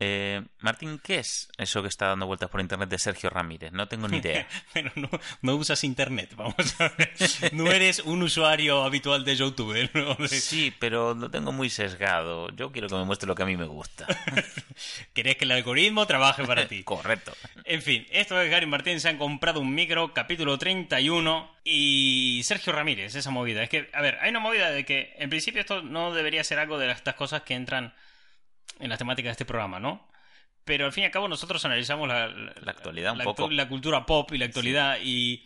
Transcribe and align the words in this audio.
Eh, 0.00 0.42
Martín, 0.60 1.00
¿qué 1.02 1.20
es 1.20 1.48
eso 1.56 1.80
que 1.80 1.88
está 1.88 2.08
dando 2.08 2.26
vueltas 2.26 2.50
por 2.50 2.60
internet 2.60 2.88
de 2.88 2.98
Sergio 2.98 3.30
Ramírez? 3.30 3.72
No 3.72 3.86
tengo 3.88 4.08
ni 4.08 4.18
idea. 4.18 4.46
Pero 4.74 4.90
no, 4.96 5.08
no 5.40 5.54
usas 5.54 5.84
internet, 5.84 6.34
vamos 6.36 6.80
a 6.80 6.88
ver. 6.98 7.12
No 7.52 7.70
eres 7.70 8.00
un 8.00 8.22
usuario 8.22 8.82
habitual 8.82 9.24
de 9.24 9.36
YouTube, 9.36 9.88
¿no? 9.94 10.14
De- 10.16 10.28
Sí, 10.28 10.74
pero 10.78 11.14
lo 11.14 11.30
tengo 11.30 11.52
muy 11.52 11.70
sesgado. 11.70 12.50
Yo 12.50 12.70
quiero 12.72 12.88
que 12.88 12.94
me 12.96 13.04
muestre 13.04 13.26
lo 13.28 13.34
que 13.34 13.44
a 13.44 13.46
mí 13.46 13.56
me 13.56 13.66
gusta. 13.66 14.06
Querés 15.14 15.36
que 15.36 15.44
el 15.44 15.52
algoritmo 15.52 16.06
trabaje 16.06 16.44
para 16.44 16.66
ti. 16.66 16.82
Correcto. 16.84 17.32
En 17.64 17.80
fin, 17.80 18.06
esto 18.10 18.40
es 18.40 18.50
Gary 18.50 18.66
Martín, 18.66 19.00
se 19.00 19.08
han 19.08 19.16
comprado 19.18 19.60
un 19.60 19.74
micro, 19.74 20.12
capítulo 20.12 20.58
31, 20.58 21.54
y 21.64 22.42
Sergio 22.44 22.72
Ramírez, 22.72 23.14
esa 23.14 23.30
movida. 23.30 23.62
Es 23.62 23.70
que, 23.70 23.88
a 23.94 24.02
ver, 24.02 24.18
hay 24.20 24.30
una 24.30 24.40
movida 24.40 24.70
de 24.70 24.84
que, 24.84 25.14
en 25.18 25.30
principio, 25.30 25.60
esto 25.60 25.82
no 25.82 26.12
debería 26.12 26.44
ser 26.44 26.58
algo 26.58 26.78
de 26.78 26.90
estas 26.90 27.14
cosas 27.14 27.42
que 27.42 27.54
entran 27.54 27.94
en 28.80 28.88
las 28.90 28.98
temáticas 28.98 29.28
de 29.28 29.32
este 29.32 29.44
programa, 29.44 29.78
¿no? 29.80 30.06
Pero 30.64 30.86
al 30.86 30.92
fin 30.92 31.02
y 31.02 31.06
al 31.06 31.12
cabo 31.12 31.28
nosotros 31.28 31.64
analizamos 31.64 32.08
la, 32.08 32.28
La 32.28 32.70
actualidad 32.70 33.12
un 33.12 33.18
la, 33.18 33.24
poco. 33.24 33.50
la 33.50 33.68
cultura 33.68 34.06
pop 34.06 34.32
y 34.32 34.38
la 34.38 34.46
actualidad 34.46 34.98
y, 35.02 35.44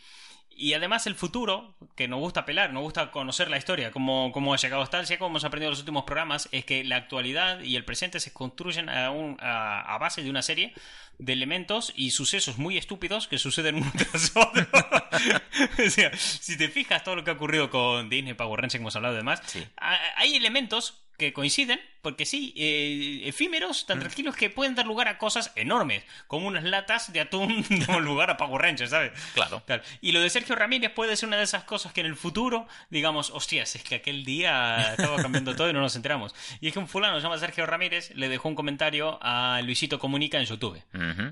y 0.51 0.75
además 0.75 1.07
el 1.09 1.15
futuro, 1.17 1.77
que 1.97 2.07
nos 2.09 2.21
gusta 2.21 2.45
pelar, 2.45 2.73
nos 2.73 2.83
gusta 2.83 3.11
conocer 3.11 3.51
la 3.51 3.59
historia, 3.59 3.91
cómo, 3.91 4.31
cómo 4.33 4.55
ha 4.55 4.57
llegado 4.59 4.81
hasta 4.83 5.01
el 5.01 5.19
como 5.19 5.31
hemos 5.31 5.45
aprendido 5.45 5.69
en 5.69 5.73
los 5.73 5.81
últimos 5.81 6.05
programas, 6.05 6.49
es 6.53 6.65
que 6.65 6.85
la 6.85 6.97
actualidad 6.97 7.61
y 7.61 7.75
el 7.77 7.85
presente 7.85 8.21
se 8.21 8.33
construyen 8.33 8.89
a, 8.89 9.11
un- 9.11 9.37
a, 9.41 9.81
a 9.95 9.99
base 9.99 10.23
de 10.23 10.31
una 10.31 10.43
serie 10.43 10.73
de 11.19 11.33
elementos 11.33 11.93
y 11.97 12.13
sucesos 12.13 12.59
muy 12.59 12.79
estúpidos 12.79 13.27
que 13.27 13.39
suceden 13.39 13.75
uno 13.77 13.91
tras 13.99 14.33
otro. 14.37 14.65
o 15.85 15.91
sea, 15.91 16.17
si 16.17 16.57
te 16.57 16.69
fijas 16.69 17.03
todo 17.03 17.17
lo 17.17 17.25
que 17.25 17.31
ha 17.31 17.35
ocurrido 17.35 17.71
con 17.71 18.09
Disney, 18.09 18.35
Power 18.35 18.61
Rangers, 18.61 18.75
que 18.75 18.79
hemos 18.83 18.95
hablado 18.97 19.15
de 19.15 19.19
demás, 19.21 19.43
Sí. 19.47 19.67
ha- 19.79 19.99
hay 20.17 20.37
elementos 20.37 21.03
que 21.19 21.33
coinciden, 21.33 21.81
porque 22.03 22.25
sí, 22.27 22.55
eh, 22.57 23.23
efímeros, 23.29 23.85
Mm. 23.85 23.87
tan 23.87 24.01
tranquilos 24.01 24.37
que 24.37 24.51
pueden 24.51 24.75
dar 24.75 24.87
lugar 24.87 25.09
a 25.09 25.19
cosas 25.19 25.53
enormes, 25.57 26.05
como 26.27 26.47
unas 26.47 26.65
latas 26.65 27.13
de 27.13 27.21
atún 27.21 27.65
dando 27.71 28.01
lugar 28.01 28.31
a 28.31 28.37
Power 28.37 28.63
Rangers, 28.63 28.91
¿sabes? 28.91 29.13
Claro. 29.35 29.63
Tal. 29.67 29.83
Y 30.01 30.13
lo 30.13 30.21
de 30.21 30.31
Sergio 30.31 30.55
Ramírez 30.57 30.91
puede 30.93 31.17
ser 31.17 31.29
una 31.29 31.37
de 31.37 31.45
esas 31.45 31.65
cosas 31.65 31.93
que 31.93 32.01
en 32.01 32.07
el 32.07 32.17
futuro, 32.17 32.67
digamos, 32.91 33.31
hostias, 33.31 33.75
es 33.77 33.83
que 33.83 33.97
aquel 33.97 34.25
día 34.25 34.93
estaba 34.93 35.17
cambiando 35.23 35.55
todo 35.57 35.71
y 35.71 35.73
no 35.73 35.81
nos 35.81 35.97
enteramos. 35.97 36.35
Y 36.61 36.69
es 36.69 36.73
que 36.73 36.79
un 36.79 36.89
fulano 36.89 37.17
se 37.19 37.23
llama 37.23 37.39
Sergio 37.39 37.67
Ramírez 37.67 38.11
le 38.15 38.29
dejó 38.29 38.49
un 38.49 38.55
comentario 38.55 39.19
a 39.23 39.61
Luisito 39.63 39.99
Comunica 39.99 40.39
en 40.39 40.45
YouTube. 40.45 40.83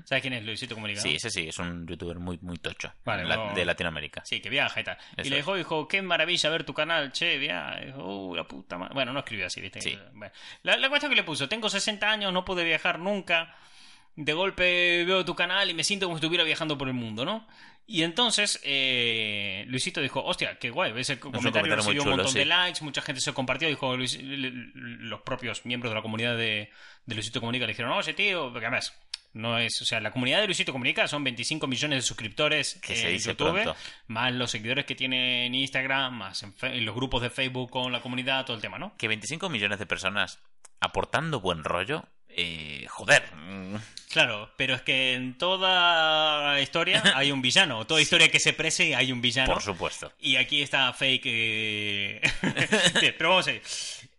¿Sabes 0.05 0.21
quién 0.21 0.33
es 0.33 0.43
Luisito 0.43 0.75
Comunica? 0.75 1.01
Sí, 1.01 1.15
ese 1.15 1.29
sí, 1.29 1.47
es 1.47 1.57
un 1.59 1.87
youtuber 1.87 2.19
muy, 2.19 2.37
muy 2.41 2.57
tocho. 2.57 2.93
Vale, 3.05 3.25
La- 3.25 3.37
bueno. 3.37 3.53
de 3.55 3.65
Latinoamérica. 3.65 4.21
Sí, 4.25 4.39
que 4.41 4.49
viaja 4.49 4.79
y 4.79 4.83
tal. 4.83 4.97
y 5.23 5.29
le 5.29 5.37
dejó, 5.37 5.55
dijo, 5.55 5.87
qué 5.87 6.01
maravilla 6.01 6.49
ver 6.49 6.63
tu 6.63 6.73
canal, 6.73 7.11
che, 7.11 7.37
viaja. 7.37 7.79
Dijo, 7.79 8.03
uh, 8.27 8.35
la 8.35 8.47
puta 8.47 8.77
madre. 8.77 8.93
Bueno, 8.93 9.13
no 9.13 9.19
escribió 9.19 9.47
así, 9.47 9.61
¿viste? 9.61 9.81
Sí. 9.81 9.97
Bueno. 10.13 10.33
La, 10.63 10.77
la 10.77 10.89
cuestión 10.89 11.09
que 11.11 11.15
le 11.15 11.23
puso, 11.23 11.47
tengo 11.49 11.69
60 11.69 12.09
años, 12.09 12.33
no 12.33 12.43
pude 12.45 12.63
viajar 12.63 12.99
nunca. 12.99 13.55
De 14.15 14.33
golpe 14.33 15.05
veo 15.05 15.23
tu 15.25 15.35
canal 15.35 15.69
y 15.69 15.73
me 15.75 15.83
siento 15.83 16.07
como 16.07 16.17
si 16.17 16.25
estuviera 16.25 16.43
viajando 16.43 16.75
por 16.77 16.87
el 16.87 16.95
mundo, 16.95 17.23
¿no? 17.23 17.47
Y 17.85 18.01
entonces 18.03 18.59
eh, 18.63 19.63
Luisito 19.67 20.01
dijo, 20.01 20.23
hostia, 20.23 20.57
qué 20.59 20.71
guay, 20.71 20.91
ves 20.91 21.09
el 21.11 21.19
comentario, 21.19 21.51
comentario 21.51 21.75
recibió 21.75 22.01
un 22.01 22.05
chulo, 22.05 22.15
montón 22.17 22.33
sí. 22.33 22.39
de 22.39 22.45
likes, 22.45 22.83
mucha 22.83 23.01
gente 23.01 23.21
se 23.21 23.31
compartió, 23.33 23.67
dijo 23.69 23.95
Luis- 23.95 24.19
los 24.21 25.21
propios 25.21 25.65
miembros 25.65 25.91
de 25.91 25.95
la 25.95 26.01
comunidad 26.01 26.35
de, 26.35 26.69
de 27.05 27.15
Luisito 27.15 27.39
Comunica 27.39 27.65
le 27.65 27.73
dijeron, 27.73 27.91
oye 27.91 28.13
tío, 28.13 28.51
porque 28.51 28.65
además 28.65 28.93
no 29.33 29.57
es, 29.59 29.79
o 29.81 29.85
sea, 29.85 30.01
la 30.01 30.11
comunidad 30.11 30.39
de 30.41 30.47
Luisito 30.47 30.71
Comunica 30.73 31.07
son 31.07 31.23
25 31.23 31.67
millones 31.67 31.99
de 31.99 32.01
suscriptores 32.01 32.79
Que 32.81 32.93
en 32.93 32.99
se 32.99 33.09
dice 33.09 33.29
YouTube, 33.29 33.61
pronto. 33.61 33.75
más 34.07 34.33
los 34.33 34.49
seguidores 34.51 34.85
que 34.85 34.95
tiene 34.95 35.45
en 35.45 35.53
Instagram, 35.55 36.13
más 36.17 36.43
en, 36.43 36.55
en 36.61 36.85
los 36.85 36.95
grupos 36.95 37.21
de 37.21 37.29
Facebook 37.29 37.69
con 37.69 37.91
la 37.91 38.01
comunidad, 38.01 38.45
todo 38.45 38.55
el 38.55 38.61
tema, 38.61 38.79
¿no? 38.79 38.97
Que 38.97 39.07
25 39.07 39.47
millones 39.49 39.77
de 39.79 39.85
personas 39.85 40.39
aportando 40.79 41.39
buen 41.39 41.63
rollo. 41.63 42.05
Eh, 42.29 42.85
joder. 42.89 43.23
Claro, 44.11 44.51
pero 44.57 44.75
es 44.75 44.81
que 44.83 45.13
en 45.15 45.37
toda 45.37 46.61
historia 46.61 47.01
hay 47.15 47.31
un 47.31 47.41
villano, 47.41 47.85
toda 47.87 47.99
historia 48.01 48.29
que 48.29 48.39
se 48.39 48.53
prese 48.53 48.95
hay 48.95 49.11
un 49.11 49.21
villano. 49.21 49.53
Por 49.53 49.63
supuesto. 49.63 50.11
Y 50.19 50.35
aquí 50.35 50.61
está 50.61 50.93
fake. 50.93 51.23
eh, 51.25 52.21
Bien, 53.01 53.15
pero 53.17 53.29
vamos 53.29 53.47
a 53.47 53.53
ir. 53.53 53.61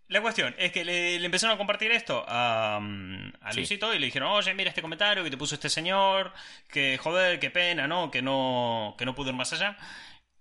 La 0.08 0.22
cuestión 0.22 0.54
es 0.58 0.72
que 0.72 0.86
le, 0.86 1.18
le 1.18 1.26
empezaron 1.26 1.54
a 1.54 1.58
compartir 1.58 1.90
esto 1.92 2.24
a, 2.26 2.78
mm, 2.80 3.32
Sí. 3.50 3.56
Luisito 3.56 3.94
y 3.94 3.98
le 3.98 4.06
dijeron, 4.06 4.30
oye, 4.30 4.54
mira 4.54 4.70
este 4.70 4.80
comentario 4.82 5.22
que 5.22 5.30
te 5.30 5.36
puso 5.36 5.54
este 5.54 5.68
señor, 5.68 6.32
que 6.70 6.96
joder, 6.98 7.38
qué 7.38 7.50
pena, 7.50 7.86
¿no? 7.86 8.10
Que 8.10 8.22
no, 8.22 8.94
que 8.98 9.04
no 9.04 9.14
pudo 9.14 9.28
ir 9.30 9.36
más 9.36 9.52
allá. 9.52 9.76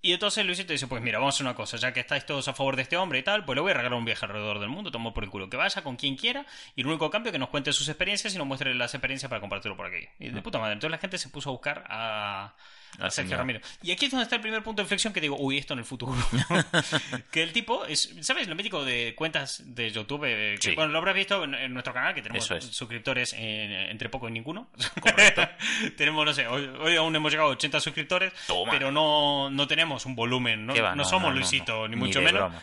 Y 0.01 0.13
entonces 0.13 0.45
Luisito 0.45 0.73
dice, 0.73 0.87
pues 0.87 1.01
mira, 1.01 1.17
vamos 1.17 1.33
a 1.33 1.37
hacer 1.37 1.45
una 1.45 1.55
cosa, 1.55 1.77
ya 1.77 1.91
que 1.91 1.99
estáis 1.99 2.25
todos 2.25 2.47
a 2.47 2.53
favor 2.53 2.75
de 2.75 2.83
este 2.83 2.97
hombre 2.97 3.19
y 3.19 3.23
tal, 3.23 3.45
pues 3.45 3.55
le 3.55 3.61
voy 3.61 3.71
a 3.71 3.73
regalar 3.73 3.97
un 3.97 4.05
viaje 4.05 4.25
alrededor 4.25 4.59
del 4.59 4.69
mundo, 4.69 4.91
tomo 4.91 5.13
por 5.13 5.23
el 5.23 5.29
culo, 5.29 5.49
que 5.49 5.57
vaya 5.57 5.83
con 5.83 5.95
quien 5.95 6.15
quiera, 6.15 6.45
y 6.75 6.81
el 6.81 6.87
único 6.87 7.09
cambio 7.09 7.29
es 7.29 7.33
que 7.33 7.39
nos 7.39 7.49
cuente 7.49 7.73
sus 7.73 7.89
experiencias 7.89 8.33
y 8.35 8.37
nos 8.37 8.45
muestre 8.45 8.73
las 8.75 8.93
experiencias 8.93 9.29
para 9.29 9.41
compartirlo 9.41 9.75
por 9.75 9.87
aquí. 9.87 10.07
Y 10.19 10.29
de 10.29 10.41
puta 10.41 10.59
madre, 10.59 10.73
entonces 10.73 10.91
la 10.91 10.99
gente 10.99 11.17
se 11.17 11.29
puso 11.29 11.49
a 11.49 11.51
buscar 11.53 11.83
a, 11.89 12.53
a 12.99 13.05
Al 13.05 13.11
Sergio 13.11 13.29
señor. 13.29 13.39
Ramírez. 13.39 13.61
Y 13.83 13.91
aquí 13.91 14.05
es 14.05 14.11
donde 14.11 14.23
está 14.23 14.35
el 14.35 14.41
primer 14.41 14.63
punto 14.63 14.81
de 14.81 14.85
inflexión 14.85 15.13
que 15.13 15.21
digo, 15.21 15.35
uy, 15.39 15.57
esto 15.57 15.73
en 15.73 15.79
el 15.79 15.85
futuro. 15.85 16.15
que 17.31 17.43
el 17.43 17.51
tipo 17.53 17.85
es, 17.85 18.13
¿sabes? 18.21 18.47
Lo 18.47 18.55
mítico 18.55 18.83
de 18.85 19.13
cuentas 19.15 19.61
de 19.65 19.91
YouTube. 19.91 20.25
eh, 20.25 20.55
que, 20.59 20.69
Sí. 20.69 20.75
Bueno, 20.75 20.91
lo 20.91 20.97
habrás 20.99 21.15
visto 21.15 21.43
en, 21.43 21.53
en 21.55 21.73
nuestro 21.73 21.93
canal, 21.93 22.13
que 22.13 22.21
tenemos 22.21 22.49
es. 22.51 22.65
suscriptores 22.65 23.33
en- 23.33 23.71
entre 23.71 24.09
poco 24.09 24.27
y 24.29 24.31
ninguno. 24.31 24.69
tenemos, 25.97 26.25
no 26.25 26.33
sé, 26.33 26.47
hoy, 26.47 26.69
hoy 26.79 26.95
aún 26.95 27.15
hemos 27.15 27.31
llegado 27.31 27.49
a 27.49 27.53
80 27.53 27.79
suscriptores, 27.79 28.33
Toma. 28.47 28.71
pero 28.71 28.91
no, 28.91 29.49
no 29.49 29.67
tenemos 29.67 30.05
un 30.05 30.15
volumen, 30.15 30.65
no, 30.65 30.95
no 30.95 31.05
somos 31.05 31.33
Luisito, 31.33 31.87
ni 31.87 31.95
Ni 31.95 32.01
mucho 32.01 32.19
de 32.19 32.25
menos. 32.25 32.41
broma. 32.51 32.61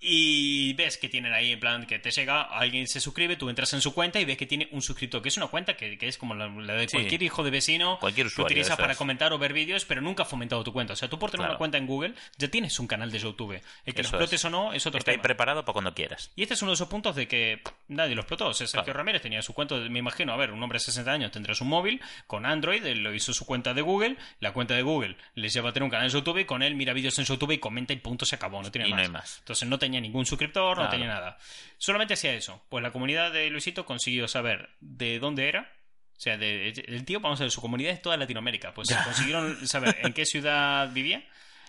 Y 0.00 0.74
ves 0.74 0.96
que 0.96 1.08
tienen 1.08 1.32
ahí, 1.32 1.52
en 1.52 1.60
plan, 1.60 1.84
que 1.86 1.98
te 1.98 2.10
llega, 2.12 2.42
alguien 2.42 2.86
se 2.86 3.00
suscribe, 3.00 3.34
tú 3.36 3.48
entras 3.50 3.72
en 3.72 3.80
su 3.80 3.92
cuenta 3.92 4.20
y 4.20 4.24
ves 4.24 4.36
que 4.36 4.46
tiene 4.46 4.68
un 4.70 4.80
suscriptor, 4.80 5.20
que 5.20 5.28
es 5.28 5.36
una 5.36 5.48
cuenta 5.48 5.76
que, 5.76 5.98
que 5.98 6.06
es 6.06 6.16
como 6.18 6.34
la, 6.36 6.46
la 6.48 6.74
de 6.74 6.88
Sí. 6.88 6.96
cualquier 6.96 7.22
hijo 7.24 7.42
de 7.42 7.50
vecino 7.50 7.98
Cualquier 7.98 8.26
que 8.26 8.32
usuario 8.32 8.48
de 8.48 8.60
utilizas 8.60 8.76
para 8.78 8.94
comentar 8.94 9.32
o 9.32 9.38
ver 9.38 9.52
vídeos, 9.52 9.84
pero 9.84 10.00
nunca 10.00 10.22
ha 10.22 10.26
fomentado 10.26 10.62
tu 10.62 10.72
cuenta. 10.72 10.92
O 10.92 10.96
sea, 10.96 11.08
tú 11.08 11.18
por 11.18 11.30
tener 11.30 11.40
Claro. 11.40 11.52
una 11.54 11.58
cuenta 11.58 11.78
en 11.78 11.86
Google 11.86 12.14
ya 12.36 12.48
tienes 12.48 12.78
un 12.78 12.86
canal 12.86 13.10
de 13.10 13.18
YouTube. 13.18 13.60
El 13.84 13.94
que 13.94 14.02
lo 14.02 14.08
explotes 14.08 14.32
es. 14.40 14.44
o 14.44 14.50
no 14.50 14.72
es 14.72 14.86
otro 14.86 14.98
Está 14.98 15.10
ahí 15.10 15.18
preparado 15.18 15.64
para 15.64 15.72
cuando 15.72 15.92
quieras. 15.94 16.30
Y 16.36 16.42
este 16.42 16.54
es 16.54 16.62
uno 16.62 16.70
de 16.70 16.74
esos 16.76 16.88
puntos 16.88 17.16
de 17.16 17.26
que 17.26 17.60
pff, 17.64 17.72
nadie 17.88 18.14
lo 18.14 18.20
explotó. 18.22 18.46
O 18.48 18.54
sea, 18.54 18.66
Sergio 18.68 18.84
Claro. 18.84 18.98
Ramírez 18.98 19.22
tenía 19.22 19.42
su 19.42 19.52
cuenta, 19.52 19.74
me 19.76 19.98
imagino, 19.98 20.32
a 20.32 20.36
ver, 20.36 20.52
un 20.52 20.62
hombre 20.62 20.76
de 20.78 20.84
60 20.84 21.10
años 21.12 21.32
tendrá 21.32 21.54
su 21.54 21.64
móvil 21.64 22.00
con 22.28 22.46
Android, 22.46 22.84
él 22.86 23.00
lo 23.00 23.12
hizo 23.14 23.32
su 23.32 23.44
cuenta 23.44 23.74
de 23.74 23.82
Google, 23.82 24.16
la 24.40 24.52
cuenta 24.52 24.74
de 24.74 24.82
Google 24.82 25.16
les 25.34 25.52
lleva 25.52 25.70
a 25.70 25.72
tener 25.72 25.84
un 25.84 25.90
canal 25.90 26.08
de 26.08 26.12
YouTube 26.14 26.38
y 26.38 26.44
con 26.44 26.62
él 26.62 26.74
mira 26.76 26.92
vídeos 26.92 27.18
en 27.18 27.24
YouTube 27.24 27.50
y 27.52 27.58
comenta 27.58 27.92
y 27.92 27.96
punto, 27.96 28.24
se 28.24 28.36
acabó, 28.36 28.62
no 28.62 28.70
tiene 28.70 28.86
Y 28.88 28.90
no 28.90 28.96
más. 28.96 29.06
hay 29.06 29.12
más. 29.12 29.36
Entonces 29.40 29.68
no 29.68 29.78
tenía 29.88 30.00
ningún 30.00 30.26
suscriptor, 30.26 30.78
no 30.78 30.88
tenía 30.88 31.06
nada. 31.08 31.38
Solamente 31.78 32.14
hacía 32.14 32.34
eso. 32.34 32.62
Pues 32.68 32.82
la 32.82 32.90
comunidad 32.92 33.32
de 33.32 33.50
Luisito 33.50 33.84
consiguió 33.84 34.28
saber 34.28 34.70
de 34.80 35.18
dónde 35.18 35.48
era. 35.48 35.72
O 36.16 36.20
sea, 36.20 36.36
de- 36.36 36.68
el 36.70 37.04
tío, 37.04 37.20
vamos 37.20 37.40
a 37.40 37.44
ver, 37.44 37.50
su 37.50 37.60
comunidad 37.60 37.92
es 37.92 38.02
toda 38.02 38.16
Latinoamérica. 38.16 38.74
Pues 38.74 38.88
consiguieron 39.04 39.66
saber 39.66 39.96
en 40.02 40.12
qué 40.12 40.24
ciudad 40.26 40.90
vivía, 40.92 41.24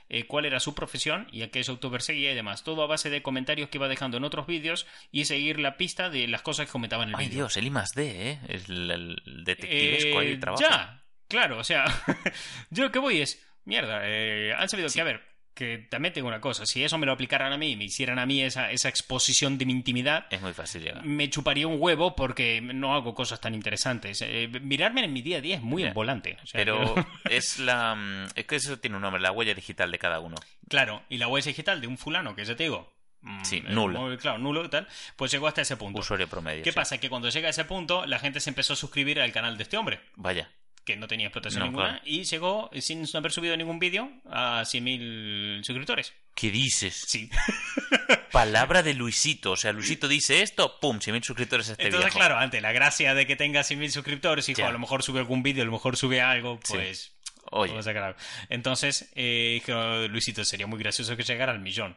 eh, 0.09 0.25
cuál 0.25 0.45
era 0.45 0.59
su 0.59 0.73
profesión 0.73 1.27
y 1.31 1.43
a 1.43 1.51
qué 1.51 1.61
youtuber 1.61 2.01
seguía 2.01 2.31
y 2.31 2.35
demás. 2.35 2.63
Todo 2.63 2.81
a 2.83 2.87
base 2.87 3.09
de 3.11 3.21
comentarios 3.21 3.69
que 3.69 3.77
iba 3.77 3.87
dejando 3.87 4.17
en 4.17 4.23
otros 4.23 4.47
vídeos 4.47 4.87
y 5.11 5.25
seguir 5.25 5.59
la 5.59 5.77
pista 5.77 6.09
de 6.09 6.27
las 6.27 6.41
cosas 6.41 6.65
que 6.65 6.71
comentaba 6.71 7.03
en 7.03 7.09
el 7.09 7.15
Ay, 7.15 7.25
vídeo. 7.27 7.43
Dios, 7.45 7.57
el 7.57 7.67
I 7.67 7.69
más 7.69 7.89
D, 7.95 8.31
¿eh? 8.31 8.39
El, 8.47 8.89
el 8.91 9.11
Eh, 9.25 9.43
detectivesco 9.45 10.19
ahí 10.19 10.37
trabaja. 10.37 10.63
ya, 10.67 11.03
claro, 11.27 11.59
o 11.59 11.63
sea, 11.63 11.85
yo 12.71 12.83
lo 12.85 12.91
que 12.91 12.97
voy 12.99 13.21
es, 13.21 13.45
mierda, 13.65 14.01
eh, 14.05 14.51
han 14.57 14.67
sabido 14.67 14.89
que, 14.89 14.99
a 15.01 15.03
ver, 15.03 15.21
que 15.53 15.77
también 15.89 16.13
tengo 16.13 16.27
una 16.27 16.39
cosa, 16.39 16.65
si 16.65 16.83
eso 16.83 16.97
me 16.97 17.05
lo 17.05 17.11
aplicaran 17.11 17.51
a 17.51 17.57
mí 17.57 17.71
y 17.71 17.75
me 17.75 17.83
hicieran 17.83 18.17
a 18.19 18.25
mí 18.25 18.41
esa, 18.41 18.71
esa 18.71 18.87
exposición 18.89 19.57
de 19.57 19.65
mi 19.65 19.73
intimidad, 19.73 20.25
Es 20.29 20.41
muy 20.41 20.53
fácil 20.53 20.83
llegar. 20.83 21.03
me 21.03 21.29
chuparía 21.29 21.67
un 21.67 21.75
huevo 21.79 22.15
porque 22.15 22.61
no 22.61 22.93
hago 22.95 23.13
cosas 23.13 23.41
tan 23.41 23.53
interesantes. 23.55 24.21
Eh, 24.21 24.47
mirarme 24.61 25.03
en 25.03 25.11
mi 25.13 25.21
día 25.21 25.37
a 25.37 25.41
día 25.41 25.55
es 25.57 25.61
muy 25.61 25.83
Mira, 25.83 25.93
volante. 25.93 26.37
O 26.43 26.47
sea, 26.47 26.59
Pero 26.59 26.95
es 27.29 27.59
la. 27.59 27.95
mm, 27.95 28.27
Es 28.35 28.45
que 28.45 28.55
eso 28.55 28.79
tiene 28.79 28.95
un 28.95 29.01
nombre, 29.01 29.21
la 29.21 29.31
huella 29.31 29.53
digital 29.53 29.91
de 29.91 29.99
cada 29.99 30.19
uno. 30.19 30.35
claro, 30.69 31.03
y 31.09 31.17
la 31.17 31.27
huella 31.27 31.47
digital 31.47 31.81
de 31.81 31.87
un 31.87 31.97
fulano 31.97 32.35
que 32.35 32.45
ya 32.45 32.55
te 32.55 32.63
digo. 32.63 32.93
mm, 33.21 33.43
Sí, 33.43 33.61
el 33.67 33.75
nulo. 33.75 34.17
claro, 34.17 34.37
nulo 34.37 34.63
y 34.63 34.69
tal, 34.69 34.87
pues 35.17 35.29
llegó 35.31 35.47
hasta 35.47 35.61
ese 35.61 35.75
punto. 35.75 35.99
Usuario 35.99 36.27
promedio. 36.29 36.63
¿Qué 36.63 36.71
sí. 36.71 36.75
pasa? 36.75 36.97
Que 36.99 37.09
cuando 37.09 37.27
llega 37.29 37.47
a 37.47 37.51
ese 37.51 37.65
punto, 37.65 38.05
la 38.05 38.19
gente 38.19 38.39
se 38.39 38.49
empezó 38.49 38.73
a 38.73 38.75
suscribir 38.77 39.19
al 39.19 39.31
canal 39.33 39.57
de 39.57 39.63
este 39.63 39.75
hombre. 39.77 39.99
Vaya. 40.15 40.49
Que 40.89 40.97
no 40.97 41.07
tenía 41.07 41.27
explotación 41.27 41.59
No, 41.59 41.65
ninguna, 41.67 41.87
claro. 41.89 42.01
y 42.03 42.23
llegó, 42.23 42.71
sin 42.79 43.05
haber 43.13 43.31
subido 43.31 43.55
ningún 43.55 43.77
vídeo, 43.77 44.11
a 44.29 44.61
100.000 44.63 45.63
suscriptores. 45.63 46.13
¿Qué 46.33 46.49
dices? 46.49 47.03
Sí. 47.07 47.29
Palabra 48.31 48.81
de 48.81 48.93
Luisito. 48.95 49.51
O 49.51 49.57
sea, 49.57 49.71
Luisito 49.71 50.07
dice 50.07 50.41
esto, 50.41 50.79
¡pum! 50.79 50.97
100.000 50.97 51.23
suscriptores 51.23 51.69
a 51.69 51.71
este 51.73 51.83
Entonces, 51.85 52.07
viejo. 52.07 52.17
claro, 52.19 52.37
ante 52.37 52.59
la 52.61 52.71
gracia 52.71 53.13
de 53.13 53.27
que 53.27 53.35
tenga 53.35 53.61
100.000 53.61 53.89
suscriptores, 53.89 54.49
hijo, 54.49 54.65
a 54.65 54.71
lo 54.71 54.79
mejor 54.79 55.03
sube 55.03 55.19
algún 55.19 55.43
vídeo, 55.43 55.61
a 55.63 55.65
lo 55.65 55.71
mejor 55.71 55.95
sube 55.97 56.21
algo, 56.21 56.59
Sí. 56.63 56.73
pues... 56.73 57.13
Oye. 57.51 57.81
sacar 57.81 58.03
algo. 58.03 58.19
Entonces, 58.49 59.11
eh, 59.15 59.61
Luisito, 60.09 60.45
sería 60.45 60.67
muy 60.67 60.77
gracioso 60.79 61.15
que 61.17 61.23
llegara 61.23 61.51
al 61.51 61.59
millón. 61.59 61.95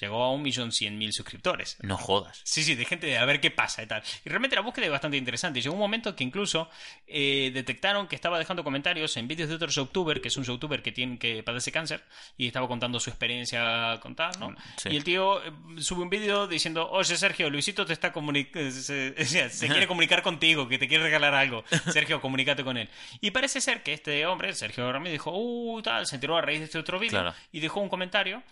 Llegó 0.00 0.22
a 0.24 0.30
un 0.32 0.42
millón 0.42 0.72
cien 0.72 0.98
mil 0.98 1.12
suscriptores. 1.12 1.76
No 1.82 1.96
jodas. 1.96 2.40
Sí, 2.44 2.62
sí, 2.64 2.74
de 2.74 2.84
gente 2.84 3.06
de 3.06 3.18
a 3.18 3.24
ver 3.24 3.40
qué 3.40 3.50
pasa 3.50 3.82
y 3.82 3.86
tal. 3.86 4.02
Y 4.24 4.28
realmente 4.28 4.56
la 4.56 4.62
búsqueda 4.62 4.86
es 4.86 4.92
bastante 4.92 5.16
interesante. 5.16 5.60
Llegó 5.60 5.74
un 5.74 5.80
momento 5.80 6.14
que 6.16 6.24
incluso 6.24 6.68
eh, 7.06 7.50
detectaron 7.54 8.06
que 8.08 8.14
estaba 8.16 8.38
dejando 8.38 8.64
comentarios 8.64 9.16
en 9.16 9.28
vídeos 9.28 9.48
de 9.48 9.54
otro 9.56 9.68
youtuber, 9.68 10.20
que 10.20 10.28
es 10.28 10.36
un 10.36 10.44
youtuber 10.44 10.82
que 10.82 10.92
tiene 10.92 11.18
que 11.18 11.42
padece 11.42 11.70
cáncer, 11.72 12.02
y 12.36 12.46
estaba 12.46 12.66
contando 12.68 12.98
su 13.00 13.10
experiencia 13.10 13.98
con 14.00 14.14
tal, 14.14 14.32
¿no? 14.40 14.54
Sí. 14.76 14.90
Y 14.90 14.96
el 14.96 15.04
tío 15.04 15.42
eh, 15.44 15.52
sube 15.78 16.02
un 16.02 16.10
vídeo 16.10 16.46
diciendo, 16.46 16.88
oye 16.90 17.16
Sergio, 17.16 17.50
Luisito 17.50 17.86
te 17.86 17.92
está 17.92 18.12
comunicando, 18.12 18.70
se, 18.70 19.14
se 19.50 19.68
quiere 19.68 19.86
comunicar 19.88 20.22
contigo, 20.22 20.68
que 20.68 20.78
te 20.78 20.88
quiere 20.88 21.04
regalar 21.04 21.34
algo. 21.34 21.64
Sergio, 21.92 22.20
comunícate 22.20 22.64
con 22.64 22.76
él. 22.76 22.88
Y 23.20 23.30
parece 23.30 23.60
ser 23.60 23.82
que 23.82 23.92
este 23.92 24.26
hombre, 24.26 24.52
Sergio 24.54 24.90
Ramírez, 24.92 25.12
dijo, 25.12 25.30
uh, 25.34 25.80
tal, 25.82 26.06
se 26.06 26.16
enteró 26.16 26.36
a 26.36 26.40
raíz 26.42 26.58
de 26.58 26.64
este 26.66 26.78
otro 26.78 26.98
vídeo 26.98 27.20
Claro. 27.20 27.34
y 27.52 27.60
dejó 27.60 27.80
un 27.80 27.88
comentario 27.88 28.42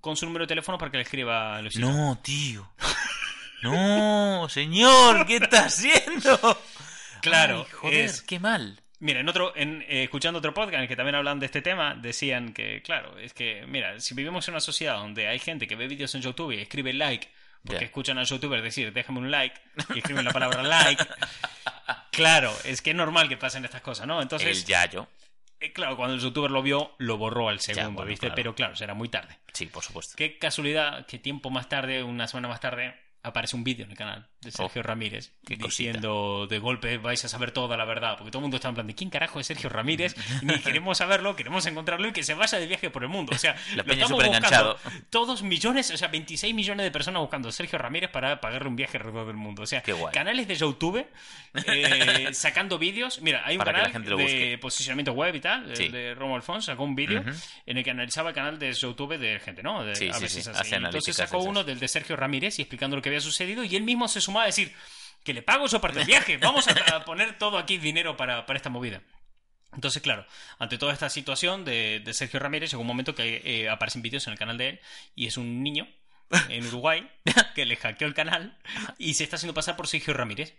con 0.00 0.16
su 0.16 0.26
número 0.26 0.44
de 0.44 0.48
teléfono 0.48 0.78
para 0.78 0.90
que 0.90 0.96
le 0.98 1.02
escriba 1.04 1.56
a 1.56 1.62
Luisito. 1.62 1.86
No, 1.88 2.18
tío. 2.22 2.68
No, 3.62 4.48
señor, 4.48 5.24
¿qué 5.26 5.36
está 5.36 5.66
haciendo? 5.66 6.58
Claro, 7.20 7.64
Ay, 7.68 7.72
joder, 7.80 8.04
es- 8.06 8.22
qué 8.22 8.40
mal. 8.40 8.78
Mira, 8.98 9.18
en 9.20 9.28
otro, 9.28 9.52
en, 9.56 9.82
eh, 9.88 10.04
escuchando 10.04 10.38
otro 10.38 10.54
podcast 10.54 10.74
en 10.76 10.80
el 10.82 10.88
que 10.88 10.94
también 10.96 11.16
hablan 11.16 11.40
de 11.40 11.46
este 11.46 11.60
tema, 11.60 11.94
decían 11.96 12.52
que, 12.52 12.82
claro, 12.82 13.18
es 13.18 13.32
que, 13.34 13.64
mira, 13.66 13.98
si 13.98 14.14
vivimos 14.14 14.46
en 14.46 14.54
una 14.54 14.60
sociedad 14.60 14.96
donde 14.96 15.26
hay 15.26 15.40
gente 15.40 15.66
que 15.66 15.74
ve 15.74 15.88
vídeos 15.88 16.14
en 16.14 16.22
YouTube 16.22 16.52
y 16.52 16.60
escribe 16.60 16.92
like, 16.92 17.28
porque 17.64 17.84
escuchan 17.86 18.18
a 18.18 18.22
youtubers 18.24 18.62
decir, 18.62 18.92
déjame 18.92 19.18
un 19.18 19.30
like, 19.30 19.60
y 19.94 19.98
escriben 19.98 20.24
la 20.24 20.32
palabra 20.32 20.62
like, 20.62 21.04
claro, 22.12 22.52
es 22.64 22.80
que 22.80 22.90
es 22.90 22.96
normal 22.96 23.28
que 23.28 23.36
pasen 23.36 23.64
estas 23.64 23.82
cosas, 23.82 24.06
¿no? 24.06 24.22
Entonces, 24.22 24.58
El 24.58 24.64
Yayo. 24.64 25.08
Eh, 25.62 25.72
claro, 25.72 25.96
cuando 25.96 26.14
el 26.14 26.20
youtuber 26.20 26.50
lo 26.50 26.62
vio, 26.62 26.92
lo 26.98 27.16
borró 27.16 27.48
al 27.48 27.60
segundo, 27.60 27.92
bueno, 27.92 28.08
¿viste? 28.08 28.26
claro. 28.26 28.34
Pero 28.34 28.54
claro, 28.54 28.76
será 28.76 28.94
muy 28.94 29.08
tarde. 29.08 29.38
Sí, 29.52 29.66
por 29.66 29.82
supuesto. 29.82 30.14
Qué 30.16 30.38
casualidad 30.38 31.06
que 31.06 31.18
tiempo 31.18 31.50
más 31.50 31.68
tarde, 31.68 32.02
una 32.02 32.26
semana 32.26 32.48
más 32.48 32.60
tarde, 32.60 32.94
aparece 33.24 33.54
un 33.56 33.62
vídeo 33.64 33.84
en 33.84 33.92
el 33.92 33.96
canal 33.96 34.26
de 34.40 34.50
Sergio 34.50 34.82
Ramírez 34.82 35.32
Oh, 35.42 35.46
cosita. 35.46 35.66
diciendo 35.66 36.46
de 36.48 36.58
golpe 36.58 36.98
vais 36.98 37.24
a 37.24 37.28
saber 37.28 37.52
toda 37.52 37.76
la 37.76 37.84
verdad, 37.84 38.16
porque 38.18 38.30
todo 38.32 38.40
el 38.40 38.42
mundo 38.42 38.56
está 38.56 38.68
en 38.68 38.74
plan 38.74 38.86
de 38.86 38.94
¿quién 38.94 39.10
carajo 39.10 39.38
es 39.38 39.46
Sergio 39.46 39.68
Ramírez? 39.70 40.16
Ni 40.42 40.58
queremos 40.58 40.98
saberlo, 40.98 41.36
queremos 41.36 41.64
encontrarlo 41.66 42.08
y 42.08 42.12
que 42.12 42.24
se 42.24 42.34
vaya 42.34 42.58
de 42.58 42.66
viaje 42.66 42.90
por 42.90 43.02
el 43.04 43.08
mundo. 43.08 43.32
O 43.34 43.38
sea, 43.38 43.54
La 43.76 43.84
lo 43.84 43.92
estamos 43.92 44.24
buscando. 44.24 44.76
Todos 45.10 45.42
millones, 45.42 45.90
o 45.92 45.96
sea, 45.96 46.08
26 46.08 46.52
millones 46.54 46.84
de 46.84 46.90
personas 46.90 47.20
buscando 47.20 47.48
a 47.48 47.52
Sergio 47.52 47.78
Ramírez 47.78 48.10
para 48.10 48.40
pagarle 48.40 48.68
un 48.68 48.76
viaje 48.76 48.96
alrededor 48.96 49.26
del 49.28 49.36
mundo. 49.36 49.62
O 49.62 49.66
sea, 49.66 49.82
canales 50.12 50.48
de 50.48 50.54
YouTube 50.56 51.06
eh, 51.66 52.28
sacando 52.32 52.78
vídeos. 52.78 53.20
Mira, 53.22 53.42
hay 53.44 53.54
un 53.56 53.58
Para 53.64 53.90
canal 53.92 54.16
de 54.16 54.58
posicionamiento 54.60 55.12
web 55.12 55.34
y 55.34 55.40
tal, 55.40 55.70
el 55.70 55.76
Sí. 55.76 55.88
de 55.88 56.14
Romo 56.14 56.34
Alfonso, 56.36 56.72
sacó 56.72 56.84
un 56.84 56.94
vídeo 56.96 57.20
Ujú. 57.20 57.30
en 57.66 57.78
el 57.78 57.84
que 57.84 57.90
analizaba 57.90 58.30
el 58.30 58.34
canal 58.34 58.58
de 58.58 58.72
YouTube 58.72 59.16
de 59.18 59.38
gente, 59.40 59.62
¿no? 59.62 59.84
De, 59.84 59.94
Sí, 59.94 60.08
a 60.08 60.18
veces 60.18 60.44
sí, 60.44 60.50
así. 60.52 60.74
Entonces 60.74 61.14
sacó 61.16 61.36
esas. 61.38 61.48
uno 61.48 61.62
del 61.64 61.78
de 61.78 61.88
Sergio 61.88 62.16
Ramírez 62.16 62.58
y 62.58 62.62
explicando 62.62 62.96
lo 62.96 63.02
que 63.02 63.10
había 63.12 63.20
sucedido 63.20 63.64
y 63.64 63.76
él 63.76 63.82
mismo 63.82 64.08
se 64.08 64.20
sumaba 64.20 64.44
a 64.44 64.46
decir 64.46 64.74
que 65.24 65.34
le 65.34 65.42
pago 65.42 65.68
su 65.68 65.80
parte 65.80 65.98
del 65.98 66.06
viaje, 66.06 66.36
vamos 66.36 66.66
a, 66.68 66.96
a 66.96 67.04
poner 67.04 67.38
todo 67.38 67.58
aquí 67.58 67.78
dinero 67.78 68.16
para, 68.16 68.44
para 68.46 68.56
esta 68.56 68.70
movida. 68.70 69.02
Entonces, 69.72 70.02
claro, 70.02 70.26
ante 70.58 70.78
toda 70.78 70.92
esta 70.92 71.08
situación 71.08 71.64
de, 71.64 72.00
de 72.04 72.14
Sergio 72.14 72.40
Ramírez, 72.40 72.70
llegó 72.70 72.82
un 72.82 72.88
momento 72.88 73.14
que 73.14 73.40
eh, 73.44 73.68
aparecen 73.70 74.02
vídeos 74.02 74.26
en 74.26 74.34
el 74.34 74.38
canal 74.38 74.58
de 74.58 74.68
él 74.68 74.80
y 75.14 75.26
es 75.26 75.36
un 75.36 75.62
niño 75.62 75.88
en 76.48 76.66
Uruguay 76.66 77.10
que 77.54 77.64
le 77.64 77.76
hackeó 77.76 78.06
el 78.06 78.14
canal 78.14 78.58
y 78.98 79.14
se 79.14 79.24
está 79.24 79.36
haciendo 79.36 79.54
pasar 79.54 79.76
por 79.76 79.88
Sergio 79.88 80.14
Ramírez 80.14 80.54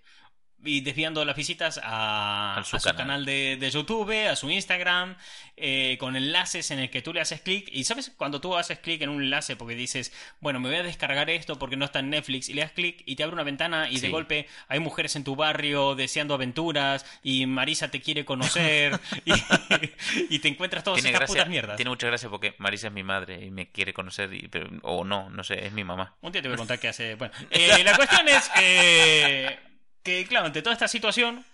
y 0.66 0.82
desviando 0.82 1.24
las 1.26 1.36
visitas 1.36 1.80
a, 1.84 2.62
su 2.66 2.76
a 2.76 2.80
su 2.80 2.86
canal. 2.86 2.98
canal 2.98 3.26
de, 3.26 3.58
de 3.60 3.70
YouTube, 3.72 4.28
a 4.30 4.36
su 4.36 4.50
Instagram, 4.50 5.16
eh, 5.58 5.98
con 6.00 6.16
enlaces 6.16 6.72
en 6.72 6.80
el 6.80 6.90
que 6.90 7.02
tú 7.02 7.14
le 7.14 7.22
haces 7.22 7.42
clic. 7.42 7.68
Y 7.72 7.84
sabes, 7.84 8.12
cuando 8.16 8.42
tú 8.42 8.56
haces 8.58 8.80
clic 8.80 9.02
en 9.02 9.10
un 9.10 9.22
enlace 9.24 9.56
porque 9.56 9.76
dices, 9.76 10.12
bueno, 10.40 10.60
me 10.60 10.70
voy 10.70 10.78
a 10.80 10.84
descargar 10.84 11.30
esto 11.30 11.60
porque 11.60 11.76
no 11.76 11.86
está 11.86 12.00
en 12.00 12.10
Netflix, 12.10 12.50
y 12.50 12.54
le 12.54 12.62
das 12.62 12.72
clic 12.72 13.04
y 13.06 13.16
te 13.16 13.24
abre 13.24 13.34
una 13.34 13.44
ventana 13.44 13.90
y 13.90 14.00
de 14.00 14.10
golpe 14.10 14.48
hay 14.68 14.80
mujeres 14.80 15.16
en 15.16 15.24
tu 15.24 15.36
barrio 15.36 15.96
deseando 15.96 16.34
aventuras 16.34 17.06
y 17.24 17.46
Marisa 17.46 17.90
te 17.92 18.02
quiere 18.02 18.26
conocer 18.26 19.00
y, 19.26 19.34
y 20.36 20.40
te 20.40 20.48
encuentras 20.48 20.84
todas 20.84 20.98
Tiene 21.02 21.10
estas 21.10 21.22
gracia, 21.22 21.36
putas 21.36 21.50
mierdas. 21.50 21.76
tiene 21.76 21.90
mucha 21.90 22.08
gracia 22.08 22.30
porque 22.30 22.56
Marisa 22.58 22.88
es 22.88 22.94
mi 22.94 23.04
madre 23.04 23.44
y 23.46 23.52
me 23.52 23.70
quiere 23.70 23.94
conocer, 23.94 24.34
y- 24.34 24.48
pero, 24.48 24.70
o 24.84 25.04
no, 25.04 25.30
no 25.30 25.44
sé, 25.44 25.66
es 25.66 25.74
mi 25.74 25.84
mamá. 25.84 26.16
Un 26.22 26.32
día 26.32 26.42
te 26.42 26.48
voy 26.48 26.56
a 26.56 26.58
contar 26.58 26.80
qué 26.80 26.88
hace. 26.90 27.16
Bueno, 27.16 27.34
eh, 27.52 27.84
la 27.84 27.96
cuestión 27.96 28.28
es 28.28 28.50
eh, 28.60 29.60
que, 30.04 30.26
claro, 30.26 30.48
ante 30.48 30.62
toda 30.62 30.74
esta 30.74 30.88
situación, 30.88 31.46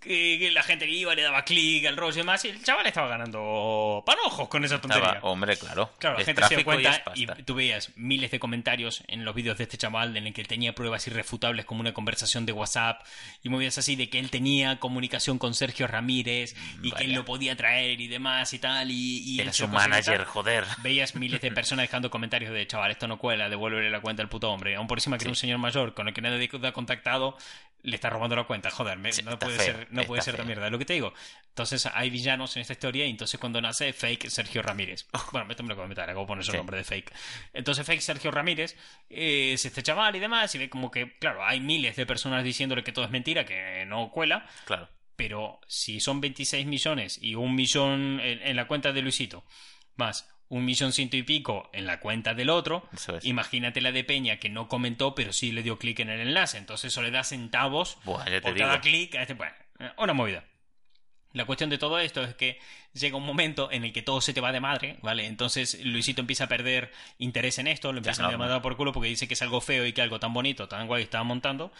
que, 0.00 0.38
que 0.38 0.50
la 0.50 0.62
gente 0.62 0.86
que 0.86 0.92
iba 0.92 1.14
le 1.14 1.22
daba 1.22 1.42
clic 1.44 1.84
al 1.86 1.96
rollo 1.96 2.14
y 2.14 2.18
demás, 2.18 2.44
y 2.44 2.48
el 2.48 2.62
chaval 2.62 2.86
estaba 2.86 3.08
ganando 3.08 4.02
panojos 4.06 4.48
con 4.48 4.64
esa 4.64 4.80
tontería. 4.80 5.08
Estaba, 5.08 5.30
hombre, 5.30 5.56
claro. 5.56 5.90
Claro, 5.98 6.16
la 6.16 6.20
es 6.20 6.26
gente 6.26 6.42
se 6.42 6.48
dio 6.48 6.60
y 6.60 6.64
cuenta 6.64 7.02
y, 7.14 7.26
pasta. 7.26 7.44
tú 7.44 7.54
veías 7.54 7.90
miles 7.96 8.30
de 8.30 8.38
comentarios 8.38 9.02
en 9.08 9.24
los 9.24 9.34
vídeos 9.34 9.58
de 9.58 9.64
este 9.64 9.76
chaval 9.76 10.16
en 10.16 10.26
el 10.26 10.32
que 10.32 10.40
él 10.40 10.48
tenía 10.48 10.74
pruebas 10.74 11.06
irrefutables 11.06 11.64
como 11.64 11.80
una 11.80 11.92
conversación 11.92 12.46
de 12.46 12.52
WhatsApp 12.52 13.04
y 13.42 13.48
movidas 13.48 13.78
así 13.78 13.96
de 13.96 14.08
que 14.08 14.18
él 14.18 14.30
tenía 14.30 14.78
comunicación 14.78 15.38
con 15.38 15.54
Sergio 15.54 15.86
Ramírez 15.86 16.54
y 16.82 16.92
que 16.92 17.04
él 17.04 17.12
lo 17.12 17.24
podía 17.24 17.56
traer 17.56 18.00
y 18.00 18.08
demás 18.08 18.52
y 18.52 18.58
tal 18.58 18.90
y, 18.90 19.18
y 19.24 19.40
Era 19.40 19.52
su 19.52 19.64
y 19.64 19.68
manager, 19.68 20.24
joder. 20.24 20.64
Veías 20.82 21.14
miles 21.16 21.40
de 21.40 21.50
personas 21.50 21.84
dejando 21.84 22.10
comentarios 22.10 22.52
de 22.52 22.66
chaval, 22.66 22.90
esto 22.90 23.08
no 23.08 23.18
cuela, 23.18 23.48
devuélvele 23.48 23.90
la 23.90 24.00
cuenta 24.00 24.22
al 24.22 24.28
puto 24.28 24.50
hombre. 24.50 24.76
Aún 24.76 24.86
por 24.86 24.98
encima 24.98 25.18
que 25.18 25.24
era 25.24 25.30
un 25.30 25.36
señor 25.36 25.58
mayor 25.58 25.94
con 25.94 26.08
el 26.08 26.14
que 26.14 26.20
nadie 26.20 26.48
ha 26.62 26.72
contactado, 26.72 27.36
le 27.86 27.94
está 27.96 28.10
robando 28.10 28.36
la 28.36 28.44
cuenta. 28.44 28.70
Joder, 28.70 28.98
me- 28.98 29.12
Sí, 29.12 29.22
no 29.22 29.38
puede 29.38 29.56
feo, 29.56 29.64
ser, 29.76 29.88
no 29.90 30.02
puede 30.02 30.20
ser 30.22 30.34
tan 30.36 30.44
feo. 30.44 30.54
mierda. 30.54 30.70
Lo 30.70 30.78
que 30.78 30.84
te 30.84 30.92
digo. 30.94 31.14
Entonces 31.48 31.86
hay 31.86 32.10
villanos 32.10 32.54
en 32.56 32.62
esta 32.62 32.72
historia 32.74 33.06
y 33.06 33.10
entonces 33.10 33.38
cuando 33.40 33.60
nace 33.60 33.92
fake 33.92 34.28
Sergio 34.28 34.60
Ramírez. 34.62 35.06
Bueno, 35.32 35.50
esto 35.50 35.62
me 35.62 35.70
lo 35.70 35.76
comentar, 35.76 36.04
acabo 36.10 36.22
de 36.24 36.28
poner 36.28 36.44
su 36.44 36.50
Sí. 36.52 36.56
nombre 36.56 36.76
de 36.76 36.84
fake. 36.84 37.12
Entonces 37.52 37.86
fake 37.86 38.00
Sergio 38.00 38.30
Ramírez 38.30 38.76
eh, 39.08 39.52
es 39.54 39.64
este 39.64 39.82
chaval 39.82 40.14
y 40.16 40.18
demás 40.18 40.54
y 40.54 40.58
ve 40.58 40.68
como 40.68 40.90
que, 40.90 41.16
claro, 41.18 41.44
hay 41.44 41.60
miles 41.60 41.96
de 41.96 42.04
personas 42.06 42.44
diciéndole 42.44 42.82
que 42.84 42.92
todo 42.92 43.04
es 43.04 43.10
mentira, 43.10 43.44
que 43.46 43.84
no 43.86 44.10
cuela. 44.10 44.46
Claro. 44.66 44.88
Pero 45.16 45.60
si 45.66 46.00
son 46.00 46.20
26 46.20 46.66
millones 46.66 47.18
y 47.22 47.34
un 47.36 47.54
millón 47.54 48.20
en, 48.20 48.42
en 48.42 48.56
la 48.56 48.66
cuenta 48.66 48.92
de 48.92 49.00
Luisito, 49.00 49.44
más 49.96 50.28
un 50.48 50.64
millón 50.64 50.92
ciento 50.92 51.16
y 51.16 51.22
pico 51.24 51.68
en 51.72 51.86
la 51.86 51.98
cuenta 52.00 52.34
del 52.34 52.50
otro, 52.50 52.88
Eso 52.92 53.16
es. 53.16 53.24
imagínate 53.24 53.80
la 53.80 53.90
de 53.92 54.04
Peña 54.04 54.38
que 54.38 54.48
no 54.48 54.68
comentó, 54.68 55.14
pero 55.14 55.32
sí 55.32 55.50
le 55.52 55.62
dio 55.62 55.78
clic 55.78 55.98
en 56.00 56.10
el 56.10 56.20
enlace. 56.20 56.58
Entonces 56.58 56.92
eso 56.92 57.02
le 57.02 57.10
da 57.10 57.24
centavos 57.24 57.98
Buah, 58.04 58.24
ya 58.26 58.30
te 58.32 58.40
por 58.42 58.54
digo. 58.54 58.66
cada 58.66 58.80
clic. 58.80 59.14
este- 59.14 59.34
Bueno, 59.34 59.52
eh, 59.80 59.90
una 59.98 60.12
movida. 60.12 60.44
La 61.32 61.44
cuestión 61.44 61.68
de 61.68 61.76
todo 61.76 61.98
esto 61.98 62.22
es 62.22 62.34
que 62.34 62.58
llega 62.94 63.16
un 63.18 63.26
momento 63.26 63.70
en 63.70 63.84
el 63.84 63.92
que 63.92 64.00
todo 64.00 64.22
se 64.22 64.32
te 64.32 64.40
va 64.40 64.52
de 64.52 64.60
madre, 64.60 64.98
¿vale? 65.02 65.26
Entonces 65.26 65.84
Luisito 65.84 66.22
empieza 66.22 66.44
a 66.44 66.48
perder 66.48 66.92
interés 67.18 67.58
en 67.58 67.66
esto, 67.66 67.92
lo 67.92 67.98
empieza 67.98 68.24
a 68.26 68.38
mandar 68.38 68.62
por 68.62 68.76
culo 68.76 68.92
porque 68.92 69.08
dice 69.10 69.28
que 69.28 69.34
es 69.34 69.42
algo 69.42 69.60
feo 69.60 69.84
y 69.84 69.92
que 69.92 70.00
algo 70.00 70.18
tan 70.18 70.32
bonito, 70.32 70.66
tan 70.68 70.86
guay 70.86 71.02
estaba 71.02 71.24
montando. 71.24 71.72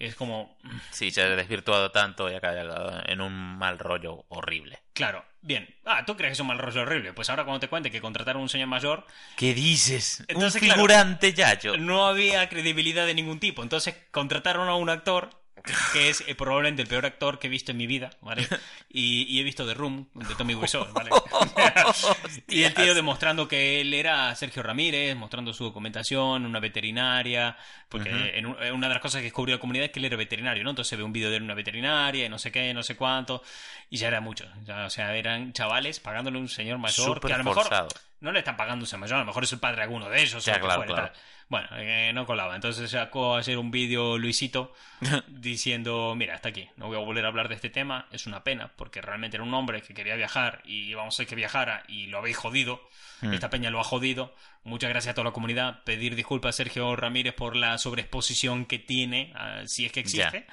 Es 0.00 0.14
como, 0.14 0.56
Sí, 0.90 1.10
se 1.10 1.20
ha 1.22 1.28
desvirtuado 1.28 1.90
tanto 1.90 2.30
y 2.30 2.34
ha 2.34 2.40
caído 2.40 3.00
en 3.04 3.20
un 3.20 3.32
mal 3.58 3.78
rollo 3.78 4.24
horrible. 4.28 4.80
Claro, 4.94 5.24
bien. 5.42 5.72
Ah, 5.84 6.04
tú 6.06 6.16
crees 6.16 6.30
que 6.30 6.32
es 6.32 6.40
un 6.40 6.46
mal 6.46 6.58
rollo 6.58 6.82
horrible. 6.82 7.12
Pues 7.12 7.28
ahora 7.28 7.44
cuando 7.44 7.60
te 7.60 7.68
cuente 7.68 7.90
que 7.90 8.00
contrataron 8.00 8.40
a 8.40 8.42
un 8.42 8.48
señor 8.48 8.68
mayor, 8.68 9.06
¿Qué 9.36 9.52
dices? 9.54 10.24
Entonces, 10.26 10.54
un 10.54 10.66
claro, 10.68 10.74
figurante 10.80 11.32
Yayo. 11.34 11.76
no 11.76 12.06
había 12.06 12.48
credibilidad 12.48 13.04
de 13.06 13.14
ningún 13.14 13.40
tipo. 13.40 13.62
Entonces 13.62 13.94
contrataron 14.10 14.68
a 14.68 14.74
un 14.74 14.88
actor 14.88 15.30
que 15.92 16.08
es 16.10 16.22
eh, 16.26 16.34
probablemente 16.34 16.82
el 16.82 16.88
peor 16.88 17.06
actor 17.06 17.38
que 17.38 17.46
he 17.46 17.50
visto 17.50 17.70
en 17.72 17.78
mi 17.78 17.86
vida, 17.86 18.10
¿vale? 18.20 18.46
Y, 18.92 19.22
y 19.28 19.38
he 19.40 19.44
visto 19.44 19.64
The 19.66 19.74
Room, 19.74 20.08
de 20.14 20.34
Tommy 20.34 20.54
Wiseau, 20.56 20.84
¿vale? 20.92 21.10
y 22.48 22.64
el 22.64 22.74
tío 22.74 22.92
demostrando 22.94 23.46
que 23.46 23.80
él 23.80 23.94
era 23.94 24.34
Sergio 24.34 24.62
Ramírez, 24.64 25.14
mostrando 25.16 25.52
su 25.52 25.62
documentación, 25.64 26.44
una 26.44 26.58
veterinaria, 26.58 27.56
porque 27.88 28.10
en 28.38 28.46
un- 28.46 28.60
en 28.62 28.74
una 28.74 28.88
de 28.88 28.94
las 28.94 29.02
cosas 29.02 29.20
que 29.20 29.24
descubrió 29.26 29.54
la 29.56 29.60
comunidad 29.60 29.84
es 29.86 29.92
que 29.92 30.00
él 30.00 30.06
era 30.06 30.16
veterinario, 30.16 30.64
¿no? 30.64 30.70
Entonces 30.70 30.90
se 30.90 30.96
ve 30.96 31.04
un 31.04 31.12
vídeo 31.12 31.30
de 31.30 31.36
él 31.36 31.42
en 31.42 31.44
una 31.44 31.54
veterinaria 31.54 32.26
y 32.26 32.28
no 32.28 32.38
sé 32.38 32.50
qué, 32.50 32.74
no 32.74 32.82
sé 32.82 32.96
cuánto, 32.96 33.42
y 33.90 33.96
ya 33.96 34.08
era 34.08 34.20
mucho. 34.20 34.46
Ya, 34.64 34.84
o 34.86 34.90
sea, 34.90 35.14
eran 35.16 35.52
chavales 35.52 36.00
pagándole 36.00 36.38
a 36.38 36.40
un 36.40 36.48
señor 36.48 36.78
mayor 36.78 37.20
que 37.20 37.32
a 37.34 37.38
lo 37.38 37.44
mejor 37.44 37.62
forzado. 37.64 37.88
No 38.20 38.32
le 38.32 38.40
están 38.40 38.56
pagando 38.56 38.86
señor 38.86 39.00
mayor, 39.00 39.16
a 39.16 39.20
lo 39.20 39.26
mejor 39.26 39.44
es 39.44 39.52
el 39.52 39.58
padre 39.58 39.76
de 39.76 39.82
alguno 39.82 40.08
de 40.08 40.20
ellos. 40.20 40.46
O 40.46 40.52
que 40.52 40.58
claro, 40.58 40.82
fuera 40.82 40.94
claro. 40.94 41.12
Bueno, 41.48 41.68
eh, 41.76 42.12
no 42.14 42.26
colaba. 42.26 42.54
Entonces 42.54 42.90
sacó 42.90 43.34
a 43.34 43.40
hacer 43.40 43.58
un 43.58 43.70
vídeo 43.70 44.18
Luisito 44.18 44.72
diciendo, 45.28 46.14
mira, 46.16 46.34
hasta 46.34 46.50
aquí, 46.50 46.68
no 46.76 46.86
voy 46.86 46.96
a 46.96 47.00
volver 47.00 47.24
a 47.24 47.28
hablar 47.28 47.48
de 47.48 47.56
este 47.56 47.70
tema, 47.70 48.06
es 48.12 48.26
una 48.26 48.44
pena, 48.44 48.70
porque 48.76 49.00
realmente 49.00 49.36
era 49.36 49.44
un 49.44 49.52
hombre 49.54 49.82
que 49.82 49.94
quería 49.94 50.14
viajar 50.14 50.62
y 50.64 50.90
íbamos 50.90 51.14
a 51.14 51.16
hacer 51.16 51.26
que 51.26 51.34
viajara 51.34 51.82
y 51.88 52.06
lo 52.06 52.18
habéis 52.18 52.36
jodido, 52.36 52.80
Hmm. 53.20 53.34
esta 53.34 53.50
peña 53.50 53.70
lo 53.70 53.80
ha 53.80 53.84
jodido, 53.84 54.34
muchas 54.64 54.90
gracias 54.90 55.12
a 55.12 55.14
toda 55.14 55.26
la 55.26 55.32
comunidad, 55.32 55.82
pedir 55.84 56.16
disculpas 56.16 56.54
a 56.54 56.56
Sergio 56.56 56.96
Ramírez 56.96 57.34
por 57.34 57.54
la 57.54 57.76
sobreexposición 57.78 58.64
que 58.64 58.78
tiene, 58.78 59.32
ah, 59.36 59.62
si 59.66 59.84
es 59.84 59.92
que 59.92 60.00
existe. 60.00 60.46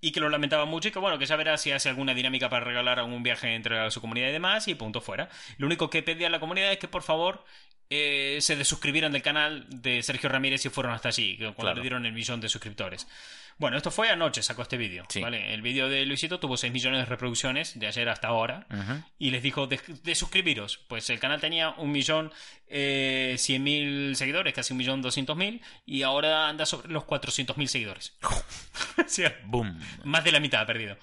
Y 0.00 0.12
que 0.12 0.20
lo 0.20 0.28
lamentaba 0.28 0.64
mucho 0.66 0.88
y 0.88 0.92
que 0.92 0.98
bueno, 0.98 1.18
que 1.18 1.26
ya 1.26 1.36
verá 1.36 1.56
si 1.56 1.72
hace 1.72 1.88
alguna 1.88 2.12
dinámica 2.14 2.48
para 2.48 2.64
regalar 2.64 2.98
algún 2.98 3.22
viaje 3.22 3.54
entre 3.54 3.90
su 3.90 4.00
comunidad 4.00 4.28
y 4.28 4.32
demás 4.32 4.68
y 4.68 4.74
punto 4.74 5.00
fuera. 5.00 5.28
Lo 5.58 5.66
único 5.66 5.88
que 5.90 6.02
pedía 6.02 6.26
a 6.26 6.30
la 6.30 6.38
comunidad 6.40 6.70
es 6.72 6.78
que 6.78 6.86
por 6.88 7.02
favor 7.02 7.44
eh, 7.88 8.38
se 8.40 8.56
desuscribieran 8.56 9.12
del 9.12 9.22
canal 9.22 9.64
de 9.70 10.02
Sergio 10.02 10.28
Ramírez 10.28 10.60
si 10.60 10.68
fueron 10.68 10.92
hasta 10.92 11.08
allí, 11.08 11.36
cuando 11.38 11.54
Claro. 11.54 11.76
le 11.76 11.80
dieron 11.82 12.04
el 12.06 12.12
millón 12.12 12.40
de 12.40 12.48
suscriptores. 12.48 13.06
Bueno, 13.58 13.78
esto 13.78 13.90
fue 13.90 14.10
anoche, 14.10 14.42
sacó 14.42 14.62
este 14.62 14.76
vídeo. 14.76 15.04
Sí. 15.08 15.22
¿vale? 15.22 15.54
El 15.54 15.62
vídeo 15.62 15.88
de 15.88 16.04
Luisito 16.04 16.38
tuvo 16.38 16.58
6 16.58 16.72
millones 16.72 17.00
de 17.00 17.06
reproducciones 17.06 17.78
de 17.78 17.86
ayer 17.86 18.08
hasta 18.08 18.28
ahora. 18.28 18.66
Y 19.18 19.30
les 19.30 19.42
dijo 19.42 19.66
de, 19.66 19.80
de 20.02 20.14
suscribiros. 20.14 20.78
Pues 20.88 21.08
el 21.08 21.18
canal 21.18 21.40
tenía 21.40 21.70
un 21.70 21.90
millón 21.90 22.32
eh, 22.68 23.36
cien 23.38 23.62
mil 23.62 24.14
seguidores, 24.14 24.52
casi 24.52 24.74
un 24.74 24.78
millón 24.78 25.00
doscientos 25.00 25.36
mil. 25.36 25.62
Y 25.86 26.02
ahora 26.02 26.48
anda 26.48 26.66
sobre 26.66 26.92
los 26.92 27.04
400 27.04 27.56
mil 27.56 27.68
seguidores. 27.68 28.16
O 28.98 29.08
sea, 29.08 29.38
Boom. 29.44 29.78
más 30.04 30.24
de 30.24 30.32
la 30.32 30.40
mitad 30.40 30.60
ha 30.62 30.66
perdido. 30.66 30.96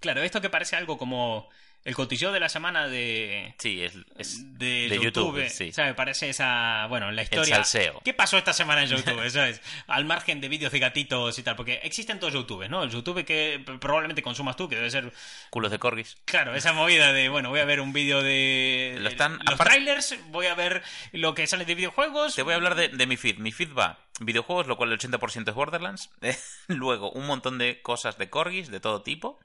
Claro, 0.00 0.22
esto 0.22 0.40
que 0.40 0.50
parece 0.50 0.76
algo 0.76 0.98
como 0.98 1.48
el 1.84 1.94
cotilleo 1.94 2.30
de 2.32 2.38
la 2.40 2.48
semana 2.48 2.86
de, 2.88 3.54
Sí, 3.58 3.82
es, 3.82 3.94
es 4.16 4.58
de, 4.58 4.88
de 4.88 4.96
YouTube, 5.00 5.36
YouTube, 5.38 5.48
sí. 5.48 5.72
¿sabes? 5.72 5.94
Parece 5.94 6.28
esa, 6.28 6.86
bueno, 6.88 7.10
la 7.10 7.22
historia. 7.22 7.56
salseo. 7.56 8.00
¿Qué 8.04 8.14
pasó 8.14 8.38
esta 8.38 8.52
semana 8.52 8.82
en 8.84 8.88
YouTube? 8.90 9.20
¿Sabes? 9.30 9.60
Al 9.88 10.04
margen 10.04 10.40
de 10.40 10.48
vídeos 10.48 10.70
de 10.72 10.78
gatitos 10.78 11.38
y 11.38 11.42
tal, 11.42 11.56
porque 11.56 11.80
existen 11.82 12.20
dos 12.20 12.32
YouTubes, 12.32 12.70
¿no? 12.70 12.82
El 12.84 12.90
YouTube 12.90 13.24
que 13.24 13.64
probablemente 13.80 14.22
consumas 14.22 14.56
tú, 14.56 14.68
que 14.68 14.76
debe 14.76 14.90
ser, 14.90 15.12
culos 15.50 15.70
de 15.70 15.78
corgis. 15.78 16.16
claro, 16.24 16.54
esa 16.54 16.72
movida 16.72 17.12
de, 17.12 17.28
bueno, 17.28 17.50
voy 17.50 17.60
a 17.60 17.64
ver 17.64 17.80
un 17.80 17.92
vídeo 17.92 18.22
de 18.22 18.96
Lo 19.00 19.08
están- 19.08 19.38
los 19.48 19.58
trailers, 19.58 20.16
voy 20.28 20.46
a 20.46 20.54
ver 20.54 20.82
lo 21.12 21.34
que 21.34 21.46
sale 21.46 21.64
de 21.64 21.74
videojuegos. 21.74 22.34
Te 22.36 22.42
voy 22.42 22.52
a 22.52 22.56
hablar 22.56 22.74
de, 22.74 22.88
de 22.88 23.06
mi 23.06 23.16
feed. 23.16 23.38
Mi 23.38 23.50
feed 23.52 23.74
va 23.74 23.98
videojuegos, 24.20 24.66
lo 24.68 24.76
cual 24.76 24.92
el 24.92 24.98
80% 24.98 25.48
es 25.48 25.54
Borderlands. 25.54 26.10
Luego, 26.68 27.10
un 27.10 27.26
montón 27.26 27.58
de 27.58 27.82
cosas 27.82 28.18
de 28.18 28.30
corgis 28.30 28.70
de 28.70 28.78
todo 28.78 29.02
tipo. 29.02 29.40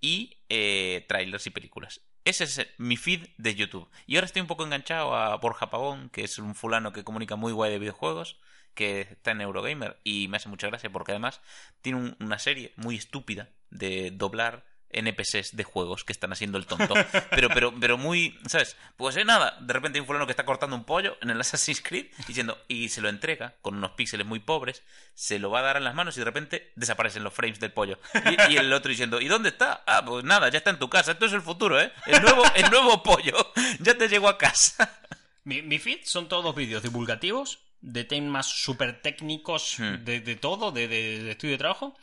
Y 0.00 0.38
eh, 0.48 1.04
trailers 1.08 1.46
y 1.46 1.50
películas. 1.50 2.02
Ese 2.24 2.44
es 2.44 2.66
mi 2.78 2.96
feed 2.96 3.26
de 3.38 3.54
YouTube. 3.54 3.88
Y 4.06 4.16
ahora 4.16 4.26
estoy 4.26 4.42
un 4.42 4.48
poco 4.48 4.64
enganchado 4.64 5.14
a 5.16 5.36
Borja 5.36 5.70
Pavón, 5.70 6.10
que 6.10 6.24
es 6.24 6.38
un 6.38 6.54
fulano 6.54 6.92
que 6.92 7.04
comunica 7.04 7.36
muy 7.36 7.52
guay 7.52 7.72
de 7.72 7.78
videojuegos, 7.78 8.38
que 8.74 9.00
está 9.02 9.30
en 9.32 9.40
Eurogamer. 9.40 9.98
Y 10.04 10.28
me 10.28 10.36
hace 10.36 10.48
mucha 10.48 10.66
gracia 10.68 10.90
porque 10.90 11.12
además 11.12 11.40
tiene 11.80 11.98
un- 12.00 12.16
una 12.20 12.38
serie 12.38 12.72
muy 12.76 12.96
estúpida 12.96 13.50
de 13.70 14.10
doblar 14.10 14.64
NPCs 14.90 15.54
de 15.56 15.64
juegos 15.64 16.04
que 16.04 16.12
están 16.12 16.32
haciendo 16.32 16.58
el 16.58 16.66
tonto. 16.66 16.94
Pero, 17.30 17.48
pero, 17.50 17.74
pero 17.78 17.98
muy, 17.98 18.38
¿sabes? 18.46 18.76
Pues 18.96 19.16
eh, 19.16 19.24
nada, 19.24 19.56
de 19.60 19.72
repente 19.72 19.98
hay 19.98 20.00
un 20.00 20.06
fulano 20.06 20.26
que 20.26 20.32
está 20.32 20.44
cortando 20.44 20.74
un 20.76 20.84
pollo 20.84 21.16
en 21.20 21.30
el 21.30 21.40
Assassin's 21.40 21.80
Creed 21.82 22.06
diciendo, 22.26 22.58
y 22.68 22.88
se 22.88 23.00
lo 23.00 23.08
entrega 23.08 23.54
con 23.62 23.76
unos 23.76 23.92
píxeles 23.92 24.26
muy 24.26 24.40
pobres, 24.40 24.82
se 25.14 25.38
lo 25.38 25.50
va 25.50 25.60
a 25.60 25.62
dar 25.62 25.76
en 25.76 25.84
las 25.84 25.94
manos 25.94 26.16
y 26.16 26.20
de 26.20 26.24
repente 26.24 26.72
desaparecen 26.76 27.22
los 27.24 27.34
frames 27.34 27.60
del 27.60 27.72
pollo. 27.72 27.98
Y, 28.48 28.54
y 28.54 28.56
el 28.56 28.72
otro 28.72 28.90
diciendo, 28.90 29.20
¿y 29.20 29.28
dónde 29.28 29.50
está? 29.50 29.82
Ah, 29.86 30.02
pues 30.04 30.24
nada, 30.24 30.48
ya 30.48 30.58
está 30.58 30.70
en 30.70 30.78
tu 30.78 30.88
casa. 30.88 31.12
Esto 31.12 31.26
es 31.26 31.32
el 31.32 31.42
futuro, 31.42 31.80
¿eh? 31.80 31.92
El 32.06 32.22
nuevo, 32.22 32.42
el 32.54 32.70
nuevo 32.70 33.02
pollo 33.02 33.52
ya 33.80 33.96
te 33.96 34.08
llegó 34.08 34.28
a 34.28 34.38
casa. 34.38 34.98
Mi, 35.44 35.62
mi 35.62 35.78
feed 35.78 36.00
son 36.04 36.28
todos 36.28 36.54
vídeos 36.54 36.82
divulgativos 36.82 37.60
de 37.80 38.04
temas 38.04 38.46
súper 38.46 39.00
técnicos 39.02 39.78
Hmm. 39.78 40.04
de, 40.04 40.20
de 40.20 40.36
todo, 40.36 40.72
de, 40.72 40.88
de- 40.88 41.22
de 41.22 41.30
estudio 41.32 41.52
de 41.52 41.58
trabajo, 41.58 41.96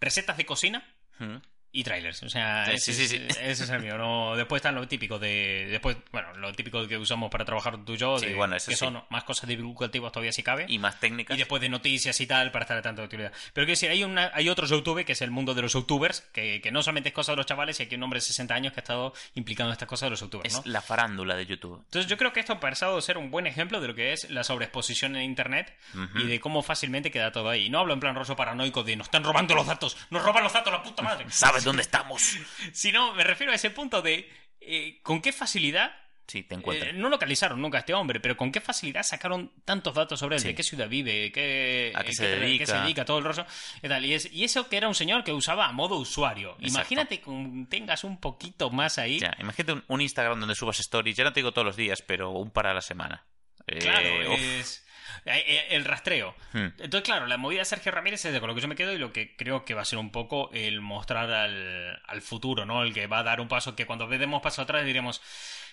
recetas 0.00 0.36
de 0.36 0.46
cocina 0.46 0.86
Mm. 1.18 1.36
Y 1.78 1.84
trailers. 1.84 2.22
O 2.22 2.28
sea, 2.28 2.70
Eh, 2.70 2.74
ese, 2.74 2.92
sí, 2.92 3.06
sí, 3.08 3.16
es- 3.16 3.34
sí. 3.34 3.40
ese 3.42 3.64
es 3.64 3.70
el 3.70 3.80
mío. 3.80 3.96
¿no? 3.98 4.34
Después 4.36 4.60
están 4.60 4.74
lo 4.74 4.86
típico 4.88 5.18
de. 5.18 5.66
Después, 5.70 5.96
bueno, 6.12 6.32
lo 6.36 6.52
típico 6.52 6.86
que 6.88 6.96
usamos 6.98 7.30
para 7.30 7.44
trabajar 7.44 7.76
tú 7.84 7.94
y 7.94 7.96
yo, 7.96 8.18
Sí, 8.18 8.26
de- 8.26 8.34
bueno, 8.34 8.54
que 8.54 8.60
sí. 8.60 8.74
son 8.76 9.02
más 9.10 9.24
cosas 9.24 9.48
divulgativas 9.48 10.12
todavía 10.12 10.32
si 10.32 10.42
cabe. 10.42 10.66
Y 10.68 10.78
más 10.78 10.98
técnicas. 11.00 11.36
Y 11.36 11.38
después 11.38 11.60
de 11.62 11.68
noticias 11.68 12.20
y 12.20 12.26
tal, 12.26 12.50
para 12.50 12.64
estar 12.64 12.76
al 12.76 12.82
tanto 12.82 13.02
de 13.02 13.06
actividad. 13.06 13.32
Pero 13.52 13.66
quiero 13.66 13.72
decir, 13.72 13.90
hay, 13.90 14.04
una, 14.04 14.30
hay 14.34 14.48
otro 14.48 14.66
YouTube 14.66 15.04
que 15.04 15.12
es 15.12 15.22
el 15.22 15.30
mundo 15.30 15.54
de 15.54 15.62
los 15.62 15.72
youtubers, 15.74 16.20
que, 16.32 16.60
que 16.60 16.70
no 16.72 16.82
solamente 16.82 17.10
es 17.10 17.14
cosa 17.14 17.32
de 17.32 17.36
los 17.36 17.46
chavales, 17.46 17.78
y 17.80 17.82
aquí 17.84 17.94
un 17.94 18.02
hombre 18.02 18.18
de 18.18 18.22
60 18.22 18.54
años 18.54 18.72
que 18.72 18.80
ha 18.80 18.82
estado 18.82 19.12
implicado 19.34 19.68
en 19.68 19.72
estas 19.72 19.88
cosas 19.88 20.06
de 20.06 20.10
los 20.10 20.20
youtubers, 20.20 20.54
Es 20.54 20.64
¿no? 20.66 20.72
la 20.72 20.80
farándula 20.80 21.36
de 21.36 21.46
YouTube. 21.46 21.80
Entonces 21.84 22.08
yo 22.10 22.16
creo 22.16 22.32
que 22.32 22.40
esto 22.40 22.54
ha 22.54 22.60
pasado 22.60 22.96
a 22.96 23.02
ser 23.02 23.18
un 23.18 23.30
buen 23.30 23.46
ejemplo 23.46 23.80
de 23.80 23.88
lo 23.88 23.94
que 23.94 24.12
es 24.12 24.30
la 24.30 24.44
sobreexposición 24.44 25.16
en 25.16 25.22
Internet 25.22 25.74
y 26.14 26.24
de 26.26 26.40
cómo 26.40 26.62
fácilmente 26.62 27.10
queda 27.10 27.32
todo 27.32 27.48
ahí. 27.50 27.66
Y 27.66 27.70
no 27.70 27.80
hablo 27.80 27.92
en 27.94 28.00
plan 28.00 28.14
roso 28.14 28.34
paranoico 28.36 28.82
de 28.84 28.96
nos 28.96 29.08
están 29.08 29.24
robando 29.24 29.54
los 29.54 29.66
datos, 29.66 29.96
nos 30.10 30.22
roban 30.22 30.42
los 30.44 30.52
datos, 30.52 30.72
la 30.72 30.82
puta 30.82 31.02
madre. 31.02 31.26
¿Sabes 31.30 31.64
dónde 31.66 31.82
estamos? 31.82 32.38
Sino 32.72 33.12
me 33.14 33.24
refiero 33.24 33.52
a 33.52 33.56
ese 33.56 33.70
punto 33.70 34.00
de 34.02 34.28
eh, 34.60 35.00
con 35.02 35.20
qué 35.20 35.32
facilidad 35.32 35.92
Sí, 36.28 36.42
te 36.42 36.54
eh, 36.56 36.58
encuentran. 36.58 36.98
no 36.98 37.08
localizaron 37.08 37.62
nunca 37.62 37.78
a 37.78 37.80
este 37.80 37.94
hombre, 37.94 38.18
pero 38.18 38.36
con 38.36 38.50
qué 38.50 38.60
facilidad 38.60 39.04
sacaron 39.04 39.52
tantos 39.64 39.94
datos 39.94 40.18
sobre 40.18 40.34
él, 40.36 40.42
Sí. 40.42 40.48
de 40.48 40.54
qué 40.56 40.64
ciudad 40.64 40.88
vive, 40.88 41.30
qué, 41.30 41.92
A 41.94 42.02
qué 42.02 42.10
eh, 42.10 42.14
se 42.14 42.22
qué- 42.24 42.28
dedica. 42.40 42.64
qué 42.64 42.70
se 42.72 42.78
dedica, 42.78 43.04
todo 43.04 43.18
el 43.18 43.24
rollo 43.24 43.46
y 43.80 43.88
tal. 43.88 44.04
Y, 44.04 44.14
es- 44.14 44.32
y 44.32 44.42
eso 44.42 44.68
que 44.68 44.76
era 44.76 44.88
un 44.88 44.96
señor 44.96 45.22
que 45.22 45.32
usaba 45.32 45.66
a 45.68 45.72
modo 45.72 45.96
usuario. 45.96 46.56
Exacto. 46.58 46.66
Imagínate 46.78 47.20
que 47.20 47.66
tengas 47.68 48.02
un 48.02 48.18
poquito 48.18 48.70
más 48.70 48.98
ahí. 48.98 49.20
Ya, 49.20 49.36
imagínate 49.38 49.72
un, 49.74 49.84
un 49.86 50.00
Instagram 50.00 50.40
donde 50.40 50.56
subas 50.56 50.80
stories, 50.80 51.16
ya 51.16 51.22
no 51.22 51.32
te 51.32 51.38
digo 51.40 51.52
todos 51.52 51.64
los 51.66 51.76
días, 51.76 52.02
pero 52.02 52.30
un 52.30 52.50
para 52.50 52.74
la 52.74 52.80
semana. 52.80 53.24
Eh, 53.66 53.78
Claro, 53.78 54.32
uf. 54.32 54.40
es 54.40 54.86
eh, 55.26 55.44
eh, 55.46 55.66
el 55.70 55.84
rastreo. 55.84 56.34
Hmm. 56.52 56.66
Entonces, 56.78 57.02
claro, 57.02 57.26
la 57.26 57.36
movida 57.36 57.60
de 57.60 57.64
Sergio 57.64 57.90
Ramírez 57.92 58.24
es 58.24 58.32
de 58.32 58.40
con 58.40 58.48
lo 58.48 58.54
que 58.54 58.60
yo 58.60 58.68
me 58.68 58.76
quedo 58.76 58.92
y 58.92 58.98
lo 58.98 59.12
que 59.12 59.36
creo 59.36 59.64
que 59.64 59.74
va 59.74 59.82
a 59.82 59.84
ser 59.84 59.98
un 59.98 60.10
poco 60.12 60.50
el 60.52 60.80
mostrar 60.80 61.30
al, 61.30 62.00
al 62.06 62.22
futuro, 62.22 62.64
¿no? 62.64 62.82
El 62.82 62.94
que 62.94 63.06
va 63.06 63.18
a 63.20 63.22
dar 63.24 63.40
un 63.40 63.48
paso 63.48 63.74
que 63.74 63.86
cuando 63.86 64.06
demos 64.06 64.40
paso 64.42 64.62
atrás 64.62 64.84
diremos, 64.84 65.20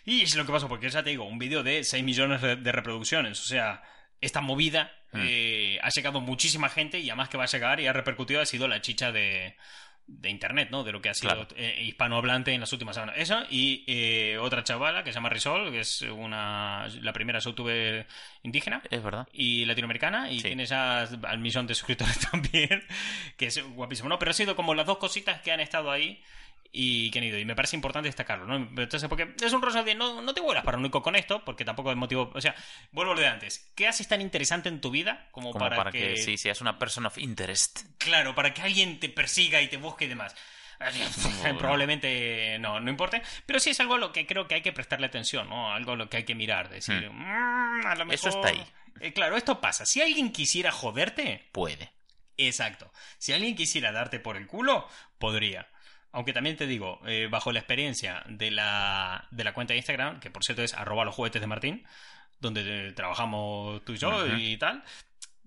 y 0.05 0.21
es 0.23 0.35
lo 0.35 0.45
que 0.45 0.51
pasó, 0.51 0.67
porque 0.67 0.89
ya 0.89 1.03
te 1.03 1.11
digo, 1.11 1.25
un 1.25 1.37
vídeo 1.39 1.61
de 1.63 1.83
6 1.83 2.03
millones 2.03 2.41
de, 2.41 2.55
de 2.55 2.71
reproducciones, 2.71 3.39
o 3.39 3.43
sea, 3.45 3.83
esta 4.21 4.41
movida 4.41 4.91
Hmm. 5.13 5.21
eh, 5.27 5.79
ha 5.83 5.89
llegado 5.89 6.21
muchísima 6.21 6.69
gente 6.69 6.97
y 6.97 7.07
además 7.11 7.29
que 7.29 7.37
va 7.37 7.43
a 7.43 7.45
llegar 7.47 7.79
y 7.79 7.85
ha 7.85 7.93
repercutido 7.93 8.41
ha 8.41 8.47
sido 8.47 8.67
la 8.67 8.81
chicha 8.81 9.11
de 9.11 9.55
de 10.05 10.29
internet, 10.29 10.69
¿no? 10.71 10.83
De 10.83 10.91
lo 10.91 11.01
que 11.01 11.09
ha 11.09 11.13
sido 11.13 11.33
Claro. 11.33 11.47
eh, 11.55 11.81
hispanohablante 11.83 12.51
en 12.53 12.59
las 12.59 12.71
últimas 12.73 12.95
semanas. 12.95 13.15
Eso 13.17 13.41
y 13.49 13.83
eh, 13.87 14.37
otra 14.39 14.63
chavala 14.63 15.03
que 15.03 15.11
se 15.11 15.15
llama 15.15 15.29
Risol, 15.29 15.71
que 15.71 15.79
es 15.79 16.01
una 16.01 16.87
la 17.01 17.13
primera 17.13 17.39
youtuber 17.39 18.05
indígena 18.43 18.81
Es 18.91 19.01
verdad. 19.01 19.27
y 19.31 19.65
latinoamericana 19.65 20.29
y 20.31 20.37
Sí. 20.39 20.47
tiene 20.47 20.65
ya 20.65 21.01
al 21.01 21.39
millón 21.39 21.67
de 21.67 21.75
suscriptores 21.75 22.19
también, 22.31 22.83
que 23.37 23.45
es 23.47 23.63
guapísimo, 23.75 24.09
¿no? 24.09 24.19
Pero 24.19 24.31
ha 24.31 24.33
sido 24.33 24.55
como 24.55 24.75
las 24.75 24.85
dos 24.85 24.97
cositas 24.97 25.41
que 25.41 25.51
han 25.51 25.59
estado 25.61 25.89
ahí 25.89 26.21
y 26.71 27.11
que 27.11 27.19
han 27.19 27.25
ido. 27.25 27.37
Y 27.37 27.45
me 27.45 27.55
parece 27.55 27.75
importante 27.75 28.07
destacarlo, 28.07 28.45
¿no? 28.45 28.55
Entonces, 28.55 29.07
porque 29.07 29.35
es 29.41 29.53
un 29.53 29.61
rollo 29.61 29.83
de 29.83 29.93
no, 29.95 30.21
no 30.21 30.33
te 30.33 30.41
vuelvas 30.41 30.63
paranoico 30.65 31.01
con 31.01 31.15
esto, 31.15 31.43
porque 31.45 31.65
tampoco 31.65 31.91
es 31.91 31.97
motivo. 31.97 32.31
O 32.33 32.41
sea, 32.41 32.55
vuelvo 32.91 33.11
a 33.11 33.15
lo 33.15 33.21
de 33.21 33.27
antes. 33.27 33.71
¿Qué 33.75 33.87
haces 33.87 34.07
tan 34.07 34.21
interesante 34.21 34.69
en 34.69 34.81
tu 34.81 34.89
vida 34.91 35.27
como, 35.31 35.51
Como 35.51 35.63
para, 35.65 35.75
para, 35.77 35.91
que, 35.91 36.15
que... 36.15 36.17
sí, 36.17 36.37
seas 36.37 36.61
una 36.61 36.79
person 36.79 37.05
of 37.05 37.17
interest. 37.17 37.81
Claro, 37.97 38.33
para 38.35 38.53
que 38.53 38.61
alguien 38.63 38.99
te 38.99 39.09
persiga 39.09 39.61
y 39.61 39.67
te 39.67 39.77
busque 39.77 40.05
y 40.05 40.07
demás. 40.07 40.35
Probablemente 41.57 42.57
no, 42.59 42.79
no 42.79 42.89
importe. 42.89 43.21
Pero 43.45 43.59
sí 43.59 43.69
es 43.69 43.79
algo 43.79 43.95
a 43.95 43.97
lo 43.99 44.11
que 44.11 44.25
creo 44.25 44.47
que 44.47 44.55
hay 44.55 44.61
que 44.61 44.73
prestarle 44.73 45.05
atención, 45.07 45.49
¿no? 45.49 45.71
Algo 45.73 45.93
a 45.93 45.95
lo 45.95 46.09
que 46.09 46.17
hay 46.17 46.23
que 46.23 46.35
mirar. 46.35 46.69
Decir, 46.69 47.09
"Mm, 47.09 47.85
a 47.85 47.95
lo 47.95 48.11
Eso 48.11 48.27
mejor-". 48.27 48.45
está 48.47 48.47
ahí. 48.49 48.65
Eh, 48.99 49.13
claro, 49.13 49.37
esto 49.37 49.59
pasa. 49.61 49.85
Si 49.85 50.01
alguien 50.01 50.31
quisiera 50.31 50.71
joderte, 50.71 51.49
Puede. 51.51 51.91
exacto. 52.37 52.91
Si 53.17 53.33
alguien 53.33 53.55
quisiera 53.55 53.91
darte 53.91 54.19
por 54.19 54.37
el 54.37 54.47
culo, 54.47 54.87
podría. 55.17 55.67
Aunque 56.13 56.31
también 56.31 56.55
te 56.55 56.67
digo, 56.67 57.01
eh, 57.05 57.27
bajo 57.29 57.51
la 57.51 57.59
experiencia 57.59 58.23
de 58.29 58.51
la, 58.51 59.27
de 59.31 59.43
la 59.43 59.53
cuenta 59.53 59.73
de 59.73 59.77
Instagram, 59.79 60.19
que 60.19 60.29
por 60.31 60.43
cierto 60.45 60.63
es 60.63 60.73
arroba 60.73 61.03
los 61.05 61.15
juguetes 61.15 61.41
de 61.41 61.47
Martín, 61.47 61.85
donde 62.39 62.87
eh, 62.87 62.91
trabajamos 62.93 63.83
tú 63.83 63.93
y 63.93 63.97
yo 63.97 64.25
y 64.37 64.55
tal, 64.57 64.83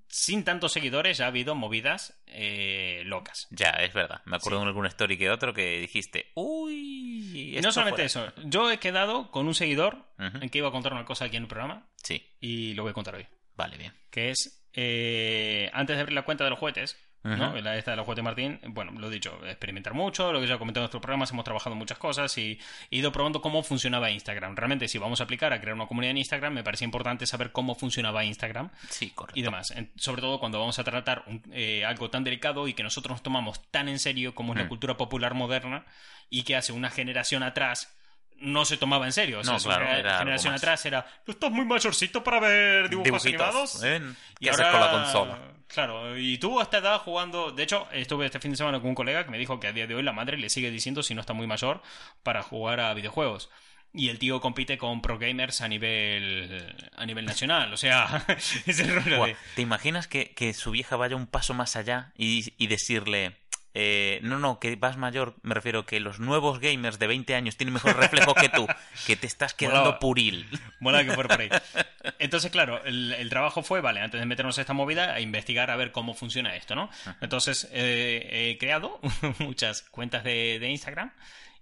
sin 0.08 0.44
tantos 0.44 0.72
seguidores 0.72 1.18
ya 1.18 1.26
ha 1.26 1.28
habido 1.28 1.54
movidas 1.54 2.20
eh, 2.26 3.02
locas. 3.06 3.46
Ya, 3.50 3.70
es 3.70 3.92
verdad. 3.92 4.22
Me 4.24 4.36
acuerdo 4.36 4.60
de 4.60 4.66
algún 4.66 4.86
story 4.86 5.16
que 5.16 5.30
otro 5.30 5.54
que 5.54 5.78
dijiste, 5.78 6.32
uy. 6.34 7.54
Esto 7.56 7.68
no 7.68 7.72
solamente 7.72 8.08
fuera". 8.08 8.28
eso, 8.30 8.42
yo 8.48 8.70
he 8.70 8.78
quedado 8.78 9.30
con 9.30 9.46
un 9.46 9.54
seguidor 9.54 10.04
en 10.18 10.48
que 10.50 10.58
iba 10.58 10.68
a 10.68 10.72
contar 10.72 10.92
una 10.92 11.04
cosa 11.04 11.26
aquí 11.26 11.36
en 11.36 11.44
el 11.44 11.48
programa 11.48 11.86
Sí, 12.02 12.26
y 12.40 12.74
lo 12.74 12.82
voy 12.82 12.90
a 12.90 12.94
contar 12.94 13.14
hoy. 13.14 13.26
vale, 13.54 13.76
bien. 13.76 13.92
Que 14.10 14.30
es, 14.30 14.66
eh, 14.72 15.70
antes 15.72 15.96
de 15.96 16.00
abrir 16.02 16.14
la 16.14 16.22
cuenta 16.24 16.44
de 16.44 16.50
los 16.50 16.58
juguetes, 16.58 16.96
¿no? 17.26 17.60
La 17.60 17.76
esta 17.76 17.90
de 17.92 17.96
los 17.96 18.04
juguetes 18.04 18.24
Martín, 18.24 18.60
bueno, 18.68 18.92
lo 18.92 19.08
he 19.08 19.10
dicho, 19.10 19.38
experimentar 19.46 19.94
mucho, 19.94 20.32
lo 20.32 20.40
que 20.40 20.46
ya 20.46 20.58
comenté 20.58 20.78
en 20.80 20.82
nuestros 20.82 21.00
programas, 21.02 21.30
hemos 21.32 21.44
trabajado 21.44 21.72
en 21.72 21.78
muchas 21.78 21.98
cosas 21.98 22.36
y 22.38 22.58
he 22.90 22.96
ido 22.96 23.10
probando 23.12 23.40
cómo 23.40 23.62
funcionaba 23.62 24.10
Instagram. 24.10 24.54
Realmente, 24.56 24.88
si 24.88 24.98
vamos 24.98 25.20
a 25.20 25.24
aplicar 25.24 25.52
a 25.52 25.60
crear 25.60 25.74
una 25.74 25.86
comunidad 25.86 26.12
en 26.12 26.18
Instagram, 26.18 26.52
me 26.54 26.62
parece 26.62 26.84
importante 26.84 27.26
saber 27.26 27.52
cómo 27.52 27.74
funcionaba 27.74 28.24
Instagram 28.24 28.70
Sí, 28.88 29.10
correcto. 29.10 29.38
y 29.38 29.42
demás. 29.42 29.74
Sobre 29.96 30.20
todo 30.22 30.38
cuando 30.38 30.58
vamos 30.60 30.78
a 30.78 30.84
tratar 30.84 31.24
un- 31.26 31.42
eh, 31.52 31.84
algo 31.84 32.10
tan 32.10 32.22
delicado 32.24 32.68
y 32.68 32.74
que 32.74 32.82
nosotros 32.82 33.10
nos 33.12 33.22
tomamos 33.22 33.62
tan 33.70 33.88
en 33.88 33.98
serio 33.98 34.34
como 34.34 34.52
es 34.52 34.58
la 34.58 34.64
Mm. 34.66 34.68
cultura 34.68 34.96
popular 34.96 35.34
moderna 35.34 35.84
y 36.30 36.42
que 36.42 36.56
hace 36.56 36.72
una 36.72 36.90
generación 36.90 37.42
atrás 37.42 37.95
no 38.40 38.64
se 38.64 38.76
tomaba 38.76 39.06
en 39.06 39.12
serio. 39.12 39.40
O 39.40 39.44
sea, 39.44 39.54
No, 39.54 39.58
claro, 39.60 39.86
era 39.86 40.18
generación 40.18 40.54
atrás 40.54 40.84
era, 40.86 41.06
"Tú 41.24 41.32
estás 41.32 41.50
muy 41.50 41.64
mayorcito 41.64 42.22
para 42.22 42.40
ver 42.40 42.88
dibujos 42.88 43.22
Dibujitos, 43.22 43.46
animados. 43.46 43.84
¿eh? 43.84 44.00
Y 44.40 44.44
¿Qué 44.44 44.50
ahora, 44.50 44.68
haces 44.68 44.72
con 44.72 44.80
la 44.80 44.90
consola? 44.90 45.38
Claro, 45.68 46.16
y 46.18 46.38
tú 46.38 46.60
a 46.60 46.62
esta 46.62 46.78
edad 46.78 46.98
jugando. 47.00 47.50
De 47.50 47.62
hecho, 47.64 47.88
estuve 47.92 48.26
este 48.26 48.38
fin 48.38 48.52
de 48.52 48.56
semana 48.56 48.78
con 48.78 48.88
un 48.90 48.94
colega 48.94 49.24
que 49.24 49.30
me 49.30 49.38
dijo 49.38 49.58
que 49.58 49.66
a 49.66 49.72
día 49.72 49.86
de 49.86 49.94
hoy 49.96 50.02
la 50.02 50.12
madre 50.12 50.36
le 50.38 50.48
sigue 50.48 50.70
diciendo 50.70 51.02
si 51.02 51.14
no 51.14 51.20
está 51.20 51.32
muy 51.32 51.46
mayor 51.46 51.82
para 52.22 52.42
jugar 52.42 52.78
a 52.80 52.94
videojuegos. 52.94 53.50
Y 53.92 54.10
el 54.10 54.18
tío 54.18 54.40
compite 54.40 54.76
con 54.78 55.00
pro 55.00 55.18
gamers 55.18 55.62
a 55.62 55.68
nivel 55.68 56.90
a 56.96 57.06
nivel 57.06 57.24
nacional. 57.24 57.72
O 57.72 57.76
sea, 57.76 58.24
es 58.66 58.78
el 58.78 58.94
rollo 58.94 59.24
de. 59.24 59.36
¿Te 59.54 59.62
imaginas 59.62 60.06
que, 60.06 60.34
que 60.34 60.52
su 60.54 60.70
vieja 60.70 60.96
vaya 60.96 61.16
un 61.16 61.26
paso 61.26 61.54
más 61.54 61.76
allá 61.76 62.12
y, 62.16 62.52
y 62.58 62.66
decirle, 62.68 63.36
eh, 63.78 64.20
no, 64.22 64.38
no, 64.38 64.58
que 64.58 64.74
vas 64.76 64.96
mayor, 64.96 65.34
me 65.42 65.54
refiero 65.54 65.84
que 65.84 66.00
los 66.00 66.18
nuevos 66.18 66.60
gamers 66.60 66.98
de 66.98 67.06
20 67.08 67.34
años 67.34 67.58
tienen 67.58 67.74
mejor 67.74 67.94
reflejo 67.94 68.32
que 68.32 68.48
tú, 68.48 68.66
que 69.06 69.16
te 69.16 69.26
estás 69.26 69.52
quedando 69.52 69.98
puril. 69.98 70.48
Mola 70.80 71.04
que 71.04 71.12
fuera 71.12 71.28
por 71.28 71.42
ahí. 71.42 71.50
Entonces, 72.18 72.50
claro, 72.50 72.82
el, 72.86 73.12
el 73.12 73.28
trabajo 73.28 73.62
fue, 73.62 73.82
vale, 73.82 74.00
antes 74.00 74.18
de 74.18 74.24
meternos 74.24 74.56
a 74.56 74.62
esta 74.62 74.72
movida, 74.72 75.12
a 75.12 75.20
investigar 75.20 75.70
a 75.70 75.76
ver 75.76 75.92
cómo 75.92 76.14
funciona 76.14 76.56
esto, 76.56 76.74
¿no? 76.74 76.88
Entonces, 77.20 77.68
eh, 77.70 78.50
he 78.50 78.56
creado 78.56 78.98
muchas 79.40 79.82
cuentas 79.82 80.24
de, 80.24 80.58
de 80.58 80.70
Instagram. 80.70 81.12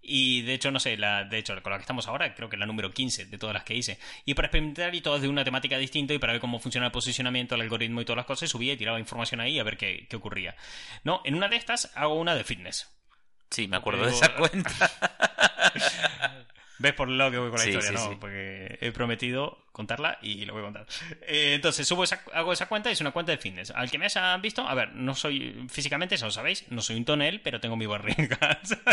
Y 0.06 0.42
de 0.42 0.54
hecho, 0.54 0.70
no 0.70 0.78
sé, 0.78 0.96
la, 0.96 1.24
de 1.24 1.38
hecho, 1.38 1.60
con 1.62 1.72
la 1.72 1.78
que 1.78 1.82
estamos 1.82 2.06
ahora, 2.06 2.34
creo 2.34 2.48
que 2.48 2.56
es 2.56 2.60
la 2.60 2.66
número 2.66 2.92
15 2.92 3.26
de 3.26 3.38
todas 3.38 3.54
las 3.54 3.64
que 3.64 3.74
hice. 3.74 3.98
Y 4.24 4.34
para 4.34 4.46
experimentar 4.46 4.94
y 4.94 5.00
todas 5.00 5.22
de 5.22 5.28
una 5.28 5.44
temática 5.44 5.78
distinta 5.78 6.12
y 6.12 6.18
para 6.18 6.32
ver 6.34 6.40
cómo 6.40 6.58
funciona 6.58 6.86
el 6.86 6.92
posicionamiento, 6.92 7.54
el 7.54 7.62
algoritmo 7.62 8.00
y 8.00 8.04
todas 8.04 8.18
las 8.18 8.26
cosas, 8.26 8.50
subía 8.50 8.74
y 8.74 8.76
tiraba 8.76 8.98
información 8.98 9.40
ahí 9.40 9.58
a 9.58 9.64
ver 9.64 9.76
qué, 9.76 10.06
qué 10.08 10.16
ocurría. 10.16 10.56
No, 11.04 11.22
en 11.24 11.34
una 11.34 11.48
de 11.48 11.56
estas 11.56 11.90
hago 11.94 12.14
una 12.14 12.34
de 12.34 12.44
fitness. 12.44 12.90
Sí, 13.50 13.68
me 13.68 13.76
acuerdo 13.76 14.04
de 14.04 14.12
esa 14.12 14.34
cuenta. 14.34 14.90
¿Ves 16.78 16.92
por 16.92 17.08
el 17.08 17.16
lado 17.18 17.30
que 17.30 17.38
voy 17.38 17.50
con 17.50 17.58
la 17.58 17.64
Sí, 17.64 17.70
historia, 17.70 17.90
sí, 17.90 17.94
no? 17.94 18.10
sí. 18.10 18.16
Porque 18.20 18.78
he 18.80 18.90
prometido 18.92 19.58
contarla 19.70 20.18
y 20.22 20.44
lo 20.44 20.52
voy 20.54 20.62
a 20.62 20.64
contar. 20.66 20.86
Eh, 21.22 21.52
entonces, 21.54 21.86
subo 21.86 22.04
esa, 22.04 22.22
hago 22.32 22.52
esa 22.52 22.66
cuenta 22.66 22.90
y 22.90 22.92
es 22.92 23.00
una 23.00 23.10
cuenta 23.12 23.32
de 23.32 23.38
fitness. 23.38 23.70
Al 23.70 23.90
que 23.90 23.98
me 23.98 24.04
hayan 24.06 24.40
visto, 24.42 24.66
a 24.66 24.74
ver, 24.74 24.92
no 24.94 25.14
soy 25.14 25.66
físicamente, 25.70 26.14
eso 26.16 26.26
lo 26.26 26.30
sabéis, 26.32 26.64
no 26.70 26.80
soy 26.82 26.96
un 26.96 27.04
tonel, 27.04 27.40
pero 27.40 27.60
tengo 27.60 27.76
mi 27.76 27.86
barriga. 27.86 28.38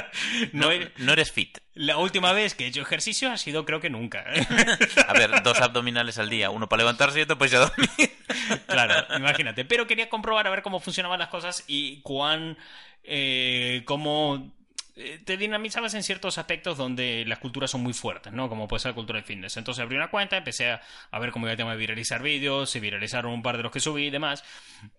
no, 0.54 0.70
no 0.98 1.14
eres 1.14 1.32
fit. 1.32 1.58
la 1.74 1.98
última 1.98 2.34
vez 2.34 2.56
que 2.56 2.66
he 2.66 2.68
hecho 2.68 2.82
ejercicio 2.82 3.32
ha 3.32 3.38
sido 3.38 3.66
creo 3.66 3.80
que 3.80 3.90
nunca. 3.90 4.26
A 5.08 5.14
ver, 5.14 5.42
dos 5.44 5.60
abdominales 5.62 6.18
al 6.20 6.30
día, 6.30 6.50
uno 6.52 6.70
para 6.70 6.82
levantarse 6.82 7.20
y 7.20 7.24
otro 7.24 7.38
para 7.38 7.48
irse 7.48 7.58
a 7.58 7.60
dormir. 7.68 8.12
claro, 8.68 9.18
imagínate. 9.18 9.66
Pero 9.66 9.88
quería 9.88 10.10
comprobar 10.10 10.46
a 10.48 10.52
ver 10.52 10.62
cómo 10.62 10.80
funcionaban 10.80 11.20
las 11.20 11.30
cosas 11.30 11.64
y 11.68 12.02
cuán. 12.02 12.58
Eh, 13.04 13.82
cómo. 13.86 14.52
Eh, 14.95 15.21
Te 15.25 15.38
dinamizabas 15.38 15.93
en 15.93 16.03
ciertos 16.03 16.38
aspectos 16.38 16.77
donde 16.77 17.24
las 17.25 17.39
culturas 17.39 17.71
son 17.71 17.81
muy 17.81 17.93
fuertes, 17.93 18.33
¿no? 18.33 18.50
Como 18.50 18.67
puede 18.67 18.81
ser 18.81 18.91
la 18.91 18.95
cultura 18.95 19.17
del 19.17 19.25
fitness. 19.25 19.57
Entonces 19.57 19.81
abrí 19.81 19.95
una 19.95 20.10
cuenta, 20.10 20.38
empecé 20.38 20.71
a, 20.71 20.81
a 21.12 21.19
ver 21.19 21.31
cómo 21.31 21.45
iba 21.45 21.51
el 21.51 21.57
tema 21.57 21.71
de 21.71 21.77
viralizar 21.77 22.21
vídeos, 22.21 22.69
se 22.69 22.79
viralizaron 22.79 23.31
un 23.31 23.41
par 23.41 23.57
de 23.57 23.63
los 23.63 23.71
que 23.71 23.79
subí 23.79 24.07
y 24.07 24.10
demás. 24.10 24.43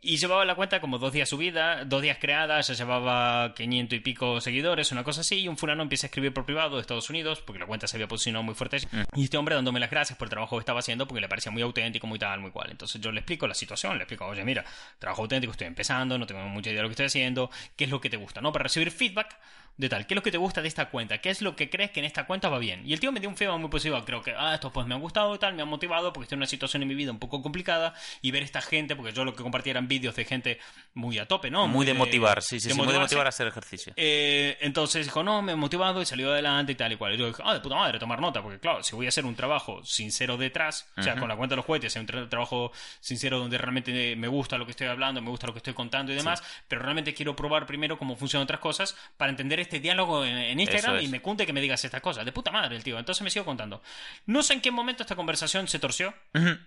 Y 0.00 0.16
llevaba 0.16 0.44
la 0.44 0.54
cuenta 0.54 0.80
como 0.80 0.98
dos 0.98 1.12
días 1.12 1.28
subida, 1.28 1.84
dos 1.84 2.02
días 2.02 2.18
creada, 2.20 2.60
ya 2.60 2.74
llevaba 2.74 3.54
500 3.54 3.96
y 3.96 4.00
pico 4.00 4.40
seguidores, 4.40 4.92
una 4.92 5.04
cosa 5.04 5.22
así. 5.22 5.40
Y 5.40 5.48
un 5.48 5.56
fulano 5.56 5.82
empieza 5.82 6.06
a 6.06 6.08
escribir 6.08 6.32
por 6.32 6.44
privado 6.44 6.76
de 6.76 6.80
Estados 6.80 7.10
Unidos, 7.10 7.40
porque 7.40 7.58
la 7.58 7.66
cuenta 7.66 7.86
se 7.86 7.96
había 7.96 8.08
posicionado 8.08 8.42
muy 8.42 8.54
fuerte. 8.54 8.78
Y 9.14 9.24
este 9.24 9.36
hombre 9.36 9.54
dándome 9.54 9.80
las 9.80 9.90
gracias 9.90 10.18
por 10.18 10.26
el 10.26 10.30
trabajo 10.30 10.56
que 10.56 10.60
estaba 10.60 10.80
haciendo, 10.80 11.06
porque 11.06 11.20
le 11.20 11.28
parecía 11.28 11.52
muy 11.52 11.62
auténtico, 11.62 12.06
muy 12.06 12.18
tal, 12.18 12.40
muy 12.40 12.50
cual. 12.50 12.70
Entonces 12.70 13.00
yo 13.00 13.12
le 13.12 13.20
explico 13.20 13.46
la 13.46 13.54
situación, 13.54 13.96
le 13.96 14.04
explico, 14.04 14.26
oye, 14.26 14.44
mira, 14.44 14.64
trabajo 14.98 15.22
auténtico, 15.22 15.52
estoy 15.52 15.66
empezando, 15.66 16.18
no 16.18 16.26
tengo 16.26 16.42
mucha 16.48 16.70
idea 16.70 16.78
de 16.78 16.82
lo 16.82 16.88
que 16.88 16.92
estoy 16.92 17.06
haciendo, 17.06 17.50
qué 17.76 17.84
es 17.84 17.90
lo 17.90 18.00
que 18.00 18.10
te 18.10 18.16
gusta, 18.16 18.40
¿no? 18.40 18.52
Para 18.52 18.64
recibir 18.64 18.90
feedback 18.90 19.36
de 19.76 19.88
tal, 19.88 20.06
qué 20.06 20.14
es 20.14 20.16
lo 20.16 20.22
que 20.22 20.30
te 20.30 20.38
gusta 20.38 20.60
de 20.62 20.68
esta 20.68 20.90
cuenta, 20.90 21.18
qué 21.18 21.30
es 21.30 21.42
lo 21.42 21.56
que 21.56 21.70
crees 21.70 21.90
que 21.90 22.00
en 22.00 22.06
esta 22.06 22.26
cuenta 22.26 22.48
va 22.48 22.58
bien. 22.58 22.82
Y 22.86 22.92
el 22.92 23.00
tío 23.00 23.10
me 23.10 23.20
dio 23.20 23.28
un 23.28 23.36
feedback 23.36 23.58
muy 23.58 23.70
positivo, 23.70 24.02
creo 24.04 24.22
que, 24.22 24.34
ah, 24.36 24.54
estos 24.54 24.70
pues 24.72 24.86
me 24.86 24.94
han 24.94 25.00
gustado 25.00 25.34
y 25.34 25.38
tal, 25.38 25.54
me 25.54 25.62
han 25.62 25.68
motivado 25.68 26.12
porque 26.12 26.24
estoy 26.24 26.36
en 26.36 26.40
una 26.40 26.46
situación 26.46 26.82
en 26.82 26.88
mi 26.88 26.94
vida 26.94 27.10
un 27.10 27.18
poco 27.18 27.42
complicada 27.42 27.94
y 28.20 28.30
ver 28.30 28.42
esta 28.42 28.60
gente, 28.60 28.94
porque 28.96 29.12
yo 29.12 29.24
lo 29.24 29.34
que 29.34 29.42
compartía 29.42 29.72
eran 29.72 29.88
vídeos 29.88 30.14
de 30.14 30.24
gente 30.24 30.58
muy 30.94 31.18
a 31.18 31.26
tope, 31.26 31.50
¿no? 31.50 31.66
Muy 31.68 31.86
de 31.86 31.94
motivar, 31.94 32.42
sí, 32.42 32.60
sí, 32.60 32.68
de 32.68 32.74
sí, 32.74 32.80
muy 32.80 32.92
de 32.92 32.98
motivar 32.98 33.26
a 33.26 33.30
hacer 33.30 33.46
ejercicio. 33.46 33.92
Eh, 33.96 34.58
entonces 34.60 35.06
dijo, 35.06 35.22
no, 35.22 35.42
me 35.42 35.52
he 35.52 35.56
motivado 35.56 36.02
y 36.02 36.06
salió 36.06 36.30
adelante 36.32 36.72
y 36.72 36.74
tal 36.74 36.92
y 36.92 36.96
cual. 36.96 37.14
Y 37.14 37.18
yo 37.18 37.26
dije, 37.26 37.42
ah, 37.44 37.54
de 37.54 37.60
puta 37.60 37.74
madre, 37.74 37.98
tomar 37.98 38.20
nota, 38.20 38.42
porque 38.42 38.58
claro, 38.58 38.82
si 38.82 38.94
voy 38.94 39.06
a 39.06 39.08
hacer 39.08 39.24
un 39.24 39.34
trabajo 39.34 39.82
sincero 39.84 40.36
detrás, 40.36 40.88
o 40.96 41.02
sea, 41.02 41.16
con 41.16 41.28
la 41.28 41.36
cuenta 41.36 41.54
de 41.54 41.56
los 41.56 41.64
juguetes, 41.66 41.96
un 41.96 42.06
tra- 42.06 42.28
trabajo 42.28 42.72
sincero 43.00 43.38
donde 43.38 43.58
realmente 43.58 44.16
me 44.16 44.28
gusta 44.28 44.58
lo 44.58 44.64
que 44.64 44.72
estoy 44.72 44.86
hablando, 44.86 45.20
me 45.22 45.30
gusta 45.30 45.46
lo 45.46 45.52
que 45.52 45.58
estoy 45.58 45.74
contando 45.74 46.12
y 46.12 46.16
demás, 46.16 46.42
pero 46.68 46.82
realmente 46.82 47.14
quiero 47.14 47.34
probar 47.34 47.66
primero 47.66 47.98
cómo 47.98 48.16
funcionan 48.16 48.44
otras 48.44 48.60
cosas 48.60 48.96
para 49.16 49.30
entender 49.30 49.60
este 49.62 49.80
diálogo 49.80 50.24
en, 50.24 50.36
en 50.36 50.60
Instagram 50.60 50.96
es. 50.96 51.04
y 51.04 51.08
me 51.08 51.20
cunte 51.20 51.46
que 51.46 51.52
me 51.52 51.60
digas 51.60 51.84
estas 51.84 52.00
cosas. 52.00 52.24
De 52.24 52.32
puta 52.32 52.50
madre 52.50 52.76
el 52.76 52.84
tío. 52.84 52.98
Entonces 52.98 53.22
me 53.22 53.30
sigo 53.30 53.44
contando. 53.44 53.82
No 54.26 54.42
sé 54.42 54.54
en 54.54 54.60
qué 54.60 54.70
momento 54.70 55.02
esta 55.02 55.16
conversación 55.16 55.68
se 55.68 55.78
torció. 55.78 56.14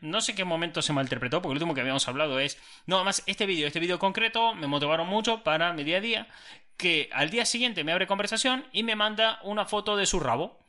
No 0.02 0.22
sé 0.22 0.32
en 0.32 0.38
qué 0.38 0.46
momento 0.46 0.82
se 0.82 0.94
malinterpretó, 0.94 1.42
porque 1.42 1.54
lo 1.54 1.58
último 1.58 1.74
que 1.74 1.82
habíamos 1.82 2.08
hablado 2.08 2.40
es, 2.40 2.58
no, 2.86 2.98
además 2.98 3.24
este 3.26 3.46
vídeo, 3.46 3.68
este 3.68 3.80
vídeo 3.80 4.00
concreto 4.00 4.56
me 4.56 4.68
motivaron 4.68 5.08
mucho 5.08 5.44
para 5.44 5.74
mi 5.74 5.84
día 5.84 5.98
a 5.98 6.02
día, 6.02 6.28
que 6.78 7.10
al 7.14 7.30
día 7.30 7.46
siguiente 7.46 7.84
me 7.84 7.92
abre 7.92 8.08
conversación 8.08 8.66
y 8.72 8.84
me 8.84 8.96
manda 8.96 9.40
una 9.44 9.66
foto 9.66 9.96
de 9.96 10.06
su 10.06 10.20
rabo. 10.20 10.60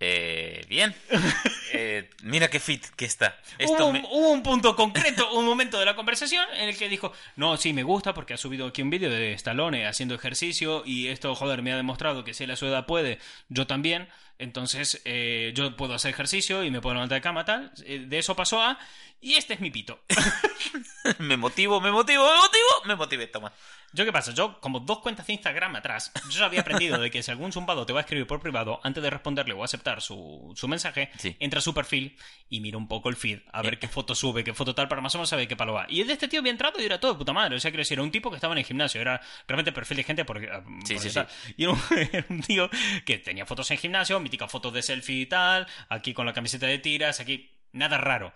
Eh, 0.00 0.64
bien. 0.68 0.94
Eh, 1.72 2.10
mira 2.24 2.48
qué 2.50 2.58
fit 2.58 2.84
que 2.96 3.04
está. 3.04 3.38
Hubo 3.60 3.64
Esto 3.72 3.86
un, 3.86 3.92
me- 3.92 4.00
hubo 4.10 4.30
un 4.32 4.42
punto 4.42 4.74
concreto, 4.74 5.32
un 5.34 5.44
momento 5.44 5.78
de 5.78 5.84
la 5.84 5.94
conversación 5.94 6.44
en 6.56 6.68
el 6.68 6.76
que 6.76 6.88
dijo, 6.88 7.12
no, 7.36 7.56
sí, 7.56 7.72
me 7.72 7.84
gusta 7.84 8.12
porque 8.12 8.34
ha 8.34 8.36
subido 8.36 8.66
aquí 8.66 8.82
un 8.82 8.90
vídeo 8.90 9.08
de 9.08 9.34
Stallone 9.34 9.86
haciendo 9.86 10.16
ejercicio 10.16 10.82
y 10.84 11.06
esto, 11.06 11.32
joder, 11.36 11.62
me 11.62 11.72
ha 11.72 11.76
demostrado 11.76 12.24
que 12.24 12.34
si 12.34 12.42
él 12.42 12.50
a 12.50 12.56
su 12.56 12.66
edad 12.66 12.86
puede, 12.86 13.20
yo 13.50 13.68
también. 13.68 14.08
Entonces, 14.40 15.00
eh, 15.04 15.52
yo 15.54 15.76
puedo 15.76 15.94
hacer 15.94 16.10
ejercicio 16.12 16.64
y 16.64 16.70
me 16.70 16.80
puedo 16.80 16.94
levantar 16.94 17.16
de 17.18 17.22
cama, 17.22 17.44
tal. 17.44 17.72
Eh, 17.84 18.00
De 18.06 18.18
eso 18.18 18.34
pasó 18.34 18.62
a, 18.62 18.78
y 19.20 19.34
este 19.34 19.54
es 19.54 19.60
mi 19.60 19.70
pito. 19.70 20.00
me 21.18 21.36
motivo, 21.36 21.80
me 21.80 21.90
motivo, 21.90 22.24
me 22.24 22.36
motivo, 22.36 22.66
me 22.86 22.94
motivé, 22.96 23.26
toma. 23.26 23.52
¿Yo 23.92 24.04
qué 24.04 24.12
pasa? 24.12 24.32
Yo, 24.32 24.60
como 24.60 24.78
dos 24.78 25.00
cuentas 25.00 25.26
de 25.26 25.32
Instagram 25.32 25.74
atrás, 25.74 26.12
yo 26.30 26.38
ya 26.38 26.44
había 26.44 26.60
aprendido 26.60 27.00
de 27.00 27.10
que 27.10 27.24
si 27.24 27.30
algún 27.32 27.50
zumbado 27.52 27.84
te 27.86 27.92
va 27.92 27.98
a 28.00 28.02
escribir 28.02 28.24
por 28.24 28.40
privado, 28.40 28.80
antes 28.84 29.02
de 29.02 29.10
responderle 29.10 29.52
o 29.54 29.64
aceptar 29.64 30.00
su, 30.00 30.52
su 30.54 30.68
mensaje, 30.68 31.10
Sí. 31.18 31.36
entra 31.40 31.58
a 31.58 31.60
su 31.60 31.74
perfil 31.74 32.16
y 32.48 32.60
mira 32.60 32.78
un 32.78 32.86
poco 32.86 33.08
el 33.08 33.16
feed, 33.16 33.40
a 33.52 33.62
ver 33.62 33.80
qué 33.80 33.88
foto 33.88 34.14
sube, 34.14 34.44
qué 34.44 34.54
foto 34.54 34.76
tal, 34.76 34.86
para 34.86 35.00
más 35.00 35.12
o 35.16 35.18
menos 35.18 35.28
saber 35.30 35.48
qué 35.48 35.56
palo 35.56 35.72
va. 35.72 35.86
Y 35.88 36.00
el 36.02 36.06
de 36.06 36.12
este 36.12 36.28
tío 36.28 36.38
había 36.38 36.52
entrado 36.52 36.80
y 36.80 36.84
era 36.84 37.00
todo 37.00 37.12
de 37.14 37.18
puta 37.18 37.32
madre. 37.32 37.56
O 37.56 37.60
sea, 37.60 37.72
quiero 37.72 37.80
decir, 37.80 37.96
era 37.96 38.02
un 38.04 38.12
tipo 38.12 38.30
que 38.30 38.36
estaba 38.36 38.54
en 38.54 38.58
el 38.58 38.64
gimnasio, 38.64 39.00
era 39.00 39.20
realmente 39.48 39.72
perfil 39.72 39.96
de 39.96 40.04
gente 40.04 40.24
porque... 40.24 40.48
ah, 40.52 40.62
Sí, 40.84 40.96
sí. 41.00 41.08
Y 41.56 41.64
era 41.64 41.72
un, 41.72 41.80
era 42.12 42.26
un 42.28 42.42
tío 42.42 42.70
que 43.04 43.18
tenía 43.18 43.44
fotos 43.44 43.68
en 43.72 43.78
gimnasio, 43.78 44.20
míticas 44.30 44.50
fotos 44.50 44.72
de 44.72 44.82
selfie 44.82 45.22
y 45.22 45.26
tal, 45.26 45.66
aquí 45.88 46.14
con 46.14 46.24
la 46.26 46.32
camiseta 46.32 46.66
de 46.66 46.78
tiras, 46.78 47.18
aquí... 47.20 47.50
Nada 47.72 47.98
raro. 47.98 48.32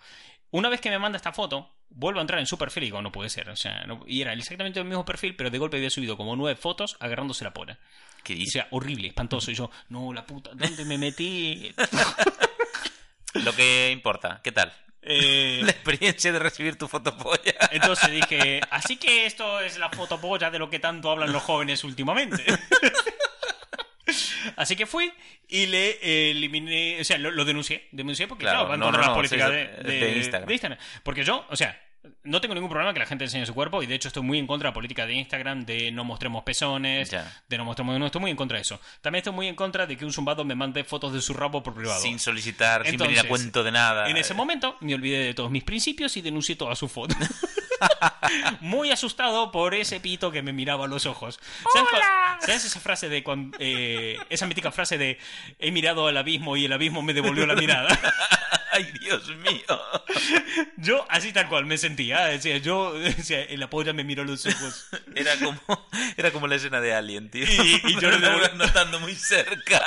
Una 0.51 0.69
vez 0.69 0.79
que 0.79 0.89
me 0.89 0.97
manda 0.99 1.17
esta 1.17 1.33
foto, 1.33 1.69
vuelvo 1.89 2.19
a 2.19 2.21
entrar 2.21 2.39
en 2.39 2.45
su 2.47 2.57
perfil 2.57 2.83
y 2.83 2.85
digo, 2.87 3.01
no 3.01 3.11
puede 3.11 3.29
ser. 3.29 3.49
O 3.49 3.55
sea, 3.57 3.83
no- 3.85 4.03
y 4.07 4.21
era 4.21 4.31
exactamente 4.33 4.79
el 4.79 4.85
mismo 4.85 5.03
perfil, 5.03 5.35
pero 5.35 5.49
de 5.49 5.57
golpe 5.57 5.75
había 5.77 5.89
subido 5.89 6.15
como 6.15 6.35
nueve 6.37 6.55
fotos 6.57 6.95
agarrándose 7.01 7.43
la 7.43 7.53
pola. 7.53 7.77
¿Qué 8.23 8.33
O 8.33 8.37
dice? 8.37 8.51
sea, 8.59 8.67
horrible, 8.71 9.09
espantoso. 9.09 9.51
Y 9.51 9.55
yo, 9.55 9.69
no, 9.89 10.13
la 10.13 10.25
puta, 10.25 10.51
¿dónde 10.53 10.85
me 10.85 10.97
metí? 10.97 11.73
Lo 13.33 13.53
que 13.53 13.91
importa, 13.91 14.39
¿qué 14.43 14.51
tal? 14.53 14.71
Eh, 15.01 15.59
La 15.65 15.71
experiencia 15.71 16.31
de 16.31 16.39
recibir 16.39 16.77
tu 16.77 16.87
fotopolla. 16.87 17.53
entonces 17.71 18.09
dije, 18.11 18.61
así 18.71 18.95
que 18.97 19.25
esto 19.25 19.59
es 19.59 19.77
la 19.77 19.89
fotopolla 19.89 20.49
de 20.49 20.59
lo 20.59 20.69
que 20.69 20.79
tanto 20.79 21.11
hablan 21.11 21.33
los 21.33 21.43
jóvenes 21.43 21.83
últimamente. 21.83 22.43
Así 24.55 24.75
que 24.75 24.85
fui 24.85 25.11
y 25.47 25.65
le 25.67 25.97
eh, 26.01 26.31
eliminé, 26.31 26.99
o 27.01 27.03
sea, 27.03 27.17
lo, 27.17 27.31
lo 27.31 27.45
denuncié, 27.45 27.87
denuncié 27.91 28.27
porque 28.27 28.43
Claro, 28.43 28.67
claro, 28.67 28.69
va 28.69 28.73
en 28.75 28.79
no, 28.79 28.85
contra 28.87 29.01
no, 29.01 29.07
las 29.07 29.15
políticas 29.17 29.49
sí, 29.49 29.55
de, 29.55 29.67
de- 29.67 29.99
de- 29.99 30.05
de 30.11 30.17
Instagram. 30.17 30.47
de 30.47 30.53
Instagram. 30.53 30.79
Porque 31.03 31.23
yo, 31.23 31.45
o 31.49 31.55
sea, 31.55 31.81
no 32.23 32.39
tengo 32.39 32.53
ningún 32.53 32.69
problema 32.69 32.93
que 32.93 32.99
la 32.99 33.07
gente 33.07 33.23
enseñe 33.23 33.47
su 33.47 33.55
cuerpo 33.55 33.81
y 33.81 33.87
de 33.87 33.95
hecho 33.95 34.09
estoy 34.09 34.21
muy 34.21 34.37
en 34.37 34.45
contra 34.45 34.67
de 34.67 34.71
la 34.71 34.73
política 34.75 35.07
de 35.07 35.13
Instagram 35.15 35.65
de 35.65 35.91
no 35.91 36.03
mostremos 36.03 36.43
pezones, 36.43 37.09
Ya. 37.09 37.43
de 37.49 37.57
no 37.57 37.65
mostremos, 37.65 37.97
no 37.97 38.05
estoy 38.05 38.21
muy 38.21 38.29
en 38.29 38.37
contra 38.37 38.57
de 38.57 38.61
eso. 38.61 38.79
También 39.01 39.21
estoy 39.21 39.33
muy 39.33 39.47
en 39.47 39.55
contra 39.55 39.87
de 39.87 39.97
que 39.97 40.05
un 40.05 40.13
zumbado 40.13 40.45
me 40.45 40.53
mande 40.53 40.83
fotos 40.83 41.13
de 41.13 41.21
su 41.21 41.33
rabo 41.33 41.63
por 41.63 41.73
privado. 41.73 41.99
Sin 41.99 42.19
solicitar, 42.19 42.85
sin 42.85 42.97
venir 42.97 43.19
a 43.19 43.23
cuento 43.23 43.63
de 43.63 43.71
nada. 43.71 44.07
En 44.09 44.17
ese 44.17 44.35
momento 44.35 44.77
me 44.81 44.93
olvidé 44.93 45.17
de 45.25 45.33
todos 45.33 45.49
mis 45.49 45.63
principios 45.63 46.15
y 46.17 46.21
denuncié 46.21 46.55
todas 46.55 46.77
sus 46.77 46.91
fotos. 46.91 47.17
Muy 48.61 48.91
asustado 48.91 49.51
por 49.51 49.75
ese 49.75 49.99
pito 49.99 50.31
que 50.31 50.41
me 50.41 50.53
miraba 50.53 50.85
a 50.85 50.87
los 50.87 51.05
ojos. 51.05 51.39
¿Sabes, 51.73 51.89
cuál- 51.89 52.03
¿sabes 52.41 52.65
esa 52.65 52.79
frase 52.79 53.09
de 53.09 53.23
cuando, 53.23 53.57
eh, 53.59 54.17
esa 54.29 54.45
mítica 54.47 54.71
frase 54.71 54.97
de 54.97 55.19
he 55.59 55.71
mirado 55.71 56.07
al 56.07 56.17
abismo 56.17 56.57
y 56.57 56.65
el 56.65 56.73
abismo 56.73 57.01
me 57.01 57.13
devolvió 57.13 57.45
la 57.45 57.55
mirada? 57.55 57.87
Ay, 58.71 58.91
Dios 58.99 59.29
mío. 59.37 59.79
Yo 60.77 61.05
así 61.09 61.31
tal 61.31 61.47
cual 61.47 61.65
me 61.65 61.77
sentía. 61.77 62.25
Decía, 62.25 62.57
yo, 62.57 62.93
decía, 62.93 63.41
el 63.43 63.63
apoya 63.63 63.93
me 63.93 64.03
miró 64.03 64.23
a 64.23 64.25
los 64.25 64.45
ojos. 64.45 64.87
Era 65.15 65.37
como, 65.37 65.57
era 66.17 66.31
como 66.31 66.47
la 66.47 66.55
escena 66.55 66.81
de 66.81 66.93
Alien, 66.93 67.29
tío. 67.31 67.45
Y- 67.45 67.81
y 67.85 67.99
yo 68.01 68.11
lo 68.11 68.49
notando 68.55 68.99
muy 68.99 69.15
cerca. 69.15 69.81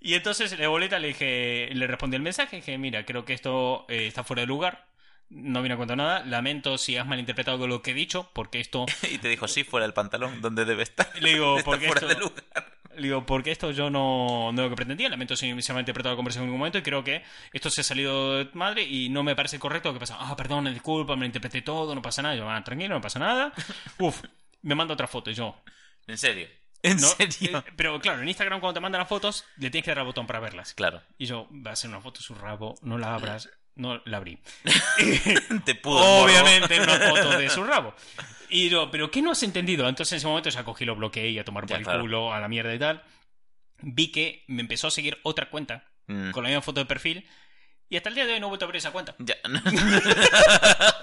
Y 0.00 0.14
entonces 0.14 0.56
de 0.56 0.66
boleta 0.68 1.00
le 1.00 1.08
dije, 1.08 1.68
le 1.72 1.86
respondí 1.88 2.14
el 2.14 2.22
mensaje, 2.22 2.56
dije, 2.56 2.78
mira, 2.78 3.04
creo 3.04 3.24
que 3.24 3.32
esto 3.32 3.86
eh, 3.88 4.06
está 4.06 4.22
fuera 4.22 4.42
de 4.42 4.46
lugar. 4.46 4.86
No 5.28 5.60
viene 5.60 5.74
a 5.74 5.76
cuento 5.76 5.96
nada. 5.96 6.24
Lamento 6.24 6.78
si 6.78 6.96
has 6.96 7.06
malinterpretado 7.06 7.66
lo 7.66 7.82
que 7.82 7.90
he 7.90 7.94
dicho, 7.94 8.30
porque 8.32 8.60
esto 8.60 8.86
Y 9.10 9.18
te 9.18 9.28
dijo, 9.28 9.48
sí, 9.48 9.64
fuera 9.64 9.84
del 9.86 9.94
pantalón, 9.94 10.40
donde 10.40 10.64
debe 10.64 10.82
estar. 10.84 11.10
Le 11.20 11.30
digo, 11.34 11.56
porque 11.64 11.86
fuera 11.86 12.00
esto- 12.02 12.14
de 12.14 12.20
lugar. 12.20 12.72
Le 12.96 13.02
digo, 13.02 13.26
porque 13.26 13.50
esto 13.50 13.72
yo 13.72 13.90
no, 13.90 14.52
no 14.52 14.62
es 14.62 14.64
lo 14.64 14.70
que 14.70 14.76
pretendía, 14.76 15.10
lamento 15.10 15.36
si 15.36 15.60
se 15.60 15.72
me 15.74 15.78
ha 15.78 15.80
interpretado 15.80 16.14
la 16.14 16.16
conversación 16.16 16.44
en 16.44 16.46
ningún 16.48 16.60
momento 16.60 16.78
y 16.78 16.82
creo 16.82 17.04
que 17.04 17.22
esto 17.52 17.68
se 17.68 17.82
ha 17.82 17.84
salido 17.84 18.38
de 18.38 18.48
madre 18.54 18.84
y 18.84 19.10
no 19.10 19.22
me 19.22 19.36
parece 19.36 19.58
correcto 19.58 19.90
lo 19.90 19.94
que 19.94 20.00
pasa. 20.00 20.16
Ah, 20.18 20.34
perdón, 20.34 20.64
disculpa, 20.72 21.14
me 21.14 21.20
lo 21.20 21.26
interpreté 21.26 21.60
todo, 21.60 21.94
no 21.94 22.00
pasa 22.00 22.22
nada. 22.22 22.34
Y 22.34 22.38
yo, 22.38 22.48
ah, 22.48 22.64
tranquilo, 22.64 22.94
no 22.94 23.02
pasa 23.02 23.18
nada. 23.18 23.52
Uf, 23.98 24.22
me 24.62 24.74
manda 24.74 24.94
otra 24.94 25.06
foto 25.08 25.30
y 25.30 25.34
yo. 25.34 25.60
En 26.06 26.16
serio. 26.16 26.48
En 26.82 26.96
no, 26.96 27.06
serio. 27.08 27.58
eh, 27.58 27.72
pero 27.76 28.00
claro, 28.00 28.22
en 28.22 28.28
Instagram 28.28 28.60
cuando 28.60 28.74
te 28.74 28.80
mandan 28.80 29.00
las 29.00 29.08
fotos, 29.10 29.44
le 29.58 29.68
tienes 29.68 29.84
que 29.84 29.90
dar 29.90 29.98
al 29.98 30.06
botón 30.06 30.26
para 30.26 30.40
verlas. 30.40 30.72
Claro. 30.72 31.02
Y 31.18 31.26
yo, 31.26 31.48
va 31.52 31.72
a 31.72 31.76
ser 31.76 31.90
una 31.90 32.00
foto 32.00 32.22
su 32.22 32.34
rabo, 32.34 32.76
no 32.80 32.96
la 32.96 33.14
abras, 33.14 33.50
No 33.76 34.00
la 34.04 34.16
abrí. 34.16 34.38
Te 35.64 35.74
pudo. 35.74 35.98
Obviamente 36.24 36.80
una 36.80 36.98
foto 37.10 37.38
de 37.38 37.48
su 37.50 37.62
rabo. 37.64 37.94
Y 38.48 38.68
yo, 38.68 38.90
¿pero 38.90 39.10
qué 39.10 39.22
no 39.22 39.30
has 39.32 39.42
entendido? 39.42 39.88
Entonces 39.88 40.12
en 40.14 40.16
ese 40.18 40.26
momento 40.26 40.50
ya 40.50 40.64
cogí, 40.64 40.84
lo 40.84 40.96
bloqueé 40.96 41.30
y 41.30 41.38
a 41.38 41.44
tomar 41.44 41.66
por 41.66 41.76
el 41.76 41.82
claro. 41.84 42.00
culo, 42.00 42.32
a 42.32 42.40
la 42.40 42.48
mierda 42.48 42.74
y 42.74 42.78
tal. 42.78 43.02
Vi 43.82 44.10
que 44.10 44.44
me 44.48 44.62
empezó 44.62 44.86
a 44.88 44.90
seguir 44.90 45.18
otra 45.22 45.48
cuenta 45.50 45.84
Mm. 46.08 46.30
con 46.30 46.44
la 46.44 46.50
misma 46.50 46.62
foto 46.62 46.78
de 46.80 46.86
perfil. 46.86 47.26
Y 47.88 47.96
hasta 47.96 48.08
el 48.10 48.14
día 48.14 48.26
de 48.26 48.34
hoy 48.34 48.40
no 48.40 48.46
he 48.46 48.48
vuelto 48.48 48.64
a 48.64 48.66
abrir 48.66 48.78
esa 48.78 48.92
cuenta. 48.92 49.16
Ya, 49.18 49.34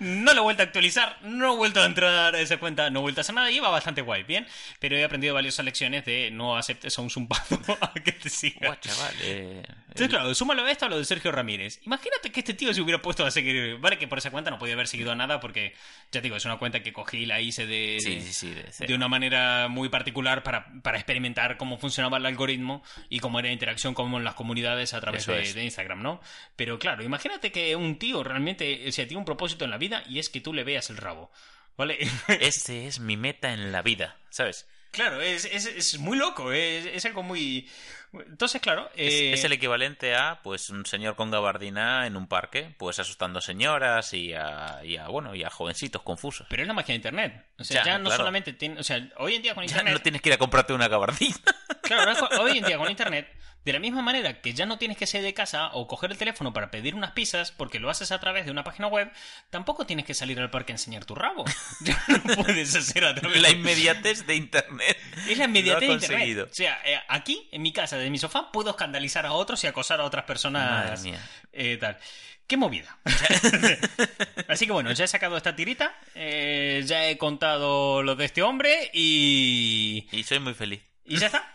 No 0.00 0.32
lo 0.34 0.40
he 0.40 0.42
vuelto 0.44 0.62
a 0.62 0.66
actualizar, 0.66 1.18
no 1.22 1.52
he 1.52 1.56
vuelto 1.56 1.80
a 1.82 1.86
entrar 1.86 2.34
a 2.34 2.40
esa 2.40 2.58
cuenta, 2.58 2.90
no 2.90 3.00
he 3.00 3.02
vuelto 3.02 3.20
a 3.20 3.22
hacer 3.22 3.34
nada. 3.34 3.50
Iba 3.50 3.68
bastante 3.68 4.02
guay, 4.02 4.22
bien. 4.24 4.46
Pero 4.80 4.96
he 4.96 5.04
aprendido 5.04 5.34
valiosas 5.34 5.64
lecciones 5.64 6.04
de 6.04 6.30
no 6.30 6.56
aceptes 6.56 6.98
a 6.98 7.02
un 7.02 7.10
zumpazo 7.10 7.60
a 7.80 7.92
que 7.94 8.12
te 8.12 8.28
siga. 8.28 8.66
Guau, 8.68 8.76
chaval. 8.80 9.14
eh, 9.22 9.62
Entonces, 9.66 10.02
el- 10.02 10.08
claro, 10.08 10.34
súmalo 10.34 10.64
a 10.64 10.70
esto 10.70 10.86
a 10.86 10.88
lo 10.88 10.98
de 10.98 11.04
Sergio 11.04 11.32
Ramírez. 11.32 11.80
Imagínate 11.84 12.30
que 12.32 12.40
este 12.40 12.54
tío 12.54 12.72
se 12.74 12.80
hubiera 12.80 13.00
puesto 13.02 13.24
a 13.24 13.30
seguir. 13.30 13.76
Vale, 13.78 13.98
que 13.98 14.08
por 14.08 14.18
esa 14.18 14.30
cuenta 14.30 14.50
no 14.50 14.58
podía 14.58 14.74
haber 14.74 14.88
seguido 14.88 15.12
a 15.12 15.14
nada 15.14 15.40
porque, 15.40 15.72
ya 16.12 16.20
te 16.20 16.22
digo, 16.22 16.36
es 16.36 16.44
una 16.44 16.56
cuenta 16.58 16.82
que 16.82 16.92
cogí 16.92 17.18
y 17.18 17.26
la 17.26 17.40
hice 17.40 17.66
de, 17.66 17.98
Sí, 18.00 18.20
sí, 18.20 18.54
sí. 18.70 18.86
de 18.86 18.94
una 18.94 19.08
manera 19.08 19.68
muy 19.68 19.88
particular 19.88 20.42
para, 20.42 20.66
para 20.82 20.98
experimentar 20.98 21.56
cómo 21.56 21.78
funcionaba 21.78 22.18
el 22.18 22.26
algoritmo 22.26 22.82
y 23.08 23.20
cómo 23.20 23.38
era 23.38 23.48
la 23.48 23.52
interacción 23.52 23.94
con 23.94 24.22
las 24.24 24.34
comunidades 24.34 24.92
a 24.94 25.00
través 25.00 25.26
de, 25.26 25.52
de 25.52 25.64
Instagram, 25.64 26.02
¿no? 26.02 26.20
Pero 26.56 26.78
claro, 26.78 27.02
imagínate 27.02 27.52
que 27.52 27.76
un 27.76 27.98
tío 27.98 28.22
realmente, 28.24 28.84
o 28.88 28.92
sea, 28.92 29.06
tiene 29.06 29.18
un 29.18 29.24
propósito 29.24 29.45
en 29.46 29.70
la 29.70 29.78
vida 29.78 30.02
y 30.08 30.18
es 30.18 30.28
que 30.28 30.40
tú 30.40 30.52
le 30.52 30.64
veas 30.64 30.90
el 30.90 30.96
rabo. 30.96 31.30
¿Vale? 31.76 31.98
Ese 32.40 32.86
es 32.86 33.00
mi 33.00 33.16
meta 33.16 33.52
en 33.52 33.70
la 33.70 33.82
vida, 33.82 34.16
¿sabes? 34.30 34.66
claro, 34.96 35.20
es, 35.20 35.44
es, 35.44 35.66
es 35.66 35.98
muy 35.98 36.16
loco, 36.16 36.52
es, 36.52 36.86
es 36.86 37.04
algo 37.04 37.22
muy... 37.22 37.68
Entonces, 38.12 38.62
claro... 38.62 38.88
Es, 38.94 39.12
eh, 39.12 39.32
es 39.34 39.44
el 39.44 39.52
equivalente 39.52 40.14
a, 40.14 40.40
pues, 40.42 40.70
un 40.70 40.86
señor 40.86 41.16
con 41.16 41.30
gabardina 41.30 42.06
en 42.06 42.16
un 42.16 42.28
parque, 42.28 42.74
pues, 42.78 42.98
asustando 42.98 43.42
señoras 43.42 44.14
y 44.14 44.32
a, 44.32 44.80
y 44.84 44.96
a, 44.96 45.08
bueno, 45.08 45.34
y 45.34 45.44
a 45.44 45.50
jovencitos 45.50 46.00
confusos. 46.00 46.46
Pero 46.48 46.62
es 46.62 46.68
la 46.68 46.72
magia 46.72 46.94
de 46.94 46.96
Internet. 46.96 47.46
O 47.58 47.64
sea, 47.64 47.82
ya, 47.82 47.92
Ya, 47.92 47.98
no 47.98 48.04
claro. 48.04 48.16
solamente 48.16 48.54
tiene... 48.54 48.80
O 48.80 48.82
sea, 48.82 49.06
hoy 49.18 49.34
en 49.34 49.42
día 49.42 49.54
con 49.54 49.64
Ya 49.64 49.72
Internet... 49.72 49.94
no 49.94 50.00
tienes 50.00 50.22
que 50.22 50.30
ir 50.30 50.34
a 50.34 50.38
comprarte 50.38 50.72
una 50.72 50.88
gabardina. 50.88 51.36
Claro, 51.82 52.12
hoy 52.40 52.56
en 52.58 52.64
día 52.64 52.78
con 52.78 52.88
internet, 52.90 53.28
de 53.66 53.72
la 53.72 53.80
misma 53.80 54.00
manera 54.00 54.40
que 54.40 54.54
ya 54.54 54.64
no 54.64 54.78
tienes 54.78 54.96
que 54.96 55.08
salir 55.08 55.26
de 55.26 55.34
casa 55.34 55.70
o 55.72 55.88
coger 55.88 56.12
el 56.12 56.16
teléfono 56.16 56.52
para 56.52 56.70
pedir 56.70 56.94
unas 56.94 57.10
pizzas 57.10 57.50
porque 57.50 57.80
lo 57.80 57.90
haces 57.90 58.12
a 58.12 58.20
través 58.20 58.44
de 58.44 58.52
una 58.52 58.62
página 58.62 58.86
web, 58.86 59.10
tampoco 59.50 59.84
tienes 59.84 60.04
que 60.04 60.14
salir 60.14 60.38
al 60.38 60.50
parque 60.50 60.70
a 60.70 60.76
enseñar 60.76 61.04
tu 61.04 61.16
rabo. 61.16 61.44
Ya 61.80 62.00
no 62.08 62.36
puedes 62.36 62.76
hacer 62.76 63.04
a 63.04 63.12
través 63.16 63.42
La 63.42 63.48
de... 63.48 63.54
inmediatez 63.54 64.24
de 64.24 64.36
Internet. 64.36 64.96
Es 65.28 65.36
la 65.36 65.46
inmediatez 65.46 65.88
de 65.88 65.94
internet. 65.94 66.48
O 66.48 66.54
sea, 66.54 66.78
eh, 66.84 66.96
aquí, 67.08 67.48
en 67.50 67.62
mi 67.62 67.72
casa, 67.72 67.96
de 67.96 68.08
mi 68.08 68.18
sofá, 68.18 68.52
puedo 68.52 68.70
escandalizar 68.70 69.26
a 69.26 69.32
otros 69.32 69.64
y 69.64 69.66
acosar 69.66 70.00
a 70.00 70.04
otras 70.04 70.24
personas. 70.26 71.00
Madre 71.00 71.10
mía. 71.10 71.20
eh, 71.52 71.76
tal. 71.78 71.98
¡Qué 72.46 72.56
movida! 72.56 72.96
Así 74.48 74.66
que 74.66 74.72
bueno, 74.72 74.92
ya 74.92 75.04
he 75.04 75.08
sacado 75.08 75.36
esta 75.36 75.56
tirita, 75.56 75.92
eh, 76.14 76.84
ya 76.86 77.08
he 77.08 77.18
contado 77.18 78.04
lo 78.04 78.14
de 78.14 78.26
este 78.26 78.42
hombre 78.42 78.92
y... 78.94 80.06
Y 80.12 80.22
soy 80.22 80.38
muy 80.38 80.54
feliz. 80.54 80.82
Y 81.06 81.16
ya 81.18 81.26
está. 81.26 81.52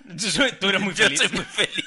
Tú 0.60 0.70
eres 0.70 0.82
muy 0.82 0.94
Yo 0.94 1.04
feliz. 1.06 1.20
soy 1.20 1.30
muy 1.30 1.44
feliz. 1.46 1.86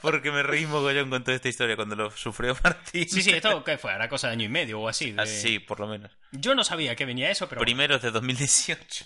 Porque 0.00 0.30
me 0.30 0.42
reí 0.42 0.66
mogollón 0.66 1.10
con 1.10 1.22
toda 1.24 1.34
esta 1.36 1.48
historia 1.48 1.76
cuando 1.76 1.94
lo 1.96 2.10
sufrió 2.10 2.56
Martín. 2.62 3.08
Sí, 3.08 3.22
sí, 3.22 3.30
esto 3.30 3.62
¿qué 3.64 3.76
fue? 3.78 3.92
Hará 3.92 4.08
cosa 4.08 4.28
de 4.28 4.34
año 4.34 4.44
y 4.44 4.48
medio 4.48 4.80
o 4.80 4.88
así. 4.88 5.12
de- 5.12 5.20
Así, 5.22 5.58
por 5.58 5.80
lo 5.80 5.86
menos. 5.88 6.10
Yo 6.32 6.54
no 6.54 6.64
sabía 6.64 6.96
que 6.96 7.04
venía 7.04 7.30
eso, 7.30 7.48
pero... 7.48 7.60
Primeros 7.60 8.00
de 8.02 8.10
2018. 8.10 9.04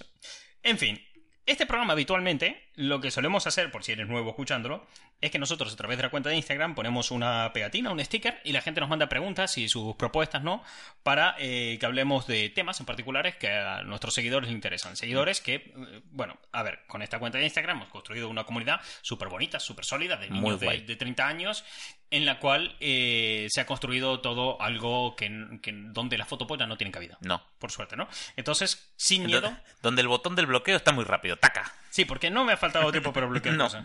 En 0.62 0.78
fin, 0.78 1.02
este 1.50 1.66
programa 1.66 1.92
habitualmente, 1.94 2.68
lo 2.76 3.00
que 3.00 3.10
solemos 3.10 3.46
hacer, 3.46 3.70
por 3.70 3.82
si 3.82 3.92
eres 3.92 4.08
nuevo 4.08 4.30
escuchándolo, 4.30 4.86
es 5.20 5.30
que 5.30 5.38
nosotros 5.38 5.72
a 5.72 5.76
través 5.76 5.96
de 5.96 6.04
la 6.04 6.08
cuenta 6.08 6.28
de 6.28 6.36
Instagram 6.36 6.74
ponemos 6.74 7.10
una 7.10 7.52
pegatina, 7.52 7.90
un 7.90 8.02
sticker, 8.04 8.40
y 8.44 8.52
la 8.52 8.62
gente 8.62 8.80
nos 8.80 8.88
manda 8.88 9.08
preguntas 9.08 9.58
y 9.58 9.68
sus 9.68 9.96
propuestas, 9.96 10.42
¿no? 10.42 10.62
Para 11.02 11.34
eh, 11.38 11.76
que 11.78 11.86
hablemos 11.86 12.26
de 12.26 12.48
temas 12.50 12.78
en 12.80 12.86
particulares 12.86 13.36
que 13.36 13.50
a 13.50 13.82
nuestros 13.82 14.14
seguidores 14.14 14.48
les 14.48 14.54
interesan. 14.54 14.96
Seguidores 14.96 15.40
que, 15.40 15.54
eh, 15.54 16.02
bueno, 16.12 16.38
a 16.52 16.62
ver, 16.62 16.80
con 16.86 17.02
esta 17.02 17.18
cuenta 17.18 17.38
de 17.38 17.44
Instagram 17.44 17.78
hemos 17.78 17.88
construido 17.88 18.28
una 18.28 18.44
comunidad 18.44 18.80
súper 19.02 19.28
bonita, 19.28 19.60
súper 19.60 19.84
sólida, 19.84 20.16
de 20.16 20.30
niños 20.30 20.60
de, 20.60 20.80
de 20.80 20.96
30 20.96 21.26
años, 21.26 21.64
en 22.10 22.24
la 22.26 22.38
cual 22.40 22.76
eh, 22.80 23.46
se 23.50 23.60
ha 23.60 23.66
construido 23.66 24.20
todo 24.20 24.60
algo 24.60 25.14
que, 25.16 25.30
que- 25.62 25.72
donde 25.72 26.18
la 26.18 26.24
fotopolla 26.26 26.66
no 26.66 26.76
tiene 26.76 26.90
cabida. 26.90 27.16
No. 27.20 27.42
Por 27.58 27.70
suerte, 27.70 27.96
¿no? 27.96 28.08
Entonces, 28.36 28.92
sin 28.96 29.26
miedo... 29.26 29.40
Donde, 29.40 29.60
donde 29.82 30.02
el 30.02 30.08
botón 30.08 30.34
del 30.36 30.46
bloqueo 30.46 30.76
está 30.76 30.92
muy 30.92 31.04
rápido. 31.04 31.36
¡Taca! 31.36 31.72
Sí, 31.90 32.04
porque 32.04 32.30
no 32.30 32.44
me 32.44 32.52
ha 32.52 32.56
faltado 32.56 32.90
tiempo 32.90 33.12
para 33.12 33.26
bloquear 33.26 33.54
No. 33.56 33.64
cosas. 33.64 33.84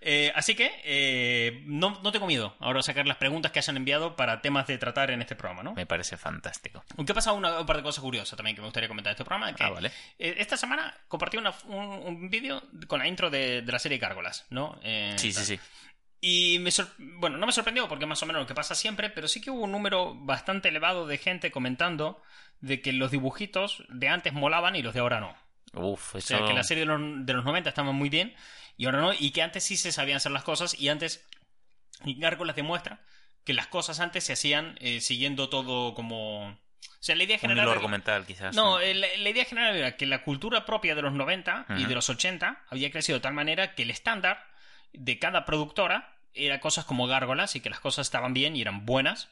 Eh, 0.00 0.30
así 0.36 0.54
que 0.54 0.70
eh, 0.84 1.62
no, 1.66 1.98
no 2.04 2.12
tengo 2.12 2.26
miedo 2.28 2.54
ahora 2.60 2.78
a 2.78 2.82
sacar 2.84 3.04
las 3.08 3.16
preguntas 3.16 3.50
que 3.50 3.58
hayan 3.58 3.76
enviado 3.76 4.14
para 4.14 4.40
temas 4.40 4.68
de 4.68 4.78
tratar 4.78 5.10
en 5.10 5.20
este 5.22 5.34
programa, 5.34 5.64
¿no? 5.64 5.74
Me 5.74 5.86
parece 5.86 6.16
fantástico. 6.16 6.84
Aunque 6.96 7.10
ha 7.10 7.14
pasado 7.16 7.34
una, 7.36 7.58
un 7.58 7.66
par 7.66 7.78
de 7.78 7.82
cosas 7.82 8.00
curiosas 8.00 8.36
también 8.36 8.54
que 8.54 8.62
me 8.62 8.68
gustaría 8.68 8.88
comentar 8.88 9.10
de 9.10 9.14
este 9.14 9.24
programa. 9.24 9.52
Que, 9.56 9.64
Ah, 9.64 9.70
vale. 9.70 9.90
eh, 10.20 10.36
esta 10.38 10.56
semana 10.56 10.96
compartí 11.08 11.36
una- 11.36 11.52
un, 11.64 11.84
un 11.84 12.30
vídeo 12.30 12.62
con 12.86 13.00
la 13.00 13.08
intro 13.08 13.28
de, 13.28 13.62
de 13.62 13.72
la 13.72 13.80
serie 13.80 13.98
Gárgolas, 13.98 14.46
¿no? 14.50 14.78
Eh, 14.84 15.14
Sí, 15.18 15.32
sí, 15.32 15.44
sí. 15.44 15.60
Y 16.20 16.58
me 16.60 16.70
sor- 16.70 16.88
bueno, 16.98 17.36
no 17.38 17.46
me 17.46 17.52
sorprendió 17.52 17.88
porque 17.88 18.06
más 18.06 18.22
o 18.22 18.26
menos 18.26 18.40
lo 18.42 18.46
que 18.46 18.54
pasa 18.54 18.74
siempre, 18.74 19.08
pero 19.10 19.28
sí 19.28 19.40
que 19.40 19.50
hubo 19.50 19.62
un 19.62 19.72
número 19.72 20.14
bastante 20.16 20.68
elevado 20.68 21.06
de 21.06 21.18
gente 21.18 21.50
comentando 21.50 22.20
de 22.60 22.80
que 22.80 22.92
los 22.92 23.10
dibujitos 23.12 23.84
de 23.88 24.08
antes 24.08 24.32
molaban 24.32 24.74
y 24.74 24.82
los 24.82 24.94
de 24.94 25.00
ahora 25.00 25.20
no. 25.20 25.36
Uf, 25.74 26.14
O 26.14 26.18
eso... 26.18 26.28
sea, 26.36 26.46
que 26.46 26.54
la 26.54 26.64
serie 26.64 26.82
de 26.84 26.86
los, 26.86 27.00
de 27.26 27.32
los 27.34 27.44
90 27.44 27.68
estaban 27.68 27.94
muy 27.94 28.08
bien 28.08 28.34
y 28.76 28.86
ahora 28.86 29.00
no, 29.00 29.12
y 29.12 29.30
que 29.30 29.42
antes 29.42 29.62
sí 29.64 29.76
se 29.76 29.92
sabían 29.92 30.16
hacer 30.16 30.32
las 30.32 30.42
cosas 30.42 30.74
y 30.80 30.88
antes 30.88 31.24
y 32.04 32.18
Gárgolas 32.18 32.56
demuestra 32.56 33.00
que 33.44 33.54
las 33.54 33.66
cosas 33.68 34.00
antes 34.00 34.24
se 34.24 34.32
hacían 34.32 34.76
eh, 34.80 35.00
siguiendo 35.00 35.48
todo 35.48 35.94
como... 35.94 36.48
O 36.48 36.56
sea, 37.00 37.14
la 37.14 37.22
idea 37.24 37.36
Un 37.36 37.40
general... 37.40 37.62
hilo 37.64 37.70
era- 37.72 37.78
argumental, 37.80 38.26
quizás. 38.26 38.56
no, 38.56 38.80
eh, 38.80 38.92
la, 38.94 39.06
la 39.18 39.28
idea 39.30 39.44
general 39.44 39.76
era 39.76 39.96
que 39.96 40.06
la 40.06 40.22
cultura 40.24 40.64
propia 40.66 40.94
de 40.96 41.02
los 41.02 41.12
90 41.12 41.66
y 41.78 41.84
de 41.84 41.94
los 41.94 42.08
80 42.10 42.64
había 42.68 42.90
crecido 42.90 43.18
de 43.18 43.22
tal 43.22 43.34
manera 43.34 43.74
que 43.76 43.82
el 43.84 43.90
estándar 43.90 44.44
de 44.92 45.18
cada 45.18 45.44
productora 45.44 46.14
era 46.34 46.60
cosas 46.60 46.84
como 46.84 47.06
gárgolas 47.06 47.56
y 47.56 47.60
que 47.60 47.70
las 47.70 47.80
cosas 47.80 48.06
estaban 48.06 48.34
bien 48.34 48.56
y 48.56 48.60
eran 48.60 48.86
buenas 48.86 49.28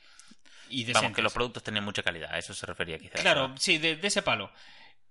y 0.68 0.80
decentes. 0.80 1.02
Vamos, 1.02 1.16
que 1.16 1.22
los 1.22 1.32
productos 1.32 1.62
tenían 1.62 1.84
mucha 1.84 2.02
calidad. 2.02 2.32
A 2.32 2.38
eso 2.38 2.54
se 2.54 2.66
refería 2.66 2.98
quizás. 2.98 3.20
Claro, 3.20 3.54
sí, 3.56 3.78
de, 3.78 3.96
de 3.96 4.08
ese 4.08 4.22
palo. 4.22 4.50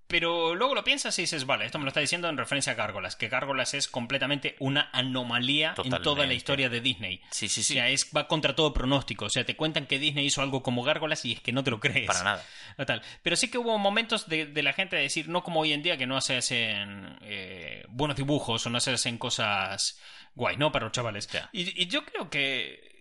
Pero 0.07 0.53
luego 0.53 0.75
lo 0.75 0.83
piensas 0.83 1.17
y 1.17 1.23
dices, 1.23 1.45
vale, 1.45 1.65
esto 1.65 1.79
me 1.79 1.83
lo 1.85 1.87
está 1.89 1.99
diciendo 1.99 2.29
en 2.29 2.37
referencia 2.37 2.73
a 2.73 2.75
Gárgolas, 2.75 3.15
que 3.15 3.27
Gárgolas 3.27 3.73
es 3.73 3.87
completamente 3.87 4.55
una 4.59 4.89
anomalía 4.93 5.73
en 5.83 6.01
toda 6.03 6.27
la 6.27 6.33
historia 6.33 6.69
de 6.69 6.79
Disney. 6.79 7.21
Sí, 7.31 7.49
sí, 7.49 7.61
O 7.61 7.63
sí. 7.63 7.73
sea, 7.73 7.89
es, 7.89 8.11
va 8.15 8.27
contra 8.27 8.55
todo 8.55 8.71
pronóstico. 8.73 9.25
O 9.25 9.29
sea, 9.29 9.45
te 9.45 9.55
cuentan 9.55 9.87
que 9.87 9.97
Disney 9.97 10.25
hizo 10.25 10.41
algo 10.41 10.61
como 10.61 10.83
Gárgolas 10.83 11.25
y 11.25 11.33
es 11.33 11.41
que 11.41 11.51
no 11.51 11.63
te 11.63 11.71
lo 11.71 11.79
crees. 11.79 12.05
Para 12.07 12.23
nada. 12.23 12.45
O. 12.77 13.01
Pero 13.23 13.35
sí 13.35 13.49
que 13.49 13.57
hubo 13.57 13.77
momentos 13.79 14.27
de, 14.27 14.45
de 14.45 14.63
la 14.63 14.73
gente 14.73 14.95
de 14.95 15.03
decir, 15.03 15.27
no 15.27 15.43
como 15.43 15.61
hoy 15.61 15.73
en 15.73 15.81
día, 15.81 15.97
que 15.97 16.05
no 16.05 16.21
se 16.21 16.37
hacen 16.37 17.17
eh, 17.21 17.83
buenos 17.89 18.15
dibujos 18.15 18.65
o 18.65 18.69
no 18.69 18.79
se 18.79 18.91
hacen 18.91 19.17
cosas 19.17 19.99
guay, 20.35 20.57
¿no? 20.57 20.71
Para 20.71 20.85
los 20.85 20.91
chavales. 20.91 21.27
Y, 21.51 21.81
y 21.81 21.87
yo 21.87 22.05
creo 22.05 22.29
que 22.29 22.94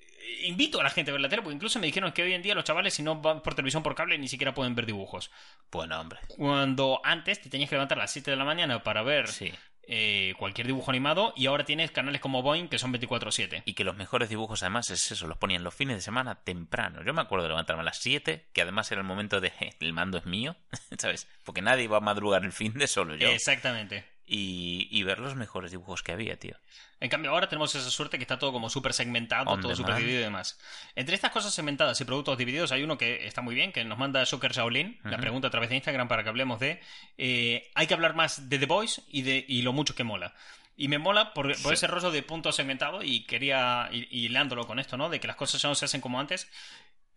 invito 0.44 0.80
a 0.80 0.82
la 0.82 0.90
gente 0.90 1.10
a 1.10 1.12
ver 1.14 1.20
la 1.20 1.28
tele, 1.28 1.42
porque 1.42 1.54
incluso 1.56 1.78
me 1.78 1.86
dijeron 1.86 2.12
que 2.12 2.22
hoy 2.22 2.32
en 2.34 2.42
día 2.42 2.54
los 2.54 2.64
chavales, 2.64 2.94
si 2.94 3.02
no 3.02 3.20
van 3.20 3.42
por 3.42 3.54
televisión 3.54 3.82
por 3.82 3.94
cable, 3.94 4.18
ni 4.18 4.28
siquiera 4.28 4.54
pueden 4.54 4.74
ver 4.74 4.86
dibujos. 4.86 5.30
Bueno, 5.70 6.00
hombre. 6.00 6.20
Cuando 6.28 7.00
antes 7.04 7.40
te 7.40 7.50
tenías 7.50 7.68
que 7.70 7.76
levantar 7.76 7.98
a 7.98 8.02
las 8.02 8.12
7 8.12 8.30
de 8.30 8.36
la 8.36 8.44
mañana 8.44 8.82
para 8.82 9.02
ver 9.02 9.28
Sí. 9.28 9.52
eh, 9.86 10.32
cualquier 10.38 10.66
dibujo 10.66 10.90
animado 10.90 11.34
y 11.36 11.44
ahora 11.46 11.64
tienes 11.64 11.90
canales 11.90 12.20
como 12.20 12.40
Boeing 12.42 12.68
que 12.68 12.78
son 12.78 12.92
24-7. 12.92 13.62
Y 13.66 13.74
que 13.74 13.84
los 13.84 13.96
mejores 13.96 14.28
dibujos, 14.30 14.62
además, 14.62 14.88
es 14.90 15.12
eso, 15.12 15.26
los 15.26 15.36
ponían 15.36 15.62
los 15.62 15.74
fines 15.74 15.96
de 15.96 16.00
semana 16.00 16.36
temprano. 16.42 17.02
Yo 17.04 17.12
me 17.12 17.20
acuerdo 17.20 17.42
de 17.44 17.50
levantarme 17.50 17.82
a 17.82 17.84
las 17.84 17.98
7, 17.98 18.48
que 18.54 18.62
además 18.62 18.90
era 18.92 19.00
el 19.02 19.06
momento 19.06 19.40
de 19.42 19.52
el 19.80 19.92
mando 19.92 20.16
es 20.18 20.24
mío, 20.26 20.56
¿sabes? 20.98 21.28
Porque 21.44 21.60
nadie 21.62 21.86
va 21.88 21.98
a 21.98 22.00
madrugar 22.00 22.44
el 22.44 22.52
fin 22.52 22.72
de 22.74 22.86
solo 22.86 23.14
yo. 23.14 23.28
Exactamente. 23.28 24.04
Y, 24.26 24.88
y 24.90 25.02
ver 25.02 25.18
los 25.18 25.34
mejores 25.34 25.70
dibujos 25.70 26.02
que 26.02 26.12
había, 26.12 26.38
tío. 26.38 26.56
En 26.98 27.10
cambio, 27.10 27.30
ahora 27.30 27.46
tenemos 27.48 27.74
esa 27.74 27.90
suerte 27.90 28.16
que 28.16 28.24
está 28.24 28.38
todo 28.38 28.52
como 28.52 28.70
súper 28.70 28.94
segmentado, 28.94 29.50
On 29.50 29.60
todo 29.60 29.76
súper 29.76 29.96
dividido 29.96 30.20
y 30.20 30.24
demás. 30.24 30.58
Entre 30.94 31.14
estas 31.14 31.30
cosas 31.30 31.52
segmentadas 31.52 32.00
y 32.00 32.06
productos 32.06 32.38
divididos, 32.38 32.72
hay 32.72 32.82
uno 32.82 32.96
que 32.96 33.26
está 33.26 33.42
muy 33.42 33.54
bien, 33.54 33.70
que 33.70 33.84
nos 33.84 33.98
manda 33.98 34.24
Soccer 34.24 34.52
Shaolin, 34.52 34.98
la 35.04 35.18
pregunta 35.18 35.48
a 35.48 35.50
través 35.50 35.68
de 35.68 35.76
Instagram 35.76 36.08
para 36.08 36.22
que 36.22 36.30
hablemos 36.30 36.58
de. 36.58 36.80
eh, 37.18 37.70
hay 37.74 37.86
que 37.86 37.92
hablar 37.92 38.14
más 38.14 38.48
de 38.48 38.58
The 38.58 38.64
Voice 38.66 39.02
y, 39.08 39.20
de, 39.22 39.44
y 39.46 39.60
lo 39.60 39.74
mucho 39.74 39.94
que 39.94 40.04
mola. 40.04 40.34
Y 40.76 40.88
me 40.88 40.96
mola 40.98 41.34
por, 41.34 41.46
por 41.62 41.72
Sí. 41.72 41.74
ese 41.74 41.86
rollo 41.86 42.10
de 42.10 42.22
punto 42.22 42.50
segmentado 42.50 43.02
y 43.02 43.24
quería, 43.26 43.90
y, 43.92 44.08
y 44.10 44.24
hilándolo 44.24 44.66
con 44.66 44.78
esto, 44.78 44.96
¿no? 44.96 45.10
De 45.10 45.20
que 45.20 45.26
las 45.26 45.36
cosas 45.36 45.60
ya 45.60 45.68
no 45.68 45.74
se 45.74 45.84
hacen 45.84 46.00
como 46.00 46.18
antes. 46.18 46.50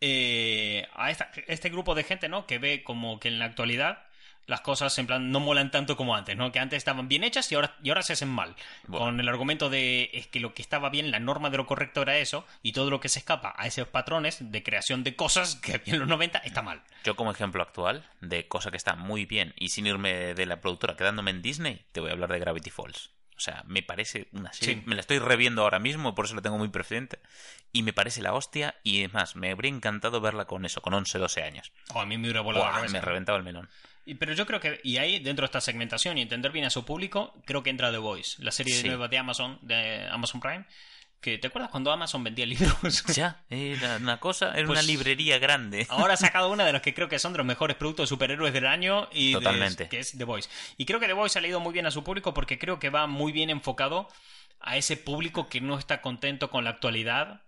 Eh, 0.02 0.88
a 0.94 1.10
esta- 1.10 1.32
este 1.48 1.70
grupo 1.70 1.96
de 1.96 2.04
gente, 2.04 2.30
¿no? 2.30 2.46
Que 2.46 2.60
ve 2.60 2.84
como 2.84 3.20
que 3.20 3.30
en 3.30 3.40
la 3.40 3.46
actualidad 3.46 4.04
las 4.48 4.62
cosas 4.62 4.98
en 4.98 5.08
plan 5.08 5.32
no 5.32 5.40
molan 5.40 5.72
tanto 5.72 5.96
como 5.96 6.16
antes, 6.16 6.36
¿no? 6.36 6.52
Que 6.52 6.60
antes 6.60 6.78
estaban 6.78 7.08
bien 7.08 7.24
hechas 7.24 7.52
y 7.52 7.56
ahora, 7.56 7.76
y 7.84 7.90
ahora 7.90 8.02
se 8.02 8.14
hacen 8.14 8.30
mal. 8.30 8.56
Bueno. 8.88 9.06
Con 9.06 9.20
el 9.20 9.30
argumento 9.30 9.70
de 9.70 10.10
es 10.14 10.28
que 10.28 10.40
lo 10.40 10.54
que 10.54 10.62
estaba 10.62 10.90
bien, 10.90 11.12
la 11.12 11.20
norma 11.20 11.50
de 11.50 11.58
lo 11.58 11.66
correcto 11.66 12.02
era 12.02 12.18
eso, 12.18 12.46
y 12.64 12.72
todo 12.72 12.90
lo 12.90 13.00
que 13.00 13.10
se 13.10 13.20
escapa 13.20 13.54
a 13.58 13.68
esos 13.68 13.88
patrones 13.90 14.38
de 14.52 14.64
creación 14.64 15.04
de 15.04 15.16
cosas 15.16 15.56
que 15.58 15.76
había 15.76 15.94
en 15.94 16.00
los 16.00 16.08
90 16.08 16.40
está 16.40 16.62
mal. 16.62 16.82
Yo 17.04 17.16
como 17.16 17.32
ejemplo 17.32 17.62
actual 17.62 18.04
de 18.22 18.48
cosa 18.48 18.72
que 18.72 18.78
está 18.78 18.96
muy 18.96 19.26
bien 19.26 19.54
y 19.58 19.70
sin 19.70 19.86
irme 19.86 20.34
de 20.34 20.46
la 20.46 20.62
productora 20.62 20.96
quedándome 20.96 21.32
en 21.32 21.42
Disney, 21.42 21.86
te 21.92 22.00
voy 22.00 22.10
a 22.10 22.14
hablar 22.14 22.32
de 22.32 22.40
Gravity 22.40 22.70
Falls. 22.70 23.12
O 23.36 23.40
sea, 23.40 23.64
me 23.68 23.84
parece 23.84 24.30
una 24.32 24.52
serie. 24.52 24.76
Sí. 24.76 24.84
Me 24.88 24.96
la 24.96 25.02
estoy 25.02 25.20
reviendo 25.20 25.62
ahora 25.62 25.78
mismo, 25.78 26.16
por 26.16 26.26
eso 26.26 26.34
la 26.34 26.42
tengo 26.42 26.58
muy 26.58 26.70
presente. 26.70 27.20
Y 27.72 27.84
me 27.84 27.94
parece 27.94 28.24
la 28.24 28.34
hostia. 28.34 28.76
Y 28.82 29.04
es 29.04 29.14
más, 29.14 29.36
me 29.36 29.52
habría 29.52 29.70
encantado 29.70 30.20
verla 30.22 30.46
con 30.46 30.66
eso, 30.66 30.82
con 30.82 30.96
11, 30.96 31.20
12 31.20 31.44
años. 31.44 31.72
Oh, 31.94 32.02
a 32.02 32.06
mí 32.08 32.18
me 32.18 32.24
hubiera 32.24 32.42
volado 32.42 32.66
la 32.66 32.72
cabeza. 32.72 32.94
me 32.94 33.02
reventaba 33.02 33.38
el 33.38 33.44
melón. 33.44 33.70
Y- 34.08 34.16
Pero 34.16 34.34
yo 34.34 34.46
creo 34.46 34.60
que, 34.60 34.80
y 34.84 34.98
ahí 34.98 35.20
dentro 35.20 35.44
de 35.44 35.48
esta 35.48 35.62
segmentación 35.62 36.18
y 36.18 36.22
entender 36.22 36.52
bien 36.52 36.66
a 36.66 36.70
su 36.70 36.86
público, 36.86 37.34
creo 37.46 37.62
que 37.62 37.70
entra 37.70 37.92
The 37.92 37.98
Voice, 37.98 38.42
la 38.44 38.52
serie 38.52 38.74
Sí. 38.74 38.88
nueva 38.88 39.08
de 39.08 39.18
Amazon, 39.18 39.60
de 39.62 40.08
Amazon 40.10 40.40
Prime. 40.42 40.66
Que, 41.20 41.40
¿Te 41.40 41.48
acuerdas 41.48 41.72
cuando 41.72 41.92
Amazon 41.92 42.24
vendía 42.24 42.46
libros? 42.46 43.04
Ya, 43.18 43.44
era 43.50 43.98
una 43.98 44.20
cosa, 44.20 44.54
era 44.56 44.68
Pues- 44.68 44.80
una 44.80 44.82
librería 44.84 45.40
grande. 45.40 45.86
Ahora 45.90 46.14
ha 46.14 46.18
sacado 46.18 46.50
una 46.54 46.64
de 46.64 46.72
las 46.74 46.82
que 46.84 46.94
creo 46.94 47.10
que 47.10 47.18
son 47.20 47.34
de 47.34 47.38
los 47.40 47.46
mejores 47.48 47.76
productos 47.76 48.04
de 48.04 48.08
superhéroes 48.08 48.54
del 48.54 48.68
año 48.68 49.10
y 49.12 49.30
de- 49.30 49.40
Totalmente. 49.40 49.90
que 49.90 50.00
es 50.00 50.16
The 50.18 50.24
Voice. 50.24 50.48
Y 50.78 50.86
creo 50.86 51.00
que 51.00 51.08
The 51.08 51.14
Voice 51.14 51.38
ha 51.38 51.42
leído 51.42 51.60
muy 51.60 51.74
bien 51.74 51.86
a 51.88 51.92
su 51.92 52.04
público 52.04 52.34
porque 52.34 52.58
creo 52.60 52.78
que 52.80 52.90
va 52.92 53.08
muy 53.08 53.32
bien 53.32 53.50
enfocado 53.50 54.08
a 54.60 54.76
ese 54.78 54.98
público 54.98 55.48
que 55.50 55.62
no 55.62 55.78
está 55.78 56.02
contento 56.02 56.50
con 56.50 56.64
la 56.64 56.72
actualidad 56.72 57.42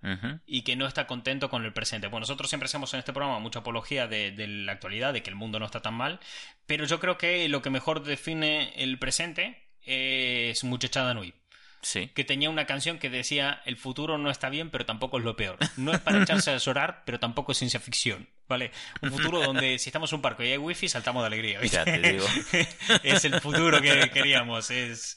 y 0.45 0.61
que 0.61 0.75
no 0.75 0.85
está 0.87 1.07
contento 1.07 1.49
con 1.49 1.65
el 1.65 1.73
presente. 1.73 2.07
Bueno, 2.07 2.21
nosotros 2.21 2.49
siempre 2.49 2.65
hacemos 2.67 2.93
en 2.93 2.99
este 2.99 3.13
programa 3.13 3.39
mucha 3.39 3.59
apología 3.59 4.07
de, 4.07 4.31
de 4.31 4.47
la 4.47 4.71
actualidad, 4.73 5.11
de 5.13 5.23
que 5.23 5.29
el 5.29 5.35
mundo 5.35 5.59
no 5.59 5.65
está 5.65 5.81
tan 5.81 5.95
mal, 5.95 6.19
pero 6.65 6.85
yo 6.85 6.99
creo 6.99 7.17
que 7.17 7.49
lo 7.49 7.61
que 7.61 7.69
mejor 7.71 8.03
define 8.03 8.73
el 8.75 8.99
presente 8.99 9.67
es 9.81 10.63
Muchachada 10.63 11.13
Nui, 11.13 11.33
Sí. 11.81 12.09
que 12.13 12.23
tenía 12.25 12.49
una 12.49 12.65
canción 12.65 12.99
que 12.99 13.09
decía 13.09 13.61
el 13.65 13.77
futuro 13.77 14.17
no 14.17 14.29
está 14.29 14.49
bien, 14.49 14.69
pero 14.69 14.85
tampoco 14.85 15.17
es 15.17 15.23
lo 15.23 15.35
peor. 15.35 15.57
No 15.77 15.91
es 15.93 15.99
para 15.99 16.21
echarse 16.21 16.51
a 16.51 16.57
llorar, 16.57 17.03
pero 17.05 17.19
tampoco 17.19 17.53
es 17.53 17.57
ciencia 17.57 17.79
ficción. 17.79 18.27
¿Vale? 18.49 18.71
Un 19.01 19.11
futuro 19.11 19.39
donde 19.45 19.77
si 19.79 19.89
estamos 19.89 20.11
en 20.11 20.17
un 20.17 20.21
parque 20.23 20.45
y 20.47 20.51
hay 20.51 20.57
wifi, 20.57 20.89
saltamos 20.89 21.21
de 21.23 21.27
alegría. 21.27 21.59
¿viste? 21.59 21.77
Ya 21.77 21.85
te 21.85 21.99
digo. 21.99 22.25
es 23.03 23.23
el 23.23 23.39
futuro 23.39 23.79
que 23.79 24.09
queríamos. 24.11 24.71
Es, 24.71 25.15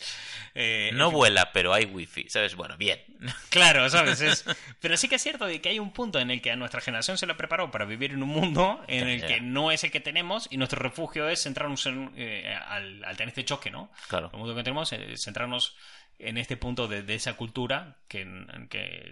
eh, 0.54 0.90
No 0.92 1.10
vuela, 1.10 1.50
pero 1.52 1.72
hay 1.72 1.86
wifi, 1.86 2.28
¿sabes? 2.28 2.54
Bueno, 2.54 2.76
bien. 2.76 3.00
Claro, 3.48 3.88
¿sabes? 3.88 4.20
Es- 4.20 4.44
Pero 4.80 4.96
sí 4.96 5.08
que 5.08 5.14
es 5.14 5.22
cierto 5.22 5.46
de 5.46 5.60
que 5.62 5.70
hay 5.70 5.78
un 5.78 5.92
punto 5.92 6.18
en 6.18 6.30
el 6.30 6.42
que 6.42 6.50
a 6.50 6.56
nuestra 6.56 6.80
generación 6.80 7.16
se 7.16 7.24
lo 7.26 7.36
preparó 7.36 7.70
para 7.70 7.84
vivir 7.86 8.10
en 8.12 8.22
un 8.22 8.28
mundo 8.28 8.84
en 8.88 9.08
el 9.08 9.24
que 9.24 9.40
no 9.40 9.70
es 9.70 9.82
el 9.84 9.90
que 9.92 10.00
tenemos 10.00 10.48
y 10.50 10.56
nuestro 10.58 10.80
refugio 10.82 11.28
es 11.28 11.42
centrarnos 11.42 11.86
en, 11.86 12.10
eh, 12.16 12.54
al, 12.68 13.02
al 13.04 13.16
tener 13.16 13.28
este 13.28 13.44
choque, 13.44 13.70
¿no? 13.70 13.90
Claro. 14.08 14.28
El 14.32 14.38
mundo 14.40 14.54
que 14.54 14.62
tenemos 14.62 14.92
es 14.92 15.22
centrarnos 15.22 15.76
en 16.18 16.38
este 16.38 16.56
punto 16.56 16.86
de, 16.88 17.02
de 17.02 17.14
esa 17.14 17.34
cultura 17.36 17.96
que, 18.08 18.24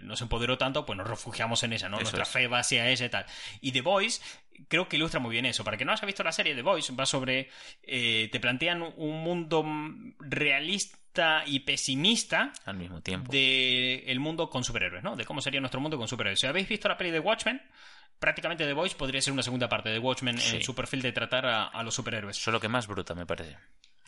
nos 0.03 0.21
empoderó 0.21 0.57
tanto, 0.57 0.85
pues 0.85 0.97
nos 0.97 1.07
refugiamos 1.07 1.63
en 1.63 1.73
ella, 1.73 1.89
¿no? 1.89 1.97
Eso 1.97 2.03
Nuestra 2.03 2.23
es. 2.23 2.29
fe 2.29 2.47
va 2.47 2.59
hacia 2.59 2.87
ella 2.89 3.05
y 3.05 3.09
tal. 3.09 3.25
Y 3.59 3.71
The 3.71 3.81
Voice 3.81 4.21
creo 4.67 4.87
que 4.87 4.95
ilustra 4.97 5.19
muy 5.19 5.31
bien 5.31 5.45
eso. 5.45 5.63
Para 5.63 5.75
que 5.77 5.85
no 5.85 5.91
haya 5.91 6.05
visto 6.05 6.23
la 6.23 6.31
serie, 6.31 6.55
The 6.55 6.61
Voice 6.61 6.93
va 6.93 7.05
sobre... 7.05 7.49
eh, 7.83 8.29
te 8.31 8.39
plantean 8.39 8.81
un 8.95 9.23
mundo 9.23 9.65
realista 10.19 11.43
y 11.45 11.59
pesimista 11.61 12.53
Al 12.65 12.77
mismo 12.77 13.01
tiempo. 13.01 13.31
de 13.31 14.03
el 14.07 14.19
mundo 14.19 14.49
con 14.49 14.63
superhéroes, 14.63 15.03
¿no? 15.03 15.15
De 15.15 15.25
cómo 15.25 15.41
sería 15.41 15.59
nuestro 15.59 15.81
mundo 15.81 15.97
con 15.97 16.07
superhéroes. 16.07 16.39
Si 16.39 16.47
habéis 16.47 16.69
visto 16.69 16.87
la 16.87 16.97
peli 16.97 17.11
de 17.11 17.19
Watchmen, 17.19 17.61
prácticamente 18.19 18.65
The 18.65 18.73
Voice 18.73 18.95
podría 18.95 19.21
ser 19.21 19.33
una 19.33 19.43
segunda 19.43 19.67
parte 19.67 19.89
de 19.89 19.99
Watchmen 19.99 20.37
en 20.39 20.63
su 20.63 20.73
perfil 20.73 21.01
de 21.01 21.11
tratar 21.11 21.45
a, 21.45 21.65
a 21.65 21.83
los 21.83 21.93
superhéroes. 21.95 22.37
Eso 22.37 22.51
es 22.51 22.53
lo 22.53 22.59
que 22.61 22.69
más 22.69 22.87
bruta 22.87 23.13
me 23.15 23.25
parece. 23.25 23.57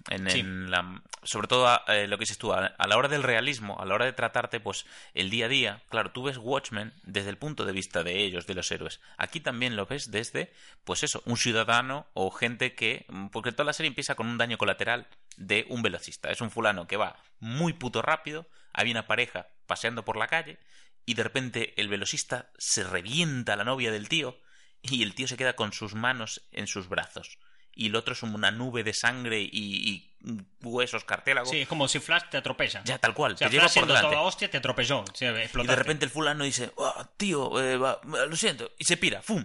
En, 0.09 0.29
Sí. 0.29 0.41
en 0.41 0.69
la, 0.69 1.01
sobre 1.23 1.47
todo 1.47 1.67
a- 1.67 1.83
eh, 1.87 2.07
lo 2.07 2.17
que 2.17 2.23
dices 2.23 2.37
tú, 2.37 2.51
a, 2.51 2.65
a 2.65 2.87
la 2.87 2.97
hora 2.97 3.07
del 3.07 3.23
realismo, 3.23 3.79
a 3.79 3.85
la 3.85 3.95
hora 3.95 4.03
de 4.05 4.11
tratarte 4.11 4.59
pues 4.59 4.85
el 5.13 5.29
día 5.29 5.45
a 5.45 5.49
día, 5.49 5.81
claro, 5.89 6.11
tú 6.11 6.23
ves 6.23 6.37
Watchmen 6.37 6.93
desde 7.03 7.29
el 7.29 7.37
punto 7.37 7.63
de 7.63 7.71
vista 7.71 8.03
de 8.03 8.21
ellos, 8.23 8.45
de 8.45 8.53
los 8.53 8.69
héroes. 8.69 8.99
Aquí 9.17 9.39
también 9.39 9.77
lo 9.77 9.85
ves 9.85 10.11
desde, 10.11 10.51
pues 10.83 11.03
eso, 11.03 11.23
un 11.25 11.37
ciudadano 11.37 12.05
o 12.13 12.31
gente 12.31 12.75
que, 12.75 13.05
porque 13.31 13.53
toda 13.53 13.63
la 13.63 13.71
serie 13.73 13.87
empieza 13.87 14.15
con 14.15 14.27
un 14.27 14.37
daño 14.37 14.57
colateral 14.57 15.07
de 15.37 15.65
un 15.69 15.81
velocista. 15.81 16.29
Es 16.31 16.41
un 16.41 16.51
fulano 16.51 16.85
que 16.85 16.97
va 16.97 17.15
muy 17.39 17.71
puto 17.71 18.01
rápido, 18.01 18.45
hay 18.73 18.91
una 18.91 19.07
pareja 19.07 19.47
paseando 19.67 20.03
por 20.03 20.17
la 20.17 20.27
calle 20.27 20.59
y 21.05 21.13
de 21.13 21.23
repente 21.23 21.73
el 21.81 21.87
velocista 21.87 22.49
se 22.57 22.83
revienta 22.83 23.53
a 23.53 23.55
la 23.55 23.63
novia 23.63 23.91
del 23.91 24.09
tío 24.09 24.37
y 24.81 25.01
el 25.03 25.15
tío 25.15 25.29
se 25.29 25.37
queda 25.37 25.53
con 25.55 25.71
sus 25.71 25.95
manos 25.95 26.41
en 26.51 26.67
sus 26.67 26.89
brazos. 26.89 27.37
Y 27.75 27.88
el 27.88 27.95
otro 27.95 28.13
es 28.13 28.21
una 28.23 28.51
nube 28.51 28.83
de 28.83 28.93
sangre 28.93 29.41
y, 29.41 29.49
y 29.51 30.15
huesos, 30.62 31.03
cartílagos. 31.05 31.49
Sí, 31.49 31.62
es 31.62 31.67
como 31.67 31.88
si 31.88 31.99
Flash 31.99 32.23
te 32.29 32.38
atropella. 32.38 32.83
Ya, 32.86 32.97
tal 32.99 33.13
cual. 33.13 33.33
O 33.33 33.38
sea, 33.38 33.49
te 33.49 33.59
Flash 33.59 33.73
por 33.79 33.88
toda 33.88 34.21
hostia 34.21 34.49
te 34.49 34.57
atropelló. 34.57 35.03
Y 35.19 35.25
de 35.67 35.75
repente 35.75 36.05
el 36.05 36.12
fulano 36.12 36.43
dice, 36.43 36.71
"Oh, 36.75 36.93
tío, 37.17 37.59
eh, 37.62 37.77
va- 37.77 37.99
lo 38.03 38.36
siento. 38.36 38.71
Y 38.77 38.86
se 38.86 38.97
pira, 38.97 39.21
¡fum! 39.21 39.43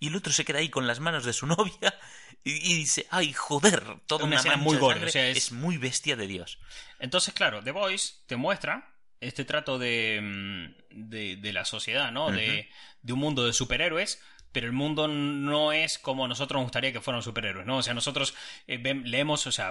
Y 0.00 0.08
el 0.08 0.16
otro 0.16 0.32
se 0.32 0.44
queda 0.44 0.58
ahí 0.58 0.68
con 0.68 0.86
las 0.86 1.00
manos 1.00 1.24
de 1.24 1.32
su 1.32 1.46
novia 1.46 1.98
y, 2.44 2.52
y 2.72 2.76
dice, 2.76 3.06
¡ay, 3.10 3.32
joder! 3.32 3.82
Toda 4.06 4.24
Una 4.24 4.40
una, 4.40 4.56
muy 4.56 4.76
gore, 4.76 4.94
sangre. 4.94 5.08
o 5.08 5.12
sea, 5.12 5.28
es- 5.28 5.36
es... 5.38 5.52
muy 5.52 5.76
bestia 5.78 6.14
de 6.16 6.26
Dios. 6.26 6.58
Entonces, 7.00 7.34
claro, 7.34 7.62
The 7.62 7.72
Voice 7.72 8.14
te 8.26 8.36
muestra 8.36 8.90
este 9.20 9.44
trato 9.44 9.78
de, 9.78 10.20
mm, 10.22 11.08
de, 11.08 11.36
de 11.36 11.52
la 11.52 11.64
sociedad, 11.64 12.12
¿no? 12.12 12.30
de, 12.30 12.68
de 13.02 13.12
un 13.12 13.18
mundo 13.18 13.46
de 13.46 13.52
superhéroes, 13.54 14.20
pero 14.54 14.66
el 14.66 14.72
mundo 14.72 15.06
no 15.08 15.72
es 15.72 15.98
como 15.98 16.26
nosotros 16.26 16.56
nos 16.58 16.64
gustaría 16.66 16.92
que 16.92 17.02
fueran 17.02 17.22
superhéroes, 17.22 17.66
¿no? 17.66 17.76
O 17.78 17.82
sea, 17.82 17.92
nosotros 17.92 18.34
eh, 18.66 18.78
leemos, 19.04 19.46
o 19.46 19.52
sea, 19.52 19.70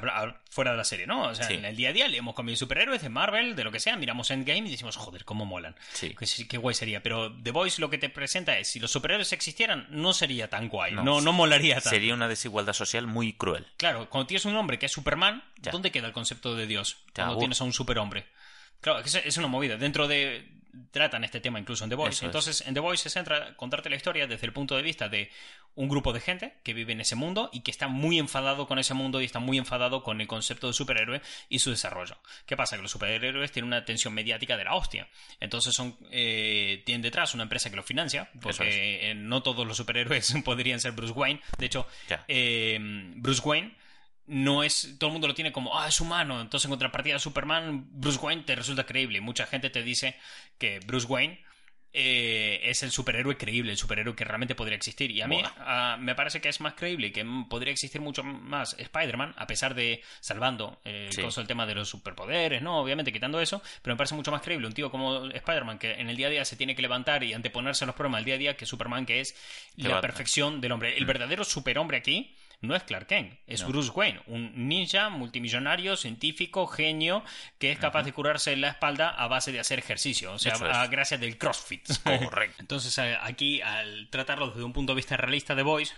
fuera 0.51 0.71
de 0.71 0.77
la 0.77 0.83
serie, 0.83 1.07
¿no? 1.07 1.23
O 1.29 1.33
sea, 1.33 1.47
Sí. 1.47 1.55
en 1.55 1.65
el 1.65 1.75
día 1.75 1.89
a 1.89 1.93
día 1.93 2.07
leemos 2.07 2.35
cómics 2.35 2.59
de 2.59 2.65
superhéroes, 2.65 3.01
de 3.01 3.09
Marvel, 3.09 3.55
de 3.55 3.63
lo 3.63 3.71
que 3.71 3.79
sea, 3.79 3.95
miramos 3.95 4.29
Endgame 4.29 4.67
y 4.67 4.71
decimos, 4.71 4.95
joder, 4.97 5.25
cómo 5.25 5.45
molan. 5.45 5.75
Sí. 5.93 6.15
Sí, 6.21 6.47
qué 6.47 6.57
guay 6.57 6.75
sería. 6.75 7.01
Pero 7.01 7.33
The 7.41 7.51
Voice 7.51 7.81
lo 7.81 7.89
que 7.89 7.97
te 7.97 8.09
presenta 8.09 8.59
es, 8.59 8.67
si 8.67 8.79
los 8.79 8.91
superhéroes 8.91 9.33
existieran, 9.33 9.87
no 9.89 10.13
sería 10.13 10.49
tan 10.49 10.67
guay, 10.69 10.91
no, 10.93 11.03
No, 11.03 11.21
no, 11.21 11.33
molaría 11.33 11.75
tanto. 11.75 11.89
Sería 11.89 12.13
una 12.13 12.27
desigualdad 12.27 12.73
social 12.73 13.07
muy 13.07 13.33
cruel. 13.33 13.65
Claro, 13.77 14.09
cuando 14.09 14.27
tienes 14.27 14.45
un 14.45 14.55
hombre 14.55 14.77
que 14.77 14.85
es 14.87 14.91
Superman, 14.91 15.43
Ya. 15.61 15.71
¿dónde 15.71 15.91
queda 15.91 16.07
el 16.07 16.13
concepto 16.13 16.55
de 16.55 16.67
Dios? 16.67 16.97
Ya, 17.15 17.23
Cuando 17.23 17.37
tienes 17.39 17.61
a 17.61 17.63
un 17.63 17.73
superhombre. 17.73 18.25
Claro, 18.81 18.99
es 18.99 19.37
una 19.37 19.47
movida. 19.47 19.77
Dentro 19.77 20.09
de. 20.09 20.45
Tratan 20.91 21.23
este 21.23 21.39
tema 21.39 21.59
incluso 21.59 21.83
en 21.83 21.89
The 21.91 21.95
Voice. 21.95 22.15
Eso 22.15 22.25
es. 22.25 22.29
Entonces, 22.29 22.67
en 22.67 22.73
The 22.73 22.79
Voice 22.79 23.03
se 23.03 23.09
centra 23.09 23.49
en 23.49 23.53
contarte 23.55 23.89
la 23.89 23.95
historia 23.95 24.27
desde 24.27 24.47
el 24.47 24.53
punto 24.53 24.75
de 24.75 24.81
vista 24.81 25.07
de 25.07 25.29
un 25.75 25.89
grupo 25.89 26.13
de 26.13 26.19
gente 26.19 26.53
que 26.63 26.73
vive 26.73 26.93
en 26.93 27.01
ese 27.01 27.15
mundo 27.15 27.49
y 27.51 27.61
que 27.61 27.71
está 27.71 27.87
muy 27.87 28.19
enfadado 28.19 28.67
con 28.67 28.79
ese 28.79 28.93
mundo 28.93 29.21
y 29.21 29.25
está 29.25 29.39
muy 29.39 29.57
enfadado 29.57 30.03
con 30.03 30.21
el 30.21 30.27
concepto 30.27 30.67
de 30.67 30.73
superhéroe 30.73 31.21
y 31.49 31.59
su 31.59 31.69
desarrollo. 31.69 32.17
¿Qué 32.45 32.55
pasa? 32.57 32.75
Que 32.75 32.81
los 32.81 32.91
superhéroes 32.91 33.51
tienen 33.51 33.67
una 33.67 33.85
tensión 33.85 34.13
mediática 34.13 34.57
de 34.57 34.63
la 34.63 34.75
hostia. 34.75 35.07
Entonces 35.39 35.73
son 35.73 35.97
eh, 36.11 36.81
tienen 36.85 37.01
detrás 37.01 37.33
una 37.33 37.43
empresa 37.43 37.69
que 37.69 37.75
los 37.75 37.85
financia, 37.85 38.29
porque 38.41 39.11
eh, 39.11 39.15
no 39.15 39.43
todos 39.43 39.67
los 39.67 39.77
superhéroes 39.77 40.35
podrían 40.45 40.79
ser 40.79 40.93
Bruce 40.93 41.13
Wayne. 41.13 41.41
De 41.57 41.65
hecho, 41.65 41.87
eh, 42.27 42.77
Bruce 43.15 43.41
Wayne 43.43 43.75
no 44.25 44.63
es 44.63 44.95
todo 44.99 45.09
el 45.09 45.13
mundo 45.13 45.27
lo 45.27 45.33
tiene 45.33 45.51
como 45.51 45.77
ah 45.77 45.87
es 45.87 45.99
humano 45.99 46.39
entonces 46.39 46.65
en 46.65 46.71
contrapartida 46.71 47.15
de 47.15 47.19
Superman 47.19 47.87
Bruce 47.91 48.19
Wayne 48.19 48.43
te 48.43 48.55
resulta 48.55 48.85
creíble. 48.85 49.19
Mucha 49.21 49.45
gente 49.45 49.69
te 49.69 49.83
dice 49.83 50.15
que 50.57 50.79
Bruce 50.79 51.07
Wayne 51.07 51.43
eh, 51.95 52.59
es 52.63 52.81
el 52.81 52.89
superhéroe 52.89 53.37
creíble 53.37 53.71
el 53.71 53.77
superhéroe 53.77 54.15
que 54.15 54.23
realmente 54.23 54.55
podría 54.55 54.75
existir. 54.75 55.11
Y 55.11 55.21
a 55.21 55.27
mí 55.27 55.43
ah, 55.59 55.97
me 55.99 56.15
parece 56.15 56.41
que 56.41 56.49
es 56.49 56.59
más 56.59 56.73
creíble 56.73 57.11
que 57.11 57.23
mm, 57.23 57.47
podría 57.49 57.71
existir 57.71 58.01
mucho 58.01 58.23
más 58.23 58.75
Spider-Man 58.79 59.35
a 59.37 59.45
pesar 59.45 59.75
de 59.75 60.01
salvando 60.19 60.81
eh, 60.85 61.09
Sí. 61.11 61.21
el 61.21 61.47
tema 61.47 61.65
de 61.67 61.75
los 61.75 61.89
superpoderes 61.89 62.61
no 62.63 62.79
obviamente 62.79 63.11
quitando 63.13 63.39
eso 63.39 63.61
pero 63.83 63.93
me 63.93 63.97
parece 63.97 64.15
mucho 64.15 64.31
más 64.31 64.41
creíble 64.41 64.65
un 64.65 64.73
tío 64.73 64.89
como 64.89 65.27
Spider-Man 65.27 65.77
que 65.77 65.93
en 65.93 66.09
el 66.09 66.15
día 66.15 66.27
a 66.27 66.29
día 66.31 66.45
se 66.45 66.55
tiene 66.55 66.75
que 66.75 66.81
levantar 66.81 67.23
y 67.23 67.33
anteponerse 67.33 67.83
a 67.83 67.87
los 67.87 67.95
problemas 67.95 68.19
del 68.19 68.25
día 68.25 68.35
a 68.35 68.37
día 68.39 68.57
que 68.57 68.65
Superman 68.65 69.05
que 69.05 69.19
es 69.19 69.35
la 69.75 70.01
perfección 70.01 70.61
del 70.61 70.71
hombre. 70.71 70.97
El 70.97 71.05
verdadero 71.05 71.43
superhombre 71.43 71.97
aquí 71.97 72.35
no 72.63 72.75
es 72.75 72.83
Clark 72.83 73.07
Kent, 73.07 73.39
es 73.45 73.61
No. 73.61 73.67
Bruce 73.67 73.91
Wayne, 73.91 74.21
un 74.27 74.67
ninja 74.67 75.09
multimillonario, 75.09 75.97
científico, 75.97 76.65
genio, 76.65 77.23
que 77.59 77.71
es 77.71 77.77
capaz 77.77 78.03
de 78.03 78.13
curarse 78.13 78.55
la 78.55 78.69
espalda 78.69 79.09
a 79.09 79.27
base 79.27 79.51
de 79.51 79.59
hacer 79.59 79.79
ejercicio, 79.79 80.31
o 80.31 80.39
sea, 80.39 80.53
a 80.53 80.87
gracias 80.87 81.19
del 81.19 81.37
CrossFit. 81.37 81.85
Correcto. 82.03 82.55
Entonces, 82.59 82.97
eh, 82.97 83.17
aquí, 83.21 83.61
al 83.61 84.09
tratarlo 84.09 84.47
desde 84.47 84.63
un 84.63 84.71
punto 84.71 84.93
de 84.93 84.97
vista 84.97 85.17
realista 85.17 85.55
de 85.55 85.63
Voice, 85.63 85.93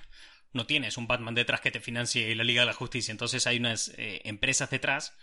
no 0.54 0.65
tienes 0.65 0.97
un 0.97 1.06
Batman 1.06 1.36
detrás 1.36 1.62
que 1.62 1.69
te 1.69 1.80
financie 1.80 2.34
la 2.36 2.43
Liga 2.43 2.63
de 2.63 2.67
la 2.67 2.73
Justicia, 2.73 3.12
entonces 3.12 3.45
hay 3.45 3.58
unas 3.58 3.89
eh, 3.97 4.21
empresas 4.25 4.69
detrás 4.71 5.15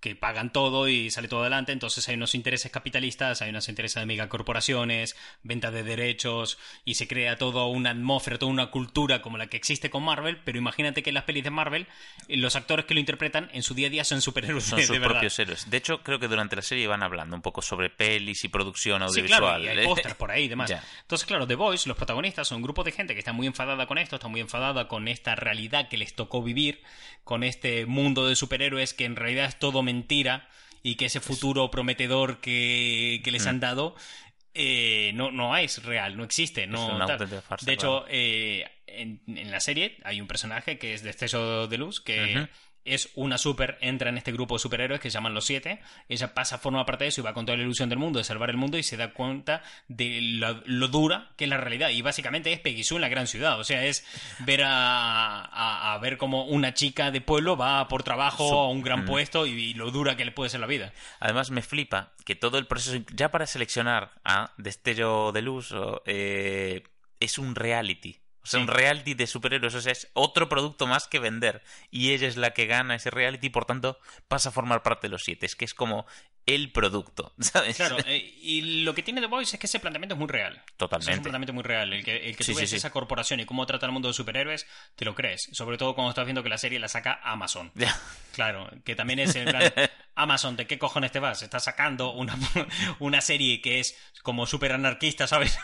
que 0.00 0.16
pagan 0.16 0.52
todo 0.52 0.88
y 0.88 1.10
sale 1.10 1.28
todo 1.28 1.40
adelante, 1.42 1.72
entonces 1.72 2.08
hay 2.08 2.14
unos 2.16 2.34
intereses 2.34 2.70
capitalistas, 2.72 3.42
hay 3.42 3.50
unos 3.50 3.68
intereses 3.68 4.00
de 4.00 4.06
megacorporaciones, 4.06 5.16
venta 5.42 5.70
de 5.70 5.82
derechos 5.82 6.58
y 6.84 6.94
se 6.94 7.06
crea 7.06 7.36
toda 7.36 7.66
una 7.66 7.90
atmósfera, 7.90 8.38
toda 8.38 8.50
una 8.50 8.70
cultura 8.70 9.20
como 9.22 9.36
la 9.38 9.48
que 9.48 9.56
existe 9.56 9.90
con 9.90 10.02
Marvel, 10.02 10.38
pero 10.44 10.58
imagínate 10.58 11.02
que 11.02 11.10
en 11.10 11.14
las 11.14 11.24
pelis 11.24 11.44
de 11.44 11.50
Marvel 11.50 11.86
eh, 12.28 12.36
los 12.36 12.56
actores 12.56 12.86
que 12.86 12.94
lo 12.94 13.00
interpretan 13.00 13.50
en 13.52 13.62
su 13.62 13.74
día 13.74 13.88
a 13.88 13.90
día 13.90 14.04
son 14.04 14.20
superhéroes 14.22 14.64
Son 14.64 14.78
de, 14.80 14.86
sus 14.86 14.92
de 14.94 14.98
verdad. 14.98 15.14
propios 15.16 15.38
héroes. 15.38 15.70
De 15.70 15.76
hecho, 15.76 16.02
creo 16.02 16.18
que 16.18 16.28
durante 16.28 16.56
la 16.56 16.62
serie 16.62 16.86
van 16.86 17.02
hablando 17.02 17.36
un 17.36 17.42
poco 17.42 17.62
sobre 17.62 17.90
pelis 17.90 18.42
y 18.44 18.48
producción 18.48 19.00
Sí, 19.00 19.04
audiovisual. 19.20 19.40
claro, 19.40 19.64
y 19.64 19.68
hay 19.68 19.86
pósters 19.86 20.14
por 20.14 20.30
ahí 20.30 20.44
y 20.44 20.48
demás. 20.48 20.70
Entonces, 21.02 21.26
claro, 21.26 21.46
The 21.46 21.54
Voice, 21.56 21.88
los 21.88 21.96
protagonistas, 21.96 22.48
son 22.48 22.56
un 22.56 22.62
grupo 22.62 22.84
de 22.84 22.92
gente 22.92 23.12
que 23.14 23.18
está 23.20 23.32
muy 23.32 23.46
enfadada 23.46 23.86
con 23.86 23.98
esto, 23.98 24.16
está 24.16 24.28
muy 24.28 24.40
enfadada 24.40 24.88
con 24.88 25.08
esta 25.08 25.34
realidad 25.34 25.88
que 25.88 25.96
les 25.98 26.14
tocó 26.14 26.42
vivir, 26.42 26.82
con 27.24 27.44
este 27.44 27.86
mundo 27.86 28.26
de 28.26 28.34
superhéroes 28.36 28.94
que 28.94 29.04
en 29.04 29.16
realidad 29.16 29.46
es 29.46 29.58
todo 29.58 29.82
mentira 29.92 30.48
y 30.82 30.94
que 30.96 31.06
ese 31.06 31.20
futuro 31.20 31.70
prometedor 31.70 32.40
que, 32.40 33.20
que 33.24 33.30
les 33.30 33.44
Mm. 33.44 33.48
han 33.48 33.60
dado 33.60 33.94
eh, 34.54 35.12
no, 35.14 35.30
no 35.30 35.56
es 35.56 35.82
real, 35.84 36.16
no 36.16 36.24
existe. 36.24 36.66
No, 36.66 36.98
farsa, 37.42 37.64
de 37.66 37.72
hecho, 37.72 38.00
claro. 38.00 38.06
eh, 38.10 38.64
en, 38.86 39.20
en 39.26 39.50
la 39.50 39.60
serie 39.60 39.98
hay 40.04 40.20
un 40.20 40.26
personaje 40.26 40.76
que 40.78 40.92
es 40.94 41.02
Destello 41.02 41.66
de 41.68 41.78
Luz 41.78 42.00
que. 42.00 42.48
Es 42.84 43.10
una 43.14 43.38
super, 43.38 43.76
entra 43.80 44.08
en 44.10 44.16
este 44.18 44.32
grupo 44.32 44.54
de 44.54 44.58
superhéroes 44.60 45.00
que 45.00 45.10
se 45.10 45.14
llaman 45.14 45.34
los 45.34 45.44
siete. 45.44 45.80
Ella 46.08 46.32
pasa, 46.34 46.58
forma 46.58 46.84
parte 46.86 47.04
de 47.04 47.08
eso 47.08 47.20
y 47.20 47.24
va 47.24 47.34
con 47.34 47.44
toda 47.46 47.56
la 47.58 47.64
ilusión 47.64 47.88
del 47.88 47.98
mundo, 47.98 48.18
de 48.18 48.24
salvar 48.24 48.50
el 48.50 48.56
mundo 48.56 48.78
y 48.78 48.82
se 48.82 48.96
da 48.96 49.12
cuenta 49.12 49.62
de 49.88 50.20
lo, 50.22 50.62
lo 50.64 50.88
dura 50.88 51.30
que 51.36 51.44
es 51.44 51.50
la 51.50 51.56
realidad. 51.58 51.90
Y 51.90 52.02
básicamente 52.02 52.52
es 52.52 52.58
Peggy 52.60 52.82
Sue 52.84 52.96
en 52.96 53.02
la 53.02 53.08
gran 53.08 53.26
ciudad. 53.26 53.58
O 53.60 53.64
sea, 53.64 53.84
es 53.84 54.04
ver 54.40 54.62
a, 54.64 55.40
a, 55.44 55.94
a 55.94 55.98
ver 55.98 56.16
cómo 56.16 56.44
una 56.46 56.74
chica 56.74 57.10
de 57.10 57.20
pueblo 57.20 57.56
va 57.56 57.86
por 57.88 58.02
trabajo 58.02 58.48
Su- 58.48 58.54
a 58.54 58.68
un 58.68 58.82
gran 58.82 59.02
Mm. 59.02 59.06
puesto 59.06 59.46
y, 59.46 59.50
y 59.50 59.74
lo 59.74 59.90
dura 59.90 60.16
que 60.16 60.24
le 60.24 60.32
puede 60.32 60.50
ser 60.50 60.60
la 60.60 60.66
vida. 60.66 60.92
Además, 61.20 61.50
me 61.50 61.62
flipa 61.62 62.12
que 62.24 62.34
todo 62.34 62.58
el 62.58 62.66
proceso, 62.66 62.96
ya 63.14 63.30
para 63.30 63.46
seleccionar 63.46 64.12
a 64.24 64.52
Destello 64.58 65.32
de 65.32 65.42
Luz, 65.42 65.74
eh, 66.06 66.82
es 67.20 67.38
un 67.38 67.54
reality. 67.54 68.18
Sea, 68.50 68.58
Sí. 68.58 68.62
un 68.62 68.68
reality 68.68 69.14
de 69.14 69.26
superhéroes. 69.26 69.74
O 69.74 69.80
sea, 69.80 69.92
es 69.92 70.08
otro 70.12 70.48
producto 70.48 70.86
más 70.86 71.06
que 71.06 71.18
vender. 71.20 71.62
Y 71.90 72.12
ella 72.12 72.26
es 72.26 72.36
la 72.36 72.50
que 72.50 72.66
gana 72.66 72.96
ese 72.96 73.10
reality 73.10 73.48
por 73.50 73.64
tanto 73.64 73.98
pasa 74.28 74.48
a 74.48 74.52
formar 74.52 74.82
parte 74.82 75.06
de 75.06 75.12
los 75.12 75.22
siete. 75.22 75.46
Es 75.46 75.54
que 75.54 75.64
es 75.64 75.74
como 75.74 76.06
el 76.54 76.70
producto, 76.72 77.32
¿sabes? 77.40 77.76
Claro, 77.76 77.96
eh, 78.06 78.34
y 78.42 78.82
lo 78.82 78.94
que 78.94 79.02
tiene 79.02 79.20
The 79.20 79.26
Voice 79.26 79.56
es 79.56 79.60
que 79.60 79.66
ese 79.66 79.80
planteamiento 79.80 80.14
es 80.14 80.18
muy 80.18 80.28
real. 80.28 80.52
O 80.54 80.56
sea, 80.56 80.62
es 80.62 80.70
un 80.72 80.76
Totalmente. 80.76 81.20
planteamiento 81.22 81.52
muy 81.52 81.62
real. 81.62 81.92
El 81.92 82.04
que, 82.04 82.16
el 82.28 82.36
que 82.36 82.44
Sí, 82.44 82.52
tú 82.52 82.58
ves 82.58 82.70
sí. 82.70 82.76
esa 82.76 82.90
corporación 82.90 83.40
y 83.40 83.44
cómo 83.44 83.66
trata 83.66 83.86
el 83.86 83.92
mundo 83.92 84.08
de 84.08 84.14
superhéroes, 84.14 84.66
te 84.96 85.04
lo 85.04 85.14
crees. 85.14 85.48
Sobre 85.52 85.78
todo 85.78 85.94
cuando 85.94 86.10
estás 86.10 86.24
viendo 86.24 86.42
que 86.42 86.48
la 86.48 86.58
serie 86.58 86.78
la 86.78 86.88
saca 86.88 87.20
Amazon. 87.22 87.72
Claro, 88.32 88.70
que 88.84 88.94
también 88.94 89.18
es 89.18 89.34
en 89.36 89.46
plan, 89.48 89.72
Amazon, 90.14 90.56
¿de 90.56 90.66
qué 90.66 90.78
cojones 90.78 91.12
te 91.12 91.18
vas? 91.18 91.42
Estás 91.42 91.64
sacando 91.64 92.12
una, 92.12 92.36
una 92.98 93.20
serie 93.20 93.60
que 93.60 93.80
es 93.80 93.96
como 94.22 94.46
súper 94.46 94.72
anarquista, 94.72 95.26
¿sabes? 95.26 95.58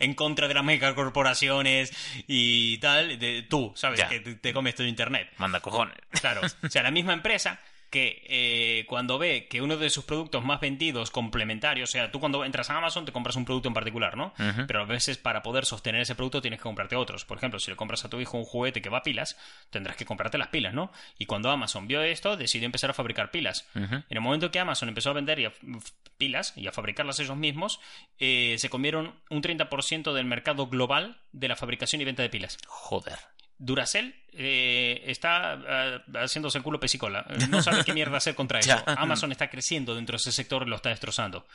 En 0.00 0.14
contra 0.14 0.48
de 0.48 0.54
las 0.54 0.64
megacorporaciones 0.64 1.92
y 2.26 2.78
tal. 2.78 3.18
De, 3.18 3.42
tú, 3.42 3.72
¿sabes? 3.76 4.02
Que 4.04 4.20
te, 4.20 4.34
te 4.36 4.52
comes 4.52 4.74
todo 4.74 4.86
internet. 4.86 5.30
Manda 5.38 5.60
cojones. 5.60 5.96
Claro, 6.20 6.42
o 6.62 6.68
sea, 6.68 6.82
la 6.82 6.90
misma 6.90 7.12
empresa 7.12 7.60
que 7.94 8.22
eh, 8.26 8.86
cuando 8.88 9.18
ve 9.18 9.46
que 9.48 9.62
uno 9.62 9.76
de 9.76 9.88
sus 9.88 10.04
productos 10.04 10.44
más 10.44 10.58
vendidos 10.60 11.12
complementarios, 11.12 11.90
o 11.90 11.92
sea, 11.92 12.10
tú 12.10 12.18
cuando 12.18 12.44
entras 12.44 12.68
a 12.70 12.76
Amazon 12.78 13.04
te 13.04 13.12
compras 13.12 13.36
un 13.36 13.44
producto 13.44 13.68
en 13.68 13.74
particular, 13.74 14.16
¿no? 14.16 14.34
Pero 14.66 14.80
a 14.82 14.84
veces 14.84 15.16
para 15.16 15.44
poder 15.44 15.64
sostener 15.64 16.00
ese 16.00 16.16
producto 16.16 16.42
tienes 16.42 16.58
que 16.58 16.64
comprarte 16.64 16.96
otros. 16.96 17.24
Por 17.24 17.38
ejemplo, 17.38 17.60
si 17.60 17.70
le 17.70 17.76
compras 17.76 18.04
a 18.04 18.10
tu 18.10 18.20
hijo 18.20 18.36
un 18.36 18.44
juguete 18.44 18.82
que 18.82 18.88
va 18.88 18.98
a 18.98 19.02
pilas, 19.04 19.38
tendrás 19.70 19.96
que 19.96 20.04
comprarte 20.04 20.38
las 20.38 20.48
pilas, 20.48 20.74
¿no? 20.74 20.90
Y 21.18 21.26
cuando 21.26 21.50
Amazon 21.50 21.86
vio 21.86 22.02
esto, 22.02 22.36
decidió 22.36 22.66
empezar 22.66 22.90
a 22.90 22.94
fabricar 22.94 23.30
pilas. 23.30 23.68
En 23.74 24.04
el 24.10 24.20
momento 24.20 24.50
que 24.50 24.58
Amazon 24.58 24.88
empezó 24.88 25.10
a 25.10 25.12
vender 25.12 25.38
y 25.38 25.44
a- 25.44 25.52
pilas 26.18 26.52
y 26.56 26.66
a 26.66 26.72
fabricarlas 26.72 27.20
ellos 27.20 27.36
mismos, 27.36 27.78
eh, 28.18 28.56
se 28.58 28.68
comieron 28.70 29.14
un 29.30 29.40
30% 29.40 30.12
del 30.14 30.26
mercado 30.26 30.66
global 30.66 31.16
de 31.32 31.48
la 31.48 31.56
fabricación 31.56 32.00
y 32.02 32.04
venta 32.04 32.22
de 32.22 32.28
pilas. 32.30 32.58
Joder. 32.66 33.18
Duracell 33.58 34.14
eh, 34.32 35.02
está 35.06 35.58
eh, 35.66 36.00
haciéndose 36.14 36.58
el 36.58 36.64
culo 36.64 36.80
pesicola. 36.80 37.24
Eh, 37.30 37.46
No 37.48 37.62
sabe 37.62 37.84
qué 37.84 37.92
mierda 37.92 38.16
hacer 38.18 38.34
contra 38.34 38.58
eso. 38.60 38.76
Amazon 38.86 39.32
está 39.32 39.48
creciendo 39.48 39.94
dentro 39.94 40.14
de 40.14 40.18
ese 40.18 40.32
sector 40.32 40.66
y 40.66 40.70
lo 40.70 40.76
está 40.76 40.88
destrozando. 40.90 41.46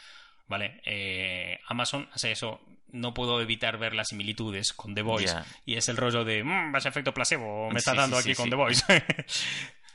¿Vale? 0.48 0.82
Eh, 0.86 1.60
Amazon 1.68 2.10
hace 2.14 2.32
eso. 2.32 2.60
No 2.92 3.14
puedo 3.14 3.40
evitar 3.40 3.78
ver 3.78 3.94
las 3.94 4.08
similitudes 4.08 4.74
con 4.74 4.96
The 4.96 5.04
Voice. 5.04 5.28
Ya. 5.28 5.46
Y 5.66 5.76
es 5.76 5.90
el 5.90 5.98
rollo 5.98 6.24
de, 6.26 6.44
mmm, 6.44 6.72
vaya 6.72 6.90
efecto 6.90 7.14
placebo, 7.14 7.70
me 7.70 7.78
estás 7.78 7.94
Sí, 7.94 7.98
dando 8.00 8.16
sí, 8.18 8.22
aquí 8.22 8.36
sí, 8.36 8.42
con. 8.42 8.50
The 8.50 8.56
Voice. 8.56 8.84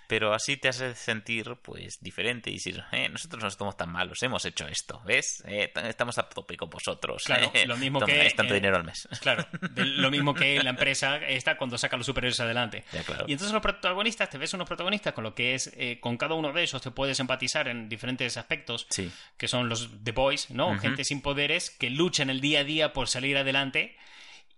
Pero 0.07 0.35
así 0.35 0.57
te 0.57 0.69
hace 0.69 0.95
sentir, 0.95 1.57
pues, 1.63 1.99
diferente 2.01 2.51
y 2.51 2.55
decir, 2.55 2.83
eh, 2.93 3.09
nosotros 3.09 3.43
no 3.43 3.49
estamos 3.49 3.77
tan 3.77 3.91
malos, 3.91 4.23
hemos 4.23 4.45
hecho 4.45 4.67
esto, 4.67 5.01
¿ves? 5.07 5.43
Eh, 5.47 5.73
estamos 5.85 6.19
a 6.19 6.29
tope 6.29 6.57
con 6.57 6.69
vosotros. 6.71 7.23
Claro, 7.25 7.51
eh. 7.55 7.67
lo 7.67 7.77
mismo 7.77 8.01
Toma, 8.01 8.13
que, 8.13 8.27
Es 8.27 8.37
tanto 8.37 8.55
dinero 8.55 8.77
al 8.77 8.85
mes. 8.85 9.09
Claro, 9.21 9.47
de- 9.71 9.85
lo 9.87 10.11
mismo 10.11 10.35
que 10.35 10.63
la 10.63 10.71
empresa 10.71 11.17
está 11.19 11.57
cuando 11.57 11.79
saca 11.79 11.97
a 11.97 11.99
los 11.99 12.07
superhéroes 12.07 12.39
adelante. 12.41 12.85
Ya, 12.93 13.03
claro. 13.03 13.25
Y 13.29 13.33
entonces 13.33 13.53
los 13.53 13.63
protagonistas, 13.63 14.29
te 14.31 14.39
ves 14.39 14.53
unos 14.55 14.67
protagonistas 14.69 15.13
con 15.15 15.25
lo 15.25 15.35
que 15.35 15.55
es, 15.55 15.73
eh, 15.77 15.99
con 16.01 16.17
cada 16.17 16.35
uno 16.35 16.53
de 16.53 16.63
ellos 16.63 16.83
te 16.83 16.91
puedes 16.91 17.19
empatizar 17.21 17.69
en 17.69 17.89
diferentes 17.89 18.37
aspectos, 18.37 18.87
Sí. 18.91 19.11
que 19.39 19.49
son 19.49 19.69
los 19.69 19.91
The 20.05 20.13
Boys, 20.13 20.51
¿no? 20.51 20.79
Gente 20.79 21.05
sin 21.05 21.23
poderes 21.23 21.71
que 21.71 21.89
luchan 21.91 22.29
el 22.31 22.41
día 22.41 22.61
a 22.61 22.65
día 22.65 22.93
por 22.93 23.09
salir 23.09 23.37
adelante 23.39 23.97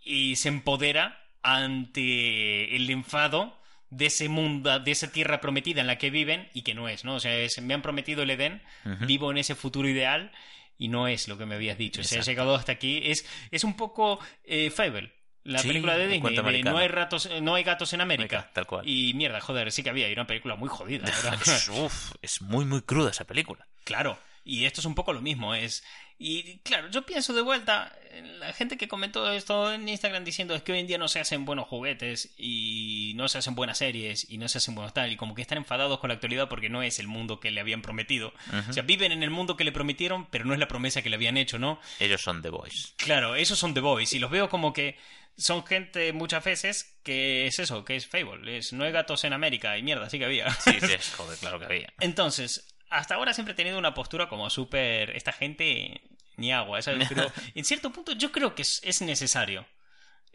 y 0.02 0.36
se 0.36 0.48
empodera 0.48 1.22
ante 1.42 2.74
el 2.76 2.88
enfado 2.90 3.56
de 3.96 4.06
ese 4.06 4.28
mundo, 4.28 4.78
de 4.78 4.90
esa 4.90 5.10
tierra 5.10 5.40
prometida 5.40 5.80
en 5.80 5.86
la 5.86 5.96
que 5.98 6.10
viven 6.10 6.48
y 6.54 6.62
que 6.62 6.74
no 6.74 6.88
es, 6.88 7.04
¿no? 7.04 7.14
O 7.14 7.20
sea, 7.20 7.34
es- 7.36 7.60
me 7.60 7.74
han 7.74 7.82
prometido 7.82 8.22
el 8.22 8.30
Edén, 8.30 8.62
vivo 9.00 9.30
en 9.30 9.38
ese 9.38 9.54
futuro 9.54 9.88
ideal 9.88 10.32
y 10.78 10.88
no 10.88 11.08
es 11.08 11.28
lo 11.28 11.38
que 11.38 11.46
me 11.46 11.54
habías 11.54 11.78
dicho. 11.78 12.02
Se 12.04 12.16
ha 12.16 12.18
Exacto. 12.18 12.30
llegado 12.30 12.54
hasta 12.54 12.72
aquí. 12.72 13.00
Es, 13.04 13.24
es 13.50 13.64
un 13.64 13.74
poco 13.76 14.18
eh, 14.44 14.70
Fable. 14.70 15.12
La 15.44 15.60
Sí, 15.60 15.68
película 15.68 15.96
de 15.96 16.08
Disney, 16.08 16.34
de 16.36 16.62
no 16.64 16.76
hay, 16.78 16.88
ratos, 16.88 17.26
eh, 17.26 17.40
no 17.40 17.54
hay 17.54 17.62
gatos 17.62 17.92
en 17.92 18.00
América. 18.00 18.38
América, 18.38 18.52
tal 18.52 18.66
cual. 18.66 18.88
Y 18.88 19.14
mierda, 19.14 19.40
joder, 19.40 19.70
sí 19.70 19.84
que 19.84 19.90
había, 19.90 20.08
una 20.12 20.26
película 20.26 20.56
muy 20.56 20.68
jodida. 20.68 21.04
¿verdad? 21.04 21.38
Es, 21.46 21.68
uf, 21.68 22.12
es 22.20 22.42
muy, 22.42 22.64
muy 22.64 22.82
cruda 22.82 23.10
esa 23.12 23.24
película. 23.24 23.66
Claro, 23.84 24.18
y 24.44 24.64
esto 24.64 24.80
es 24.80 24.86
un 24.86 24.96
poco 24.96 25.12
lo 25.12 25.22
mismo, 25.22 25.54
es... 25.54 25.84
Y 26.18 26.58
claro, 26.58 26.90
yo 26.90 27.04
pienso 27.04 27.34
de 27.34 27.42
vuelta, 27.42 27.92
la 28.38 28.52
gente 28.52 28.78
que 28.78 28.88
comentó 28.88 29.30
esto 29.30 29.72
en 29.72 29.88
Instagram 29.88 30.24
diciendo 30.24 30.54
es 30.54 30.62
que 30.62 30.72
hoy 30.72 30.78
en 30.78 30.86
día 30.86 30.96
no 30.96 31.08
se 31.08 31.20
hacen 31.20 31.44
buenos 31.44 31.68
juguetes 31.68 32.34
y 32.38 33.12
no 33.16 33.28
se 33.28 33.38
hacen 33.38 33.54
buenas 33.54 33.78
series 33.78 34.26
y 34.30 34.38
no 34.38 34.48
se 34.48 34.58
hacen 34.58 34.74
buenos 34.74 34.94
tal, 34.94 35.12
y 35.12 35.16
como 35.16 35.34
que 35.34 35.42
están 35.42 35.58
enfadados 35.58 35.98
con 35.98 36.08
la 36.08 36.14
actualidad 36.14 36.48
porque 36.48 36.70
no 36.70 36.82
es 36.82 36.98
el 36.98 37.06
mundo 37.06 37.38
que 37.38 37.50
le 37.50 37.60
habían 37.60 37.82
prometido. 37.82 38.32
O 38.68 38.72
sea, 38.72 38.82
viven 38.82 39.12
en 39.12 39.22
el 39.22 39.30
mundo 39.30 39.56
que 39.56 39.64
le 39.64 39.72
prometieron, 39.72 40.26
pero 40.30 40.44
no 40.44 40.54
es 40.54 40.58
la 40.58 40.68
promesa 40.68 41.02
que 41.02 41.10
le 41.10 41.16
habían 41.16 41.36
hecho, 41.36 41.58
¿no? 41.58 41.80
Ellos 42.00 42.22
son 42.22 42.40
The 42.40 42.50
Boys. 42.50 42.94
Claro, 42.96 43.36
esos 43.36 43.58
son 43.58 43.74
The 43.74 43.80
Boys 43.80 44.12
y 44.14 44.18
los 44.18 44.30
veo 44.30 44.48
como 44.48 44.72
que 44.72 44.96
son 45.36 45.66
gente 45.66 46.12
muchas 46.14 46.44
veces 46.44 46.96
que 47.02 47.46
es 47.46 47.58
eso, 47.58 47.84
que 47.84 47.96
es 47.96 48.06
Fable, 48.06 48.56
es 48.56 48.72
no 48.72 48.84
hay 48.84 48.92
gatos 48.92 49.24
en 49.24 49.32
América 49.32 49.76
y 49.76 49.82
mierda, 49.82 50.08
sí 50.08 50.18
que 50.18 50.24
había. 50.24 50.50
Sí, 50.50 50.72
sí, 50.80 50.94
joder, 51.16 51.38
claro 51.38 51.58
que 51.58 51.66
había. 51.66 51.92
Entonces, 52.00 52.66
hasta 52.90 53.14
ahora 53.14 53.34
siempre 53.34 53.52
he 53.52 53.56
tenido 53.56 53.78
una 53.78 53.94
postura 53.94 54.28
como 54.28 54.48
súper... 54.50 55.10
Esta 55.10 55.32
gente 55.32 56.00
ni 56.36 56.52
agua, 56.52 56.82
¿sabes? 56.82 57.08
Pero 57.08 57.30
en 57.54 57.64
cierto 57.64 57.90
punto 57.92 58.12
yo 58.12 58.32
creo 58.32 58.54
que 58.54 58.62
es, 58.62 58.80
es 58.84 59.02
necesario. 59.02 59.66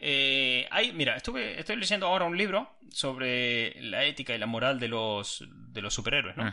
Eh, 0.04 0.66
hay, 0.72 0.92
mira, 0.92 1.16
estuve, 1.16 1.60
estoy 1.60 1.76
leyendo 1.76 2.08
ahora 2.08 2.24
un 2.24 2.36
libro 2.36 2.76
sobre 2.90 3.80
la 3.80 4.04
ética 4.04 4.34
y 4.34 4.38
la 4.38 4.46
moral 4.46 4.80
de 4.80 4.88
los, 4.88 5.44
de 5.48 5.80
los 5.80 5.94
superhéroes, 5.94 6.36
¿no? 6.36 6.52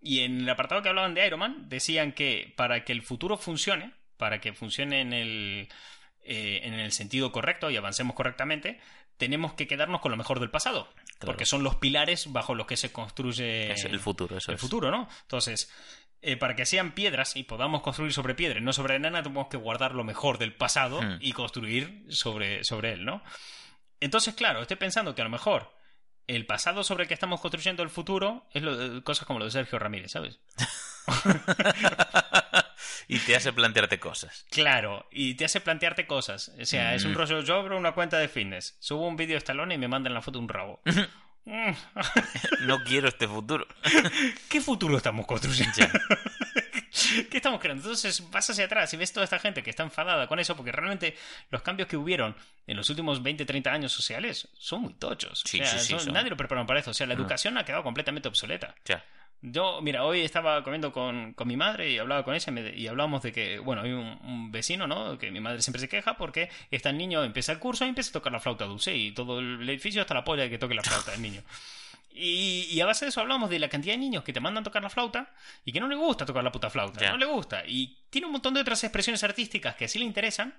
Y 0.00 0.20
en 0.20 0.40
el 0.40 0.48
apartado 0.48 0.82
que 0.82 0.88
hablaban 0.88 1.12
de 1.12 1.26
Iron 1.26 1.40
Man, 1.40 1.68
decían 1.68 2.12
que 2.12 2.54
para 2.56 2.84
que 2.84 2.92
el 2.92 3.02
futuro 3.02 3.36
funcione, 3.36 3.92
para 4.16 4.40
que 4.40 4.54
funcione 4.54 5.02
en 5.02 5.12
el, 5.12 5.68
eh, 6.22 6.60
en 6.64 6.72
el 6.74 6.90
sentido 6.90 7.32
correcto 7.32 7.70
y 7.70 7.76
avancemos 7.76 8.16
correctamente, 8.16 8.80
tenemos 9.18 9.52
que 9.52 9.66
quedarnos 9.66 10.00
con 10.00 10.10
lo 10.10 10.16
mejor 10.16 10.40
del 10.40 10.50
pasado. 10.50 10.88
Claro. 11.18 11.32
Porque 11.32 11.46
son 11.46 11.62
los 11.62 11.76
pilares 11.76 12.30
bajo 12.32 12.54
los 12.54 12.66
que 12.66 12.76
se 12.76 12.92
construye 12.92 13.72
Es 13.72 13.84
el 13.84 13.98
futuro, 14.00 14.36
eso 14.36 14.50
el 14.50 14.56
es. 14.56 14.60
futuro, 14.60 14.90
¿no? 14.90 15.08
Entonces, 15.22 15.70
eh, 16.20 16.36
para 16.36 16.54
que 16.54 16.66
sean 16.66 16.92
piedras 16.92 17.36
y 17.36 17.44
podamos 17.44 17.80
construir 17.82 18.12
sobre 18.12 18.34
piedra 18.34 18.58
y 18.58 18.62
no 18.62 18.72
sobre 18.72 18.94
arena, 18.96 19.22
tenemos 19.22 19.48
que 19.48 19.56
guardar 19.56 19.94
lo 19.94 20.04
mejor 20.04 20.38
del 20.38 20.54
pasado 20.54 21.00
Hmm. 21.00 21.18
y 21.20 21.32
construir 21.32 22.04
sobre, 22.10 22.64
sobre 22.64 22.92
él, 22.92 23.04
¿no? 23.04 23.22
Entonces, 24.00 24.34
claro, 24.34 24.60
estoy 24.60 24.76
pensando 24.76 25.14
que 25.14 25.22
a 25.22 25.24
lo 25.24 25.30
mejor 25.30 25.72
el 26.26 26.44
pasado 26.44 26.82
sobre 26.84 27.04
el 27.04 27.08
que 27.08 27.14
estamos 27.14 27.40
construyendo 27.40 27.82
el 27.82 27.88
futuro 27.90 28.46
es 28.52 28.62
lo 28.62 28.76
de- 28.76 29.02
cosas 29.02 29.26
como 29.26 29.38
lo 29.38 29.44
de 29.46 29.52
Sergio 29.52 29.78
Ramírez, 29.78 30.10
¿sabes? 30.12 30.40
y 33.08 33.18
te 33.20 33.36
hace 33.36 33.52
plantearte 33.52 33.98
cosas. 33.98 34.44
Claro, 34.50 35.06
y 35.10 35.34
te 35.34 35.44
hace 35.44 35.60
plantearte 35.60 36.06
cosas. 36.06 36.52
O 36.60 36.64
sea, 36.64 36.94
es 36.94 37.04
un 37.04 37.12
Mm. 37.12 37.16
rollo. 37.16 37.40
Yo 37.42 37.56
abro 37.56 37.76
una 37.76 37.92
cuenta 37.92 38.18
de 38.18 38.28
fitness, 38.28 38.76
subo 38.80 39.06
un 39.06 39.16
vídeo 39.16 39.34
de 39.34 39.38
Stallone 39.38 39.74
y 39.74 39.78
me 39.78 39.88
mandan 39.88 40.14
la 40.14 40.22
foto 40.22 40.38
de 40.38 40.42
un 40.44 40.48
rabo. 40.48 40.80
Mm, 41.44 41.70
No 42.66 42.82
quiero 42.84 43.08
este 43.08 43.28
futuro. 43.28 43.66
¿Qué 44.48 44.60
futuro 44.60 44.96
estamos 44.96 45.26
construyendo? 45.26 45.72
Ya. 45.76 45.90
¿Qué 47.30 47.36
estamos 47.36 47.60
creando? 47.60 47.82
Entonces 47.82 48.30
vas 48.30 48.48
hacia 48.48 48.64
atrás 48.64 48.92
y 48.94 48.96
ves 48.96 49.12
toda 49.12 49.24
esta 49.24 49.38
gente 49.38 49.62
que 49.62 49.70
está 49.70 49.82
enfadada 49.82 50.26
con 50.26 50.38
eso, 50.40 50.56
porque 50.56 50.72
realmente 50.72 51.16
los 51.50 51.62
cambios 51.62 51.88
que 51.88 51.96
hubieron 51.96 52.34
en 52.66 52.76
los 52.76 52.88
últimos 52.90 53.22
20, 53.22 53.44
30 53.44 53.70
años 53.72 53.92
sociales 53.92 54.48
son 54.58 54.82
muy 54.82 54.94
tochos. 54.94 55.44
O 55.44 55.48
Sí, 55.48 55.58
sea, 55.58 55.66
sí, 55.66 55.78
sí, 55.78 55.86
son- 55.92 56.00
son. 56.00 56.14
Nadie 56.14 56.30
lo 56.30 56.36
prepararon 56.36 56.66
para 56.66 56.80
eso. 56.80 56.90
O 56.90 56.94
sea, 56.94 57.06
la 57.06 57.14
No. 57.14 57.20
educación 57.20 57.58
ha 57.58 57.64
quedado 57.64 57.82
completamente 57.82 58.28
obsoleta. 58.28 58.74
Ya. 58.86 59.04
Yo, 59.42 59.80
mira, 59.82 60.04
hoy 60.04 60.22
estaba 60.22 60.64
comiendo 60.64 60.92
con, 60.92 61.32
con 61.34 61.46
mi 61.46 61.56
madre 61.56 61.90
y 61.92 61.98
hablaba 61.98 62.24
con 62.24 62.34
ella 62.34 62.44
y, 62.48 62.50
me- 62.52 62.74
y 62.76 62.86
hablábamos 62.88 63.22
de 63.22 63.32
que, 63.32 63.58
bueno, 63.58 63.82
hay 63.82 63.92
un, 63.92 64.18
un 64.24 64.50
vecino, 64.50 64.86
¿no? 64.86 65.18
Que 65.18 65.30
mi 65.30 65.40
madre 65.40 65.62
siempre 65.62 65.80
se 65.80 65.88
queja 65.88 66.16
porque 66.16 66.48
está 66.70 66.90
el 66.90 66.98
niño, 66.98 67.22
empieza 67.22 67.52
el 67.52 67.58
curso 67.58 67.84
y 67.84 67.88
empieza 67.88 68.10
a 68.10 68.12
tocar 68.14 68.32
la 68.32 68.40
flauta 68.40 68.64
dulce 68.64 68.96
y 68.96 69.12
todo 69.12 69.38
el 69.38 69.68
edificio 69.68 70.00
hasta 70.00 70.14
la 70.14 70.24
polla 70.24 70.44
de 70.44 70.50
que 70.50 70.58
toque 70.58 70.74
la 70.74 70.82
flauta 70.82 71.14
el 71.14 71.22
niño. 71.22 71.42
Y, 72.12 72.66
y 72.70 72.80
a 72.80 72.86
base 72.86 73.04
de 73.04 73.10
eso 73.10 73.20
hablamos 73.20 73.50
de 73.50 73.58
la 73.58 73.68
cantidad 73.68 73.92
de 73.94 73.98
niños 73.98 74.24
que 74.24 74.32
te 74.32 74.40
mandan 74.40 74.64
tocar 74.64 74.82
la 74.82 74.88
flauta 74.90 75.30
y 75.64 75.72
que 75.72 75.80
no 75.80 75.86
le 75.88 75.96
gusta 75.96 76.24
tocar 76.24 76.42
la 76.42 76.50
puta 76.50 76.70
flauta, 76.70 77.10
no 77.10 77.18
le 77.18 77.26
gusta. 77.26 77.62
Y 77.66 77.98
tiene 78.10 78.26
un 78.26 78.32
montón 78.32 78.54
de 78.54 78.60
otras 78.60 78.82
expresiones 78.84 79.22
artísticas 79.22 79.76
que 79.76 79.86
sí 79.86 79.98
le 79.98 80.06
interesan 80.06 80.54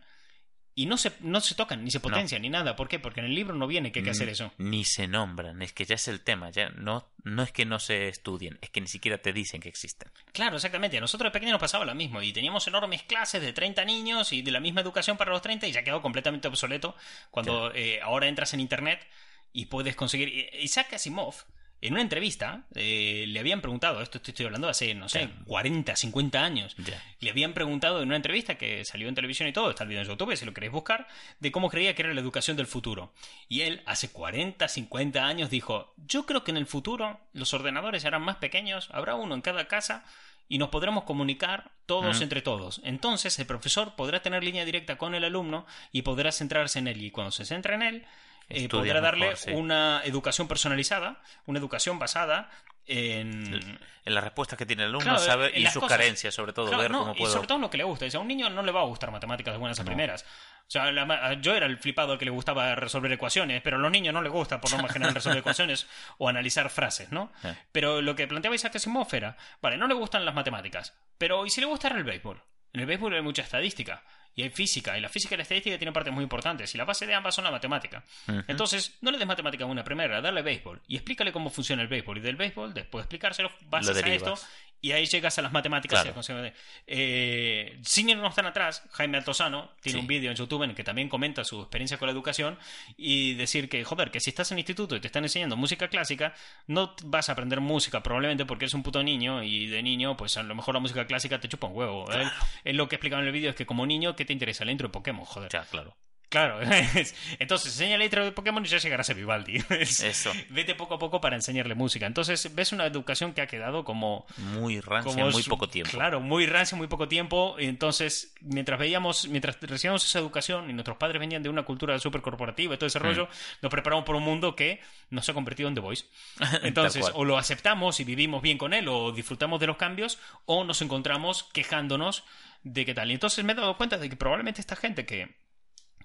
y 0.78 0.86
no 0.86 0.96
se, 0.96 1.12
no 1.22 1.42
se 1.42 1.56
tocan, 1.56 1.84
ni 1.84 1.90
se 1.92 2.00
potencian, 2.00 2.42
ni 2.44 2.50
nada. 2.50 2.76
¿Por 2.76 2.88
qué? 2.88 3.00
Porque 3.00 3.20
en 3.20 3.26
el 3.26 3.34
libro 3.36 3.56
no 3.56 3.66
viene 3.68 3.92
que 3.92 4.00
hay 4.00 4.06
que 4.06 4.12
hacer 4.12 4.30
eso. 4.30 4.54
Ni 4.60 4.86
se 4.86 5.08
nombran, 5.08 5.62
es 5.64 5.74
que 5.74 5.86
ya 5.86 5.96
es 5.96 6.08
el 6.08 6.22
tema, 6.22 6.52
ya 6.52 6.70
no, 6.70 7.10
no 7.24 7.42
es 7.44 7.52
que 7.52 7.66
no 7.66 7.80
se 7.80 8.08
estudien, 8.08 8.60
es 8.62 8.70
que 8.70 8.80
ni 8.80 8.88
siquiera 8.88 9.18
te 9.18 9.34
dicen 9.34 9.60
que 9.60 9.70
existen. 9.70 10.10
Claro, 10.34 10.56
exactamente. 10.58 10.96
A 10.98 11.02
nosotros 11.02 11.28
de 11.30 11.34
pequeños 11.34 11.54
nos 11.54 11.62
pasaba 11.62 11.84
lo 11.84 11.96
mismo. 11.96 12.22
Y 12.22 12.32
teníamos 12.32 12.68
enormes 12.68 13.02
clases 13.04 13.42
de 13.42 13.54
30 13.54 13.84
niños 13.86 14.32
y 14.32 14.44
de 14.44 14.52
la 14.52 14.60
misma 14.60 14.82
educación 14.82 15.18
para 15.18 15.32
los 15.32 15.42
30 15.42 15.68
y 15.68 15.72
ya 15.72 15.84
quedó 15.84 16.02
completamente 16.02 16.48
obsoleto 16.48 16.96
cuando 17.32 17.74
eh, 17.74 18.00
ahora 18.02 18.28
entras 18.28 18.54
en 18.54 18.60
internet 18.60 19.06
y 19.52 19.66
puedes 19.66 19.96
conseguir. 19.96 20.30
y- 20.30 20.50
Isaac 20.64 20.94
Asimov 20.94 21.34
en 21.80 21.94
una 21.94 22.02
entrevista, 22.02 22.64
eh, 22.74 23.26
le 23.28 23.40
habían 23.40 23.62
preguntado, 23.62 24.02
esto 24.02 24.20
estoy 24.24 24.46
hablando 24.46 24.68
hace, 24.68 24.96
no 24.96 25.10
sé, 25.10 25.30
40, 25.46 25.96
50 25.96 26.44
años, 26.44 26.76
le 27.20 27.30
habían 27.30 27.54
preguntado 27.54 28.02
en 28.02 28.08
una 28.08 28.16
entrevista 28.16 28.56
que 28.56 28.84
salió 28.84 29.08
en 29.08 29.16
televisión 29.16 29.48
y 29.48 29.54
todo, 29.54 29.70
está 29.70 29.84
el 29.84 29.90
video 29.90 30.02
en 30.02 30.08
YouTube 30.08 30.36
si 30.36 30.46
lo 30.46 30.54
queréis 30.54 30.72
buscar, 30.74 31.08
de 31.40 31.52
cómo 31.52 31.70
creía 31.70 31.94
que 31.94 32.02
era 32.02 32.14
la 32.14 32.22
educación 32.22 32.58
del 32.58 32.66
futuro. 32.66 33.14
Y 33.48 33.62
él, 33.62 33.84
hace 33.86 34.10
40, 34.10 34.68
50 34.68 35.26
años, 35.26 35.50
dijo, 35.50 35.94
yo 35.98 36.26
creo 36.26 36.44
que 36.44 36.52
en 36.52 36.58
el 36.58 36.66
futuro 36.66 37.20
los 37.34 37.54
ordenadores 37.54 38.02
serán 38.02 38.24
más 38.24 38.38
pequeños, 38.38 38.90
habrá 38.92 39.16
uno 39.16 39.36
en 39.36 39.42
cada 39.42 39.68
casa 39.68 40.04
y 40.50 40.58
nos 40.58 40.70
podremos 40.70 41.04
comunicar 41.04 41.72
todos 41.86 42.22
entre 42.22 42.42
todos. 42.42 42.82
Entonces 42.84 43.38
el 43.40 43.46
profesor 43.46 43.96
podrá 43.96 44.22
tener 44.22 44.44
línea 44.44 44.66
directa 44.66 44.98
con 44.98 45.14
el 45.14 45.24
alumno 45.24 45.66
y 45.92 46.02
podrá 46.02 46.32
centrarse 46.32 46.80
en 46.80 46.88
él. 46.88 47.04
Y 47.04 47.12
cuando 47.12 47.32
se 47.32 47.46
centra 47.46 47.76
en 47.76 47.82
él, 47.82 48.06
eh, 48.50 48.70
podrá 48.70 49.02
darle 49.02 49.26
mejor, 49.30 49.38
sí. 49.38 49.52
una 49.52 50.02
educación 50.06 50.48
personalizada, 50.48 51.22
una 51.46 51.60
educación 51.60 52.00
basada 52.00 52.50
en... 52.86 53.78
En 54.06 54.14
las 54.16 54.24
respuestas 54.24 54.58
que 54.58 54.66
tiene 54.66 54.84
el 54.84 54.90
alumno 54.90 55.04
Claro, 55.04 55.20
sabe, 55.20 55.52
y 55.60 55.66
sus 55.66 55.82
cosas. 55.82 55.98
carencias, 55.98 56.34
sobre 56.34 56.54
todo, 56.54 56.68
Claro, 56.68 56.82
ver 56.82 56.92
no, 56.92 57.00
cómo 57.00 57.14
Y 57.16 57.18
puedo. 57.18 57.34
sobre 57.34 57.46
todo 57.48 57.58
en 57.58 57.62
lo 57.64 57.70
que 57.70 57.78
le 57.78 57.84
gusta. 57.84 58.06
Dice, 58.06 58.16
a 58.16 58.22
un 58.22 58.28
niño 58.30 58.50
no 58.50 58.64
le 58.64 58.72
va 58.72 58.80
a 58.80 58.86
gustar 58.86 59.12
matemáticas 59.12 59.54
de 59.54 59.58
buenas 59.58 59.78
a 59.82 59.84
No. 59.84 59.88
primeras. 59.88 60.24
O 60.24 60.70
sea, 60.70 60.90
la 60.94 61.34
yo 61.42 61.54
era 61.56 61.66
el 61.66 61.78
flipado 61.78 62.14
al 62.14 62.18
que 62.18 62.24
le 62.24 62.32
gustaba 62.32 62.74
resolver 62.76 63.12
ecuaciones, 63.12 63.62
pero 63.62 63.76
a 63.76 63.80
los 63.80 63.92
niños 63.92 64.14
no 64.14 64.22
les 64.22 64.32
gusta 64.32 64.62
por 64.62 64.72
norma 64.72 64.88
general 64.88 65.14
resolver 65.14 65.40
ecuaciones 65.40 65.88
o 66.18 66.30
analizar 66.30 66.70
frases, 66.70 67.12
¿no? 67.12 67.34
Eh. 67.44 67.54
Pero 67.74 68.02
lo 68.02 68.16
que 68.16 68.28
planteaba 68.28 68.56
Isaac 68.56 68.78
Asimov 68.78 69.14
era, 69.14 69.36
vale, 69.62 69.76
no 69.78 69.88
le 69.88 69.94
gustan 69.94 70.24
las 70.24 70.34
matemáticas, 70.36 70.94
pero 71.18 71.46
¿y 71.46 71.50
si 71.50 71.60
le 71.60 71.68
gustara 71.68 71.98
el 71.98 72.06
béisbol? 72.06 72.42
En 72.72 72.80
el 72.80 72.86
béisbol 72.86 73.14
hay 73.16 73.22
mucha 73.22 73.42
estadística 73.42 74.04
y 74.38 74.44
hay 74.44 74.52
física, 74.52 74.96
y 74.96 75.02
la 75.02 75.10
física 75.10 75.34
y 75.34 75.38
la 75.38 75.42
estadística 75.42 75.78
tienen 75.80 75.94
partes 75.94 76.14
muy 76.14 76.22
importantes, 76.22 76.74
y 76.76 76.78
la 76.78 76.86
base 76.86 77.08
de 77.08 77.16
ambas 77.16 77.34
son 77.34 77.44
la 77.44 77.50
matemática. 77.50 78.04
Entonces, 78.48 78.96
no 79.02 79.10
le 79.10 79.18
des 79.18 79.26
matemática 79.26 79.64
a 79.64 79.68
una 79.68 79.84
primera, 79.84 80.22
dale 80.22 80.44
béisbol 80.44 80.80
y 80.88 80.96
explícale 80.96 81.32
cómo 81.32 81.50
funciona 81.50 81.82
el 81.82 81.88
béisbol. 81.88 82.20
Y 82.20 82.22
del 82.22 82.36
béisbol, 82.36 82.72
después 82.74 83.02
de 83.02 83.04
explicárselo, 83.06 83.52
Lo 83.72 83.94
a 83.94 84.14
esto. 84.14 84.36
Y 84.82 84.92
ahí 84.92 85.06
llegas 85.06 85.38
a 85.38 85.42
las 85.42 85.52
matemáticas. 85.52 86.04
Claro. 86.04 86.20
y 86.22 86.54
Eh, 86.86 87.80
sin 87.84 88.10
irnos 88.10 88.34
tan 88.36 88.46
atrás, 88.46 88.84
Jaime 88.92 89.18
Altozano 89.18 89.72
tiene 89.82 89.98
Sí. 89.98 90.02
un 90.02 90.08
vídeo 90.08 90.30
en 90.32 90.38
YouTube 90.38 90.64
en 90.64 90.70
el 90.72 90.76
que 90.76 90.84
también 90.84 91.10
comenta 91.10 91.44
su 91.44 91.60
experiencia 91.62 91.98
con 91.98 92.08
la 92.08 92.12
educación 92.14 92.58
y 92.96 93.34
decir 93.36 93.70
que, 93.70 93.84
joder, 93.84 94.12
que 94.12 94.20
si 94.20 94.30
estás 94.30 94.52
en 94.52 94.60
instituto 94.60 94.96
y 94.96 95.00
te 95.00 95.08
están 95.08 95.24
enseñando 95.24 95.56
música 95.56 95.88
clásica, 95.88 96.34
no 96.68 96.96
vas 97.06 97.30
a 97.30 97.34
aprender 97.34 97.60
música 97.62 98.02
probablemente 98.04 98.46
porque 98.46 98.66
eres 98.66 98.74
un 98.74 98.84
puto 98.84 99.02
niño 99.04 99.44
y 99.44 99.68
de 99.68 99.82
niño, 99.84 100.16
pues 100.18 100.38
a 100.38 100.44
lo 100.44 100.56
mejor 100.56 100.74
la 100.76 100.80
música 100.80 101.06
clásica 101.08 101.40
te 101.40 101.48
chupa 101.50 101.68
un 101.68 101.76
huevo. 101.76 102.12
Él, 102.12 102.28
él 102.64 102.78
lo 102.78 102.88
que 102.88 102.96
explicaba 102.96 103.22
en 103.22 103.28
el 103.28 103.34
vídeo 103.34 103.50
es 103.50 103.56
que 103.56 103.66
como 103.66 103.86
niño, 103.86 104.16
¿qué 104.16 104.26
te 104.26 104.34
interesa? 104.34 104.64
El 104.64 104.70
intro 104.70 104.88
de 104.88 104.92
Pokémon, 104.92 105.26
joder. 105.26 105.50
Ya, 105.52 105.64
claro. 105.66 105.96
Claro, 106.30 106.60
entonces 107.40 107.72
enseña 107.72 108.04
intro 108.04 108.26
de 108.26 108.32
Pokémon 108.34 108.64
y 108.66 108.68
ya 108.68 108.78
llegará 108.80 109.02
a 109.02 109.04
ser 109.06 109.16
Vivaldi. 109.16 109.64
Es- 109.70 110.02
Eso. 110.04 110.32
Vete 110.50 110.76
poco 110.76 110.96
a 110.96 111.00
poco 111.00 111.22
para 111.22 111.36
enseñarle 111.36 111.74
música. 111.74 112.06
Entonces 112.06 112.54
ves 112.54 112.72
una 112.74 112.86
educación 112.86 113.34
que 113.34 113.42
ha 113.42 113.48
quedado 113.48 113.84
como 113.86 114.26
Muy 114.38 114.82
rancia, 114.82 115.12
como 115.14 115.32
muy 115.32 115.44
poco 115.44 115.70
tiempo. 115.70 115.92
Claro, 115.92 116.20
muy 116.20 116.46
rancia, 116.46 116.78
muy 116.78 116.88
poco 116.88 117.08
tiempo. 117.08 117.56
Y 117.60 117.66
entonces, 117.66 118.34
mientras 118.42 118.78
veíamos, 118.80 119.28
mientras 119.30 119.58
recibíamos 119.62 120.06
esa 120.06 120.20
educación 120.20 120.70
y 120.70 120.74
nuestros 120.74 120.98
padres 120.98 121.20
venían 121.20 121.44
de 121.44 121.50
una 121.50 121.64
cultura 121.64 121.98
súper 122.00 122.22
corporativa 122.22 122.74
y 122.74 122.78
todo 122.78 122.88
Mm. 122.88 122.92
ese 122.92 123.00
rollo, 123.00 123.30
nos 123.62 123.72
preparamos 123.72 124.04
por 124.06 124.16
un 124.16 124.24
mundo 124.24 124.56
que 124.56 124.82
nos 125.10 125.28
ha 125.30 125.34
convertido 125.34 125.70
en 125.70 125.76
The 125.76 125.82
Voice. 125.82 126.06
Entonces, 126.64 127.06
o 127.14 127.24
lo 127.24 127.38
aceptamos 127.38 128.00
y 128.00 128.04
vivimos 128.04 128.42
bien 128.42 128.58
con 128.58 128.74
él, 128.74 128.88
o 128.90 129.12
disfrutamos 129.14 129.60
de 129.62 129.68
los 129.68 129.78
cambios, 129.78 130.20
o 130.46 130.64
nos 130.66 130.82
encontramos 130.82 131.44
quejándonos 131.54 132.24
de 132.64 132.86
qué 132.86 132.94
tal. 132.94 133.10
Y 133.12 133.14
entonces 133.14 133.46
me 133.46 133.54
he 133.54 133.56
dado 133.56 133.78
cuenta 133.78 133.98
de 133.98 134.10
que 134.10 134.16
probablemente 134.18 134.60
esta 134.62 134.76
gente 134.76 135.06
que, 135.06 135.36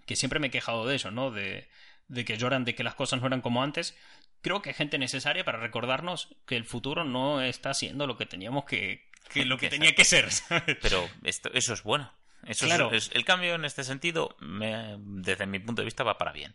que 0.06 0.16
siempre 0.16 0.38
me 0.40 0.48
he 0.48 0.50
quejado 0.50 0.86
de 0.86 0.96
eso, 0.96 1.10
¿no? 1.10 1.30
De, 1.30 1.68
de 2.08 2.24
que 2.24 2.36
lloran 2.38 2.64
de 2.64 2.74
que 2.74 2.84
las 2.84 2.94
cosas 2.94 3.20
no 3.20 3.26
eran 3.26 3.40
como 3.40 3.62
antes. 3.62 3.96
Creo 4.40 4.60
que 4.62 4.70
es 4.70 4.76
gente 4.76 4.98
necesaria 4.98 5.44
para 5.44 5.58
recordarnos 5.58 6.28
que 6.46 6.56
el 6.56 6.64
futuro 6.64 7.04
no 7.04 7.40
está 7.42 7.74
siendo 7.74 8.06
lo 8.06 8.16
que 8.16 8.26
teníamos 8.26 8.64
que, 8.64 9.08
que 9.32 9.44
lo 9.44 9.56
que 9.58 9.68
tenía 9.68 9.94
que 9.94 10.04
ser. 10.04 10.30
¿sabes? 10.32 10.76
Pero 10.82 11.08
esto, 11.22 11.50
eso 11.54 11.72
es 11.74 11.82
bueno. 11.82 12.12
Eso 12.44 12.66
es- 12.66 12.72
Claro. 12.74 12.92
es- 12.92 13.10
el 13.14 13.24
cambio 13.24 13.54
en 13.54 13.64
este 13.64 13.84
sentido, 13.84 14.36
me- 14.40 14.96
desde 14.98 15.46
mi 15.46 15.60
punto 15.60 15.82
de 15.82 15.84
vista, 15.86 16.02
va 16.02 16.18
para 16.18 16.32
bien. 16.32 16.54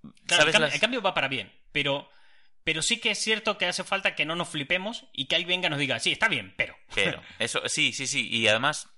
Claro, 0.00 0.12
el, 0.12 0.28
¿Sabes 0.28 0.52
cambio, 0.52 0.60
las- 0.66 0.74
el 0.74 0.80
cambio 0.80 1.02
va 1.02 1.12
para 1.14 1.26
bien, 1.26 1.52
pero, 1.72 2.08
pero 2.62 2.82
sí 2.82 3.00
que 3.00 3.10
es 3.10 3.18
cierto 3.18 3.58
que 3.58 3.66
hace 3.66 3.82
falta 3.82 4.14
que 4.14 4.24
no 4.24 4.36
nos 4.36 4.48
flipemos 4.48 5.06
y 5.12 5.26
que 5.26 5.34
alguien 5.34 5.60
venga 5.60 5.66
y 5.66 5.70
nos 5.70 5.78
diga, 5.80 5.98
sí, 5.98 6.12
está 6.12 6.28
bien, 6.28 6.54
pero. 6.56 6.76
Pero, 6.94 7.20
eso, 7.40 7.62
sí, 7.66 7.92
sí, 7.92 8.06
sí. 8.06 8.28
Y 8.30 8.46
además, 8.46 8.88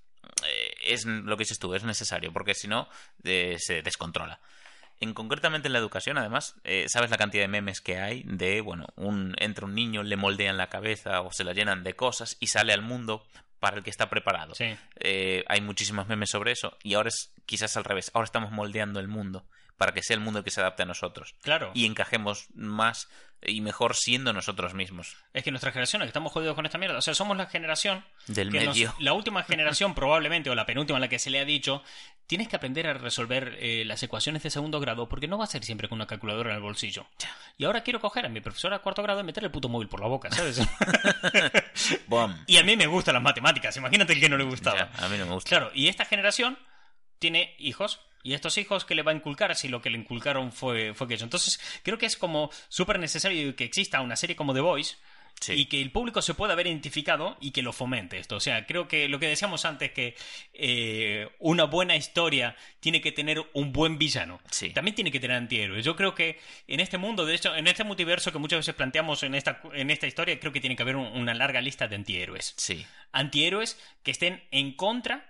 es 0.81 1.05
lo 1.05 1.37
que 1.37 1.43
dices 1.43 1.59
tú, 1.59 1.74
es 1.74 1.85
necesario, 1.85 2.33
porque 2.33 2.55
si 2.55 2.68
no, 2.68 2.89
eh, 3.24 3.57
se 3.59 3.83
descontrola. 3.83 4.41
En 5.01 5.14
concretamente 5.14 5.68
en 5.68 5.72
la 5.72 5.78
educación, 5.78 6.18
además, 6.18 6.57
eh, 6.64 6.85
sabes 6.89 7.11
la 7.11 7.16
cantidad 7.16 7.43
de 7.43 7.49
memes 7.49 7.81
que 7.81 7.99
hay 7.99 8.22
de, 8.26 8.61
bueno, 8.61 8.87
un, 8.97 9.35
entra 9.39 9.64
un 9.64 9.74
niño, 9.74 10.03
le 10.03 10.16
moldean 10.16 10.59
la 10.59 10.68
cabeza 10.68 11.22
o 11.22 11.33
se 11.33 11.43
la 11.43 11.55
llenan 11.55 11.83
de 11.83 11.95
cosas 11.95 12.37
y 12.39 12.49
sale 12.49 12.74
al 12.74 12.83
mundo 12.83 13.26
para 13.61 13.78
el 13.78 13.83
que 13.83 13.91
está 13.91 14.11
preparado. 14.11 14.55
Sí. 14.55 14.76
Eh, 14.97 15.45
hay 15.49 15.62
muchísimos 15.62 16.07
memes 16.07 16.31
sobre 16.31 16.53
eso 16.53 16.76
y 16.83 16.95
ahora 16.95 17.09
es 17.09 17.33
quizás 17.47 17.76
al 17.78 17.85
revés. 17.85 18.11
Ahora 18.12 18.26
estamos 18.26 18.51
moldeando 18.51 19.01
el 19.01 19.09
mundo 19.09 19.47
para 19.81 19.93
que 19.93 20.03
sea 20.03 20.12
el 20.14 20.20
mundo 20.20 20.41
el 20.41 20.45
que 20.45 20.51
se 20.51 20.61
adapte 20.61 20.83
a 20.83 20.87
nosotros 20.87 21.35
Claro. 21.41 21.70
y 21.72 21.87
encajemos 21.87 22.49
más 22.53 23.09
y 23.41 23.62
mejor 23.62 23.97
siendo 23.97 24.35
nosotros 24.35 24.74
mismos. 24.74 25.16
Es 25.33 25.43
que 25.43 25.51
nuestra 25.51 25.72
generación, 25.72 26.03
que 26.03 26.09
estamos 26.09 26.31
jodidos 26.31 26.55
con 26.55 26.66
esta 26.66 26.76
mierda. 26.76 26.99
O 26.99 27.01
sea, 27.01 27.14
somos 27.14 27.35
la 27.39 27.47
generación. 27.47 28.05
Del 28.26 28.51
que 28.53 28.61
nos- 28.66 28.76
medio. 28.76 28.95
la 29.01 29.14
última 29.14 29.43
generación, 29.45 29.95
probablemente, 29.95 30.51
o 30.51 30.55
la 30.55 30.66
penúltima 30.66 30.99
en 30.99 31.01
la 31.01 31.09
que 31.09 31.18
se 31.18 31.31
le 31.31 31.41
ha 31.41 31.47
dicho, 31.47 31.83
tienes 32.26 32.49
que 32.49 32.57
aprender 32.57 32.87
a 32.87 32.93
resolver 32.93 33.57
eh, 33.59 33.85
las 33.87 34.03
ecuaciones 34.03 34.43
de 34.43 34.51
segundo 34.51 34.78
grado 34.78 35.09
porque 35.09 35.26
no 35.26 35.39
va 35.39 35.45
a 35.45 35.47
ser 35.47 35.64
siempre 35.64 35.89
con 35.89 35.97
una 35.97 36.07
calculadora 36.07 36.51
en 36.51 36.57
el 36.57 36.62
bolsillo. 36.62 37.07
Y 37.57 37.64
ahora 37.64 37.83
quiero 37.83 37.99
coger 37.99 38.26
a 38.26 38.28
mi 38.28 38.43
profesora 38.43 38.76
de 38.76 38.83
cuarto 38.83 39.03
grado 39.03 39.20
y 39.20 39.24
meterle 39.24 39.47
el 39.47 39.53
puto 39.53 39.70
móvil 39.70 39.89
por 39.89 40.01
la 40.01 40.09
boca, 40.09 40.31
¿sabes? 40.31 40.61
Y 42.47 42.57
a 42.59 42.62
mí 42.62 42.76
me 42.76 42.87
gustan 42.87 43.14
las 43.14 43.22
matemáticas. 43.22 43.74
Imagínate 43.78 44.12
el 44.12 44.20
que 44.20 44.28
no 44.28 44.37
le 44.37 44.45
gustaba. 44.45 44.91
Ya, 44.93 45.07
a 45.07 45.09
mí 45.09 45.16
no 45.16 45.24
me 45.26 45.33
gusta. 45.33 45.49
Claro, 45.49 45.70
y 45.74 45.89
esta 45.89 46.05
generación 46.05 46.59
tiene 47.18 47.55
hijos. 47.59 48.01
Y 48.22 48.34
estos 48.34 48.58
hijos 48.58 48.84
que 48.84 48.94
le 48.94 49.02
va 49.02 49.12
a 49.12 49.14
inculcar 49.14 49.54
si 49.56 49.68
lo 49.68 49.80
que 49.80 49.90
le 49.90 49.98
inculcaron 49.98 50.52
fue, 50.52 50.92
fue 50.94 51.06
aquello. 51.06 51.24
Entonces, 51.24 51.58
creo 51.82 51.96
que 51.98 52.06
es 52.06 52.16
como 52.16 52.50
súper 52.68 52.98
necesario 52.98 53.56
que 53.56 53.64
exista 53.64 54.00
una 54.02 54.16
serie 54.16 54.36
como 54.36 54.52
The 54.54 54.60
Voice 54.60 54.96
Sí. 55.40 55.54
y 55.54 55.66
que 55.66 55.80
el 55.80 55.90
público 55.90 56.20
se 56.20 56.34
pueda 56.34 56.54
ver 56.54 56.66
identificado 56.66 57.38
y 57.40 57.52
que 57.52 57.62
lo 57.62 57.72
fomente 57.72 58.18
esto. 58.18 58.36
O 58.36 58.40
sea, 58.40 58.66
creo 58.66 58.88
que 58.88 59.08
lo 59.08 59.18
que 59.18 59.26
decíamos 59.26 59.64
antes, 59.64 59.90
que 59.92 60.14
eh, 60.52 61.30
una 61.38 61.64
buena 61.64 61.96
historia 61.96 62.56
tiene 62.80 63.00
que 63.00 63.10
tener 63.10 63.42
un 63.54 63.72
buen 63.72 63.96
villano. 63.96 64.40
Sí. 64.50 64.68
También 64.70 64.94
tiene 64.94 65.10
que 65.10 65.18
tener 65.18 65.38
antihéroes. 65.38 65.82
Yo 65.82 65.96
creo 65.96 66.14
que 66.14 66.38
en 66.66 66.80
este 66.80 66.98
mundo, 66.98 67.24
de 67.24 67.36
hecho, 67.36 67.56
en 67.56 67.68
este 67.68 67.84
multiverso 67.84 68.32
que 68.32 68.38
muchas 68.38 68.58
veces 68.58 68.74
planteamos 68.74 69.22
en 69.22 69.34
esta, 69.34 69.62
en 69.72 69.90
esta 69.90 70.06
historia, 70.06 70.38
creo 70.38 70.52
que 70.52 70.60
tiene 70.60 70.76
que 70.76 70.82
haber 70.82 70.96
un- 70.96 71.06
una 71.18 71.32
larga 71.32 71.62
lista 71.62 71.88
de 71.88 71.96
antihéroes 71.96 72.52
Sí. 72.58 72.84
antihéroes 73.12 73.80
que 74.02 74.10
estén 74.10 74.42
en 74.50 74.72
contra, 74.74 75.26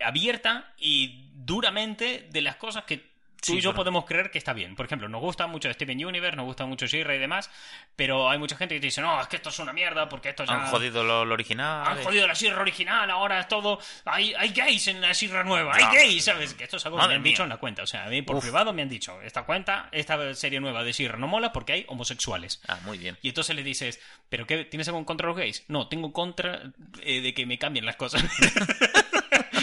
abierta 0.00 0.72
y 0.78 1.28
duramente 1.46 2.28
de 2.30 2.40
las 2.42 2.56
cosas 2.56 2.84
que 2.84 2.96
tú 2.98 3.12
Sí, 3.44 3.56
y 3.58 3.60
yo 3.60 3.74
podemos 3.74 4.04
creer 4.04 4.30
que 4.30 4.38
está 4.38 4.52
bien. 4.52 4.76
Por 4.76 4.86
ejemplo, 4.86 5.08
nos 5.08 5.20
gusta 5.20 5.48
mucho 5.48 5.68
Steven 5.72 6.04
Universe, 6.06 6.36
nos 6.36 6.44
gusta 6.46 6.64
mucho 6.64 6.86
Shira 6.86 7.12
y 7.16 7.18
demás, 7.18 7.50
pero 7.96 8.30
hay 8.30 8.38
mucha 8.38 8.56
gente 8.56 8.76
que 8.76 8.80
te 8.80 8.86
dice, 8.86 9.00
no, 9.00 9.20
es 9.20 9.26
que 9.26 9.34
esto 9.34 9.48
es 9.48 9.58
una 9.58 9.72
mierda 9.72 10.08
porque 10.08 10.28
esto 10.28 10.44
ya... 10.44 10.54
Han 10.54 10.66
jodido 10.68 11.02
lo, 11.02 11.24
lo 11.24 11.34
original. 11.34 11.84
Han 11.88 12.04
jodido 12.04 12.28
la 12.28 12.34
Shira 12.34 12.60
original, 12.60 13.10
ahora 13.10 13.40
es 13.40 13.48
todo... 13.48 13.80
Hay, 14.04 14.32
hay 14.34 14.50
gays 14.50 14.86
en 14.86 15.00
la 15.00 15.10
Shira 15.12 15.42
nueva, 15.42 15.74
hay 15.74 15.82
Ya. 15.82 15.92
gays, 15.92 16.24
¿sabes? 16.24 16.54
Que 16.54 16.62
esto 16.62 16.76
es 16.76 16.86
algo 16.86 16.98
que 16.98 17.02
Madre 17.02 17.14
me 17.14 17.16
han 17.16 17.22
mía. 17.24 17.30
dicho 17.32 17.42
en 17.42 17.48
la 17.48 17.56
cuenta. 17.56 17.82
O 17.82 17.86
sea, 17.88 18.04
a 18.04 18.08
mí 18.10 18.22
por 18.22 18.36
Uf. 18.36 18.42
privado 18.44 18.72
me 18.72 18.82
han 18.82 18.88
dicho, 18.88 19.20
esta 19.22 19.42
cuenta, 19.42 19.88
esta 19.90 20.32
serie 20.34 20.60
nueva 20.60 20.84
de 20.84 20.92
Shira 20.92 21.16
no 21.16 21.26
mola 21.26 21.52
porque 21.52 21.72
hay 21.72 21.84
homosexuales. 21.88 22.62
Ah, 22.68 22.78
muy 22.84 22.96
bien. 22.98 23.18
Y 23.22 23.28
entonces 23.30 23.56
le 23.56 23.64
dices, 23.64 23.98
¿pero 24.28 24.46
qué? 24.46 24.64
¿Tienes 24.66 24.86
algo 24.86 25.04
contra 25.04 25.26
los 25.26 25.36
gays? 25.36 25.64
No, 25.66 25.88
tengo 25.88 26.12
contra 26.12 26.62
eh, 27.02 27.20
de 27.20 27.34
que 27.34 27.44
me 27.44 27.58
cambien 27.58 27.86
las 27.86 27.96
cosas. 27.96 28.22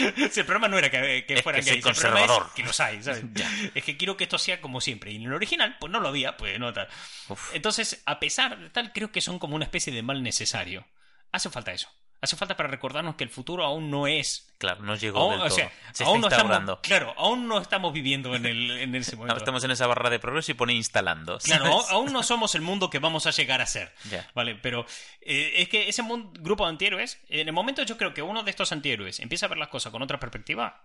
Si 0.30 0.40
el 0.40 0.46
problema 0.46 0.68
no 0.68 0.78
era 0.78 0.90
que, 0.90 1.24
que 1.26 1.34
Es 1.34 1.42
fueran 1.42 1.62
que 1.62 1.66
soy 1.66 1.80
gays, 1.80 1.86
el 1.86 1.94
problema 1.94 2.20
es 2.20 2.30
conservador. 2.30 2.54
que 2.54 2.62
los 2.62 2.78
hay, 2.80 3.02
¿sabes? 3.02 3.24
Es 3.74 3.84
que 3.84 3.96
quiero 3.96 4.16
que 4.16 4.24
esto 4.24 4.38
sea 4.38 4.60
como 4.60 4.80
siempre. 4.80 5.12
Y 5.12 5.16
en 5.16 5.22
el 5.24 5.32
original, 5.32 5.76
pues 5.80 5.92
no 5.92 6.00
lo 6.00 6.08
había, 6.08 6.36
pues 6.36 6.58
no 6.58 6.72
tal. 6.72 6.88
Uf. 7.28 7.54
Entonces, 7.54 8.02
a 8.06 8.20
pesar 8.20 8.58
de 8.58 8.70
tal, 8.70 8.92
creo 8.92 9.12
que 9.12 9.20
son 9.20 9.38
como 9.38 9.56
una 9.56 9.64
especie 9.64 9.92
de 9.92 10.02
mal 10.02 10.22
necesario. 10.22 10.86
Hace 11.32 11.50
falta 11.50 11.72
eso. 11.72 11.88
Hace 12.22 12.36
falta 12.36 12.54
para 12.56 12.68
recordarnos 12.68 13.14
que 13.14 13.24
el 13.24 13.30
futuro 13.30 13.64
aún 13.64 13.90
no 13.90 14.06
es. 14.06 14.52
Claro, 14.58 14.82
no 14.82 14.94
llegó 14.94 15.20
Aún, 15.20 15.30
del 15.32 15.40
o 15.40 15.44
todo. 15.46 15.56
sea, 15.56 15.72
Se 15.92 16.04
aún 16.04 16.22
está 16.22 16.36
no 16.44 16.52
estamos, 16.52 16.80
claro, 16.82 17.14
aún 17.16 17.48
no 17.48 17.58
estamos 17.58 17.94
viviendo 17.94 18.34
en, 18.36 18.44
el, 18.44 18.70
en 18.72 18.94
ese 18.94 19.12
momento. 19.16 19.32
Ahora 19.32 19.38
estamos 19.42 19.64
en 19.64 19.70
esa 19.70 19.86
barra 19.86 20.10
de 20.10 20.18
progreso 20.18 20.52
y 20.52 20.54
pone 20.54 20.74
instalando. 20.74 21.38
Claro, 21.38 21.64
¿sabes? 21.64 21.76
aún- 21.90 22.04
aún 22.08 22.12
no 22.12 22.22
somos 22.22 22.54
el 22.54 22.60
mundo 22.60 22.90
que 22.90 22.98
vamos 22.98 23.26
a 23.26 23.30
llegar 23.30 23.62
a 23.62 23.66
ser. 23.66 23.94
Ya. 24.10 24.28
Vale, 24.34 24.54
pero 24.56 24.84
eh, 25.22 25.52
es 25.56 25.68
que 25.70 25.88
ese 25.88 26.02
mun- 26.02 26.30
grupo 26.40 26.64
de 26.66 26.70
antihéroes, 26.70 27.18
en 27.30 27.48
el 27.48 27.54
momento 27.54 27.82
yo 27.84 27.96
creo 27.96 28.12
que 28.12 28.20
uno 28.20 28.42
de 28.42 28.50
estos 28.50 28.70
antihéroes 28.72 29.18
empieza 29.20 29.46
a 29.46 29.48
ver 29.48 29.56
las 29.58 29.68
cosas 29.68 29.90
con 29.90 30.02
otra 30.02 30.20
perspectiva, 30.20 30.82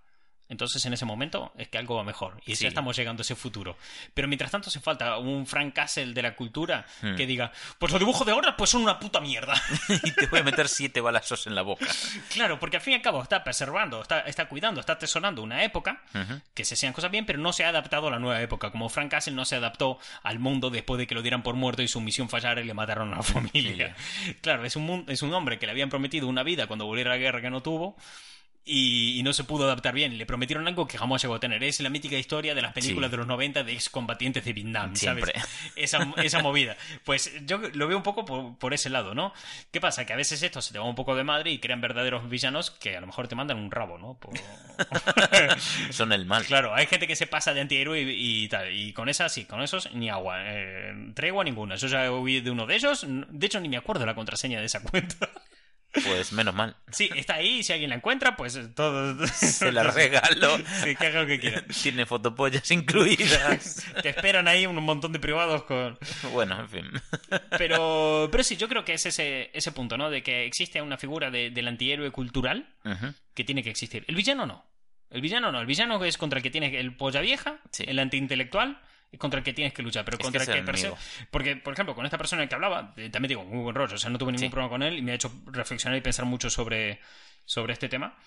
entonces 0.50 0.86
en 0.86 0.93
ese 0.93 1.06
momento 1.06 1.52
es 1.58 1.68
que 1.70 1.78
algo 1.78 1.96
va 1.96 2.04
mejor 2.04 2.41
y 2.46 2.56
Sí. 2.56 2.64
ya 2.64 2.68
estamos 2.70 2.96
llegando 2.96 3.22
a 3.22 3.24
ese 3.24 3.36
futuro. 3.36 3.78
Pero 4.14 4.28
mientras 4.28 4.52
tanto 4.52 4.70
hace 4.70 4.80
falta 4.80 5.18
un 5.18 5.46
Frank 5.48 5.74
Castle 5.74 6.14
de 6.14 6.22
la 6.22 6.36
cultura 6.36 6.86
Hmm. 7.02 7.16
que 7.16 7.26
diga, 7.26 7.52
pues 7.80 7.91
los 7.91 8.00
dibujos 8.00 8.26
de 8.26 8.32
ahora 8.34 8.56
pues 8.58 8.70
son 8.70 8.82
una 8.84 9.00
puta 9.00 9.20
mierda. 9.22 9.54
y 10.04 10.12
te 10.12 10.28
voy 10.28 10.39
a 10.39 10.43
meter 10.43 10.68
siete 10.70 11.02
balazos 11.02 11.48
en 11.48 11.56
la 11.56 11.62
boca. 11.64 11.86
claro, 12.34 12.60
porque 12.60 12.78
al 12.78 12.82
fin 12.82 12.93
y 12.93 12.96
al 12.98 13.02
cabo 13.02 13.22
está 13.24 13.43
preservando, 13.43 14.02
está, 14.02 14.22
está 14.22 14.48
cuidando, 14.48 14.80
está 14.80 14.93
atesorando 14.93 15.41
una 15.41 15.64
época 15.64 16.02
que 16.54 16.64
se 16.66 16.76
hacían 16.76 16.93
cosas 16.93 17.12
bien, 17.12 17.26
pero 17.26 17.39
no 17.39 17.52
se 17.54 17.66
ha 17.66 17.70
adaptado 17.70 18.08
a 18.08 18.12
la 18.12 18.20
nueva 18.20 18.41
época. 18.41 18.72
Como 18.72 18.89
Frank 18.89 19.12
Castle 19.12 19.34
no 19.34 19.46
se 19.46 19.56
adaptó 19.56 20.00
al 20.24 20.39
mundo 20.39 20.70
después 20.70 20.98
de 21.00 21.08
que 21.08 21.16
lo 21.16 21.22
dieran 21.22 21.43
por 21.43 21.56
muerto 21.56 21.82
y 21.82 21.88
su 21.88 22.02
misión 22.02 22.30
fallara 22.30 22.62
y 22.62 22.66
le 22.66 22.74
mataron 22.74 23.14
a 23.14 23.18
la 23.18 23.24
familia. 23.24 23.96
Claro, 24.41 24.66
es 24.66 24.76
un, 24.76 25.06
es 25.08 25.22
un 25.22 25.34
hombre 25.34 25.60
que 25.60 25.66
le 25.66 25.72
habían 25.72 25.89
prometido 25.89 26.28
una 26.28 26.43
vida 26.43 26.68
cuando 26.68 26.86
volviera 26.86 27.12
a 27.12 27.16
la 27.16 27.20
guerra 27.20 27.41
que 27.41 27.50
no 27.50 27.62
tuvo. 27.62 27.98
Y, 28.68 29.20
y 29.20 29.22
no 29.24 29.32
se 29.32 29.43
pudo 29.43 29.66
adaptar 29.66 29.93
bien. 29.93 30.18
Le 30.18 30.26
prometieron 30.26 30.68
algo 30.68 30.88
que 30.88 30.97
jamás 30.97 31.22
llegó 31.22 31.36
a 31.36 31.39
tener. 31.39 31.63
Es 31.63 31.80
la 31.82 31.89
mítica 31.91 32.18
historia 32.18 32.55
de 32.55 32.63
las 32.63 32.74
películas 32.74 33.09
Sí. 33.09 33.11
de 33.11 33.18
los 33.18 33.28
90 33.28 33.63
de 33.63 33.74
excombatientes 33.74 34.43
de 34.43 34.53
Vietnam, 34.53 34.95
Siempre. 34.95 35.34
¿sabes? 35.36 35.72
Esa, 35.76 36.13
esa 36.24 36.41
movida. 36.41 36.76
Pues 37.03 37.32
yo 37.45 37.59
lo 37.74 37.88
veo 37.88 37.95
un 37.95 38.01
poco 38.01 38.26
por, 38.26 38.57
por 38.57 38.74
ese 38.74 38.89
lado, 38.89 39.13
¿no? 39.13 39.34
¿Qué 39.72 39.80
pasa? 39.80 40.05
Que 40.07 40.13
a 40.13 40.16
veces 40.16 40.41
esto 40.41 40.63
se 40.63 40.74
te 40.74 40.80
va 40.80 40.86
un 40.86 40.95
poco 40.95 41.16
de 41.16 41.24
madre 41.24 41.51
y 41.51 41.59
crean 41.59 41.80
verdaderos 41.80 42.28
villanos 42.28 42.72
que 42.72 42.97
a 42.97 43.01
lo 43.01 43.05
mejor 43.07 43.28
te 43.28 43.36
mandan 43.36 43.57
un 43.59 43.70
rabo, 43.70 43.99
¿no? 43.99 44.16
Por- 44.20 44.34
Son 45.91 46.11
el 46.11 46.26
mal. 46.26 46.43
Claro, 46.45 46.74
hay 46.74 46.88
gente 46.88 47.05
que 47.07 47.16
se 47.16 47.28
pasa 47.28 47.53
de 47.53 47.61
antihéroe 47.61 48.01
y, 48.01 48.45
y 48.45 48.47
tal. 48.49 48.74
Y 48.74 48.93
con 48.93 49.09
esas, 49.09 49.32
sí, 49.32 49.45
con 49.45 49.61
esos, 49.61 49.91
ni 49.93 50.09
agua. 50.09 50.38
Eh, 50.43 51.11
tregua 51.13 51.43
ninguna. 51.43 51.76
Yo 51.76 51.88
ya 51.88 52.11
huí 52.11 52.41
de 52.41 52.51
uno 52.51 52.66
de 52.66 52.76
ellos. 52.76 53.05
De 53.07 53.45
hecho, 53.45 53.59
ni 53.59 53.70
me 53.70 53.78
acuerdo 53.78 54.05
la 54.05 54.16
contraseña 54.16 54.59
de 54.59 54.66
esa 54.66 54.82
cuenta. 54.82 55.30
Pues 56.04 56.34
menos 56.34 56.54
mal. 56.54 56.76
Sí, 56.91 57.10
está 57.16 57.36
ahí. 57.36 57.64
Si 57.64 57.72
alguien 57.74 57.89
la 57.89 57.96
encuentra, 57.98 58.36
pues 58.36 58.60
todo. 58.76 59.26
Se 59.34 59.72
la 59.72 59.84
regalo. 59.84 60.58
Sí, 60.84 60.96
que 60.96 61.08
haga 61.08 61.22
lo 61.22 61.28
que 61.28 61.39
quiera. 61.39 61.64
Tiene 61.82 62.06
fotopollas 62.06 62.70
incluidas. 62.72 63.86
Te 64.02 64.10
esperan 64.10 64.48
ahí 64.48 64.66
un 64.66 64.76
montón 64.84 65.12
de 65.14 65.20
privados 65.20 65.64
con. 65.64 65.98
Bueno, 66.34 66.60
en 66.60 66.70
fin. 66.70 66.86
Pero, 67.58 68.28
pero 68.32 68.43
sí, 68.43 68.58
yo 68.58 68.68
creo 68.68 68.84
que 68.86 68.93
es 68.93 69.06
ese, 69.06 69.50
ese 69.54 69.72
punto, 69.72 69.98
¿no? 69.98 70.10
De 70.10 70.24
que 70.24 70.46
existe 70.46 70.82
una 70.82 70.98
figura 70.98 71.32
de- 71.32 71.50
del 71.50 71.68
antihéroe 71.68 72.12
cultural 72.12 72.68
que 73.34 73.43
tiene 73.43 73.64
que 73.64 73.70
existir. 73.70 74.06
El 74.08 74.16
villano 74.16 74.46
no. 74.46 74.66
El 75.10 75.22
villano 75.22 75.52
no. 75.52 75.60
El 75.62 75.66
villano 75.66 76.04
es 76.04 76.18
contra 76.18 76.38
el 76.39 76.43
que 76.43 76.50
tienes 76.50 76.74
el 76.74 76.96
polla 76.96 77.22
vieja, 77.22 77.60
Sí. 77.72 77.84
el 77.88 78.00
antiintelectual, 78.00 78.82
contra 79.18 79.38
el 79.39 79.43
que 79.43 79.53
tienes 79.53 79.74
que 79.74 79.82
luchar. 79.82 80.03
Pero 80.06 80.18
Es 80.18 80.24
contra 80.24 80.41
el 80.43 80.66
que. 80.66 80.93
Porque, 81.32 81.56
por 81.56 81.74
ejemplo, 81.74 81.95
con 81.95 82.06
esta 82.06 82.18
persona 82.18 82.47
que 82.47 82.56
hablaba, 82.56 82.93
eh, 82.97 83.10
también 83.10 83.30
digo, 83.30 83.43
muy 83.45 83.64
buen 83.64 83.76
rollo. 83.76 83.95
O 83.95 83.97
sea, 83.97 84.10
no 84.10 84.18
tuve 84.18 84.32
ningún 84.32 84.47
Sí. 84.47 84.49
problema 84.51 84.70
con 84.70 84.84
él 84.84 84.97
y 84.97 85.01
me 85.01 85.12
ha 85.12 85.16
hecho 85.16 85.32
reflexionar 85.47 85.97
y 85.97 86.01
pensar 86.01 86.26
mucho 86.26 86.49
sobre, 86.49 86.99
sobre 87.45 87.74
este 87.74 87.88
tema. 87.89 88.18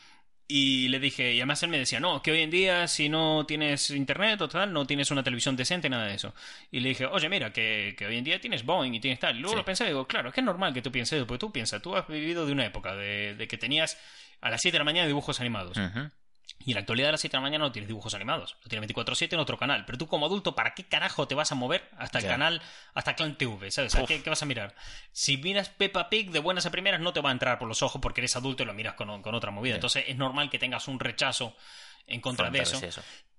Y 0.51 0.89
le 0.89 0.99
dije, 0.99 1.35
y 1.35 1.41
además 1.41 1.62
él 1.62 1.68
me 1.68 1.79
decía, 1.79 2.01
no, 2.01 2.22
que 2.22 2.33
hoy 2.33 2.41
en 2.41 2.51
día 2.51 2.89
si 2.89 3.11
no 3.11 3.45
tienes 3.47 3.91
internet 3.91 4.41
o 4.41 4.49
tal, 4.49 4.72
no 4.72 4.87
tienes 4.87 5.11
una 5.11 5.22
televisión 5.22 5.57
decente, 5.57 5.91
nada 5.91 6.07
de 6.07 6.14
eso. 6.14 6.35
Y 6.70 6.81
le 6.81 6.89
dije, 6.89 7.05
oye, 7.05 7.29
mira, 7.29 7.53
que, 7.53 7.95
que 7.99 8.07
hoy 8.07 8.16
en 8.16 8.24
día 8.24 8.41
tienes 8.41 8.64
Boeing 8.64 8.95
y 8.95 8.99
tienes 9.01 9.18
tal. 9.20 9.37
Y 9.37 9.41
luego 9.41 9.53
Sí. 9.53 9.59
lo 9.59 9.64
pensé 9.66 9.85
y 9.85 9.89
digo, 9.89 10.07
claro, 10.07 10.29
es 10.31 10.35
que 10.35 10.41
es 10.41 10.45
normal 10.47 10.72
que 10.72 10.81
tú 10.81 10.91
pienses 10.91 11.22
porque 11.26 11.39
tú 11.39 11.53
piensas, 11.53 11.83
tú 11.83 11.95
has 11.95 12.07
vivido 12.09 12.47
de 12.47 12.53
una 12.53 12.64
época 12.64 12.97
de, 12.97 13.35
de 13.35 13.47
que 13.47 13.59
tenías 13.59 13.99
a 14.41 14.49
las 14.49 14.62
7 14.62 14.76
de 14.76 14.79
la 14.79 14.85
mañana 14.85 15.07
dibujos 15.07 15.39
animados. 15.41 15.76
Ujú. 15.76 16.11
Y 16.61 16.72
en 16.72 16.74
la 16.74 16.80
actualidad 16.80 17.11
a 17.11 17.12
las 17.12 17.20
7 17.20 17.32
de 17.32 17.38
la 17.38 17.42
mañana 17.42 17.64
no 17.64 17.72
tienes 17.72 17.88
dibujos 17.88 18.14
animados. 18.14 18.56
Lo 18.62 18.68
tienes 18.68 18.90
24-7 18.90 19.32
en 19.32 19.38
otro 19.38 19.56
canal. 19.59 19.84
Pero 19.86 19.96
tú 19.96 20.06
como 20.09 20.26
adulto, 20.26 20.54
¿para 20.54 20.74
qué 20.74 20.84
carajo 20.84 21.28
te 21.28 21.34
vas 21.34 21.52
a 21.52 21.54
mover 21.54 21.88
hasta 21.96 22.18
el 22.18 22.26
canal, 22.26 22.61
hasta 22.94 23.14
Clan 23.14 23.38
TV? 23.38 23.70
¿Sabes? 23.70 23.94
¿A 23.94 24.02
Uf. 24.02 24.09
¿Qué, 24.09 24.22
qué 24.22 24.30
vas 24.30 24.42
a 24.42 24.46
mirar? 24.46 24.74
Si 25.12 25.36
miras 25.36 25.68
Peppa 25.68 26.11
Pig 26.11 26.30
de 26.30 26.40
buenas 26.40 26.66
a 26.66 26.70
primeras, 26.70 27.00
no 27.00 27.12
te 27.12 27.20
va 27.20 27.30
a 27.30 27.32
entrar 27.32 27.59
por 27.59 27.68
los 27.68 27.82
ojos 27.82 28.00
porque 28.02 28.20
eres 28.20 28.34
adulto 28.36 28.64
y 28.64 28.66
lo 28.66 28.74
miras 28.74 28.94
con, 28.94 29.22
con 29.22 29.34
otra 29.34 29.50
movida. 29.50 29.76
Entonces 29.76 30.04
es 30.09 30.16
normal 30.16 30.50
que 30.50 30.59
tengas 30.59 30.88
un 30.88 31.00
rechazo 31.00 31.56
en 32.09 32.20
contra 32.20 32.50
de 32.50 32.61
eso. 32.61 32.80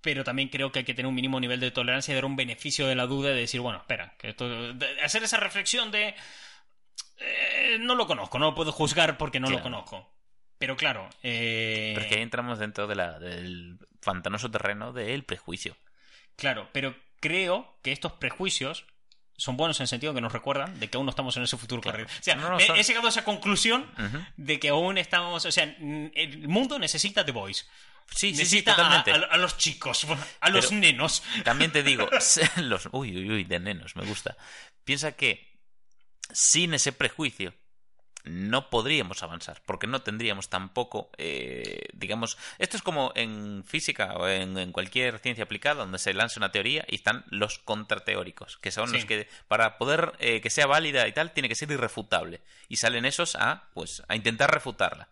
Pero 0.02 0.24
también 0.24 0.48
creo 0.48 0.72
que 0.72 0.80
hay 0.80 0.86
que 0.86 0.94
tener 0.94 1.08
un 1.08 1.16
mínimo 1.16 1.40
nivel 1.40 1.60
de 1.60 1.72
tolerancia 1.72 2.14
y 2.14 2.16
dar 2.16 2.26
un 2.26 2.38
beneficio 2.38 2.88
de 2.88 2.96
la 2.96 3.06
duda 3.06 3.30
de 3.30 3.36
decir, 3.36 3.60
bueno, 3.60 3.80
espera, 3.80 4.16
que 4.18 4.30
esto, 4.30 4.74
de 4.74 5.02
hacer 5.02 5.24
esa 5.24 5.38
reflexión 5.38 5.92
de 5.92 6.16
eh, 7.18 7.78
no 7.80 7.96
lo 7.96 8.08
conozco, 8.08 8.40
no 8.40 8.46
lo 8.46 8.56
puedo 8.56 8.72
juzgar 8.72 9.18
porque 9.18 9.40
no 9.40 9.50
lo 9.50 9.62
conozco. 9.62 10.10
Pero 10.60 10.78
claro, 10.78 11.10
eh, 11.24 11.94
Porque 11.96 12.16
ahí 12.16 12.22
entramos 12.22 12.60
dentro 12.60 12.86
de 12.86 12.96
la, 12.96 13.18
del 13.18 13.80
pantanoso 14.04 14.52
terreno 14.52 14.94
del 14.94 15.24
prejuicio. 15.24 15.76
Claro, 16.36 16.70
pero 16.74 16.96
creo 17.20 17.80
que 17.82 17.92
estos 17.92 18.12
prejuicios 18.14 18.86
son 19.38 19.56
buenos 19.58 19.80
en 19.80 19.84
el 19.86 19.88
sentido 19.88 20.14
que 20.14 20.20
nos 20.22 20.34
recuerdan 20.34 20.78
de 20.82 20.90
que 20.90 20.98
aún 20.98 21.06
no 21.06 21.12
estamos 21.12 21.36
en 21.38 21.44
ese 21.44 21.56
futuro 21.58 21.82
Claro. 21.82 22.00
correcto. 22.00 22.14
O 22.20 22.24
sea, 22.24 22.36
No, 22.36 22.50
no, 22.50 22.58
me- 22.58 22.66
son- 22.68 22.76
he 22.78 22.84
llegado 22.84 23.08
a 23.08 23.10
esa 23.10 23.24
conclusión 23.24 23.90
de 24.36 24.60
que 24.60 24.70
aún 24.70 24.98
estamos. 24.98 25.46
O 25.46 25.52
sea, 25.52 25.64
el 25.64 26.48
mundo 26.50 26.78
necesita 26.78 27.26
The 27.26 27.32
Voice. 27.32 27.66
Sí, 28.14 28.36
sí, 28.36 28.46
sí, 28.46 28.60
a- 28.60 28.64
totalmente. 28.66 29.12
a, 29.12 29.16
a 29.16 29.38
los 29.38 29.58
chicos, 29.58 30.06
a 30.42 30.50
los 30.50 30.66
Pero- 30.68 30.80
nenos. 30.82 31.24
También 31.46 31.72
te 31.72 31.84
digo, 31.84 32.10
los, 32.58 32.90
uy, 32.92 33.16
uy, 33.16 33.30
uy, 33.32 33.44
de 33.46 33.60
nenos, 33.60 33.96
me 33.96 34.04
gusta. 34.04 34.36
Piensa 34.84 35.14
que 35.14 35.48
sin 36.34 36.74
ese 36.74 36.92
prejuicio 36.92 37.54
no 38.26 38.70
podríamos 38.70 39.24
avanzar, 39.24 39.62
porque 39.66 39.88
no 39.88 40.02
tendríamos 40.02 40.50
tampoco, 40.50 41.10
eh, 41.18 41.88
digamos, 41.94 42.38
esto 42.58 42.78
es 42.78 42.84
como 42.84 43.12
en 43.16 43.64
física 43.66 44.14
o 44.18 44.28
en, 44.28 44.58
en 44.58 44.72
cualquier 44.72 45.20
ciencia 45.20 45.46
aplicada, 45.46 45.82
donde 45.82 46.00
se 46.00 46.14
lanza 46.14 46.40
una 46.40 46.52
teoría 46.52 46.86
y 46.90 46.96
están 46.96 47.24
los 47.30 47.60
contrateóricos, 47.60 48.58
que 48.58 48.72
son 48.72 48.90
Sí. 48.90 48.96
los 48.96 49.06
que, 49.06 49.28
para 49.48 49.78
poder 49.78 50.14
eh, 50.20 50.42
que 50.42 50.50
sea 50.50 50.68
válida 50.68 51.08
y 51.08 51.14
tal, 51.14 51.32
tiene 51.32 51.50
que 51.50 51.56
ser 51.56 51.72
irrefutable. 51.72 52.42
Y 52.68 52.76
salen 52.78 53.06
esos 53.06 53.36
a, 53.36 53.70
pues, 53.74 54.04
a 54.08 54.16
intentar 54.16 54.52
refutarla. 54.54 55.10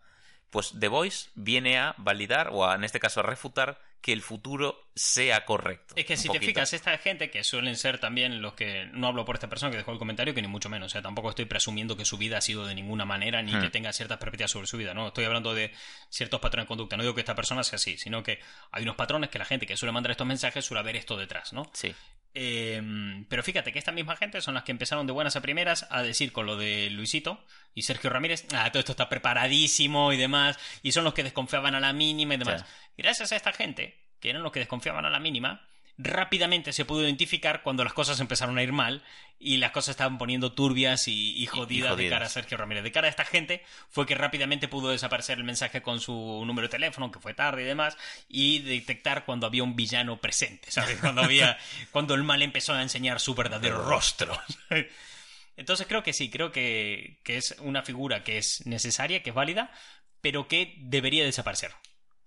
Pues 0.50 0.74
The 0.78 0.88
Voice 0.88 1.30
viene 1.34 1.78
a 1.78 1.94
validar, 1.98 2.50
o 2.52 2.66
a, 2.66 2.74
en 2.74 2.84
este 2.84 3.00
caso 3.00 3.20
a 3.20 3.22
refutar, 3.24 3.80
que 4.00 4.12
el 4.12 4.22
futuro 4.22 4.87
sea 4.98 5.44
correcto. 5.44 5.94
Es 5.96 6.04
que 6.04 6.16
si 6.16 6.28
te 6.28 6.40
fijas, 6.40 6.72
esta 6.72 6.96
gente 6.98 7.30
que 7.30 7.44
suelen 7.44 7.76
ser 7.76 7.98
también 7.98 8.42
los 8.42 8.54
que. 8.54 8.86
No 8.92 9.06
hablo 9.06 9.24
por 9.24 9.36
esta 9.36 9.48
persona 9.48 9.70
que 9.70 9.76
dejó 9.76 9.92
el 9.92 9.98
comentario, 9.98 10.34
que 10.34 10.42
ni 10.42 10.48
mucho 10.48 10.68
menos. 10.68 10.86
O 10.86 10.92
sea, 10.92 11.02
tampoco 11.02 11.30
estoy 11.30 11.44
presumiendo 11.44 11.96
que 11.96 12.04
su 12.04 12.18
vida 12.18 12.38
ha 12.38 12.40
sido 12.40 12.66
de 12.66 12.74
ninguna 12.74 13.04
manera 13.04 13.40
ni 13.42 13.54
Hmm. 13.54 13.62
que 13.62 13.70
tenga 13.70 13.92
ciertas 13.92 14.18
perspectivas 14.18 14.50
sobre 14.50 14.66
su 14.66 14.76
vida. 14.76 14.94
No, 14.94 15.08
estoy 15.08 15.24
hablando 15.24 15.54
de 15.54 15.72
ciertos 16.10 16.40
patrones 16.40 16.64
de 16.64 16.68
conducta. 16.68 16.96
No 16.96 17.02
digo 17.04 17.14
que 17.14 17.20
esta 17.20 17.34
persona 17.34 17.62
sea 17.62 17.76
así, 17.76 17.96
sino 17.96 18.22
que 18.22 18.40
hay 18.72 18.82
unos 18.82 18.96
patrones 18.96 19.30
que 19.30 19.38
la 19.38 19.44
gente 19.44 19.66
que 19.66 19.76
suele 19.76 19.92
mandar 19.92 20.10
estos 20.10 20.26
mensajes 20.26 20.64
suele 20.64 20.80
haber 20.80 20.96
esto 20.96 21.16
detrás, 21.16 21.52
¿no? 21.52 21.70
Sí. 21.72 21.94
Eh, 22.34 22.80
pero 23.28 23.42
fíjate 23.42 23.72
que 23.72 23.78
esta 23.78 23.90
misma 23.92 24.16
gente 24.16 24.40
son 24.40 24.54
las 24.54 24.62
que 24.62 24.72
empezaron 24.72 25.06
de 25.06 25.12
buenas 25.12 25.34
a 25.36 25.40
primeras 25.40 25.86
a 25.90 26.02
decir 26.02 26.32
con 26.32 26.46
lo 26.46 26.56
de 26.56 26.90
Luisito 26.90 27.42
y 27.74 27.82
Sergio 27.82 28.10
Ramírez, 28.10 28.46
ah, 28.52 28.70
todo 28.70 28.80
esto 28.80 28.92
está 28.92 29.08
preparadísimo 29.08 30.12
y 30.12 30.16
demás, 30.16 30.58
y 30.82 30.92
son 30.92 31.04
los 31.04 31.14
que 31.14 31.22
desconfiaban 31.22 31.74
a 31.74 31.80
la 31.80 31.92
mínima 31.92 32.34
y 32.34 32.36
demás. 32.36 32.60
Sí. 32.60 32.92
Gracias 32.98 33.32
a 33.32 33.36
esta 33.36 33.52
gente, 33.52 33.96
que 34.20 34.30
eran 34.30 34.42
los 34.42 34.52
que 34.52 34.60
desconfiaban 34.60 35.04
a 35.04 35.10
la 35.10 35.20
mínima, 35.20 35.68
rápidamente 35.98 36.72
se 36.72 36.84
pudo 36.84 37.02
identificar 37.02 37.62
cuando 37.62 37.82
las 37.82 37.92
cosas 37.92 38.20
empezaron 38.20 38.56
a 38.56 38.62
ir 38.62 38.72
mal 38.72 39.02
y 39.40 39.56
las 39.56 39.72
cosas 39.72 39.90
estaban 39.90 40.16
poniendo 40.16 40.52
turbias 40.52 41.08
y, 41.08 41.36
y 41.36 41.46
jodidas, 41.46 41.90
de 41.90 41.96
jodidas. 41.96 42.12
cara 42.12 42.26
a 42.26 42.28
Sergio 42.28 42.56
Ramírez. 42.56 42.84
De 42.84 42.92
cara 42.92 43.08
a 43.08 43.10
esta 43.10 43.24
gente 43.24 43.64
fue 43.88 44.06
que 44.06 44.14
rápidamente 44.14 44.68
pudo 44.68 44.90
desaparecer 44.90 45.38
el 45.38 45.44
mensaje 45.44 45.82
con 45.82 46.00
su 46.00 46.12
número 46.46 46.68
de 46.68 46.72
teléfono, 46.72 47.10
que 47.10 47.18
fue 47.18 47.34
tarde 47.34 47.62
y 47.62 47.66
demás, 47.66 47.96
y 48.28 48.60
detectar 48.60 49.24
cuando 49.24 49.46
había 49.46 49.64
un 49.64 49.74
villano 49.74 50.20
presente, 50.20 50.70
¿sabes? 50.70 50.98
Cuando 51.00 51.22
había 51.22 51.58
cuando 51.90 52.14
el 52.14 52.22
mal 52.22 52.42
empezó 52.42 52.74
a 52.74 52.82
enseñar 52.82 53.18
su 53.18 53.34
verdadero 53.34 53.82
rostro. 53.84 54.38
Entonces 55.56 55.88
creo 55.88 56.04
que 56.04 56.12
sí, 56.12 56.30
creo 56.30 56.52
que, 56.52 57.18
que 57.24 57.36
es 57.36 57.56
una 57.58 57.82
figura 57.82 58.22
que 58.22 58.38
es 58.38 58.64
necesaria, 58.66 59.24
que 59.24 59.30
es 59.30 59.34
válida, 59.34 59.72
pero 60.20 60.46
que 60.46 60.74
debería 60.78 61.24
desaparecer. 61.24 61.72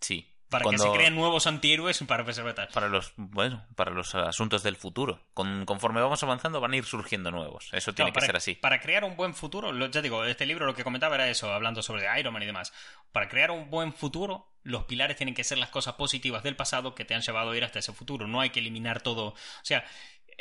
Sí. 0.02 0.31
Para 0.52 0.64
Cuando- 0.64 0.84
que 0.84 0.90
se 0.92 0.96
creen 0.96 1.16
nuevos 1.16 1.48
antihéroes 1.48 1.98
para 2.08 2.24
preservar. 2.24 2.70
para 2.72 2.88
los 2.90 3.14
bueno 3.16 3.66
para 3.76 3.90
los 3.90 4.14
asuntos 4.14 4.62
del 4.62 4.76
futuro 4.76 5.20
Con- 5.34 5.66
conforme 5.66 6.02
vamos 6.02 6.22
avanzando 6.22 6.60
van 6.62 6.74
a 6.74 6.78
ir 6.78 6.86
surgiendo 6.86 7.32
nuevos 7.32 7.70
eso 7.72 7.94
tiene 7.94 8.12
Claro, 8.12 8.14
que 8.14 8.14
para, 8.14 8.26
ser 8.28 8.36
así 8.36 8.56
Para 8.56 8.80
crear 8.82 9.04
un 9.04 9.16
buen 9.16 9.34
futuro, 9.34 9.72
lo- 9.72 9.88
ya 9.90 10.02
digo, 10.04 10.24
este 10.26 10.46
libro 10.46 10.66
lo 10.68 10.76
que 10.76 10.84
comentaba 10.84 11.16
era 11.16 11.28
eso, 11.30 11.52
hablando 11.52 11.82
sobre 11.82 12.06
Iron 12.20 12.34
Man 12.34 12.44
y 12.44 12.46
demás. 12.46 12.72
Para 13.12 13.28
crear 13.30 13.50
un 13.52 13.70
buen 13.70 13.94
futuro, 13.94 14.48
los 14.64 14.84
pilares 14.86 15.18
tienen 15.18 15.34
que 15.36 15.44
ser 15.44 15.58
las 15.58 15.70
cosas 15.70 15.96
positivas 15.96 16.44
del 16.44 16.56
pasado 16.56 16.94
que 16.96 17.04
te 17.06 17.16
han 17.16 17.22
llevado 17.22 17.52
a 17.52 17.58
ir 17.58 17.64
hasta 17.64 17.80
ese 17.80 17.94
futuro. 17.94 18.28
No 18.28 18.42
hay 18.42 18.50
que 18.52 18.60
eliminar 18.60 19.02
todo. 19.02 19.28
O 19.30 19.36
sea, 19.64 19.84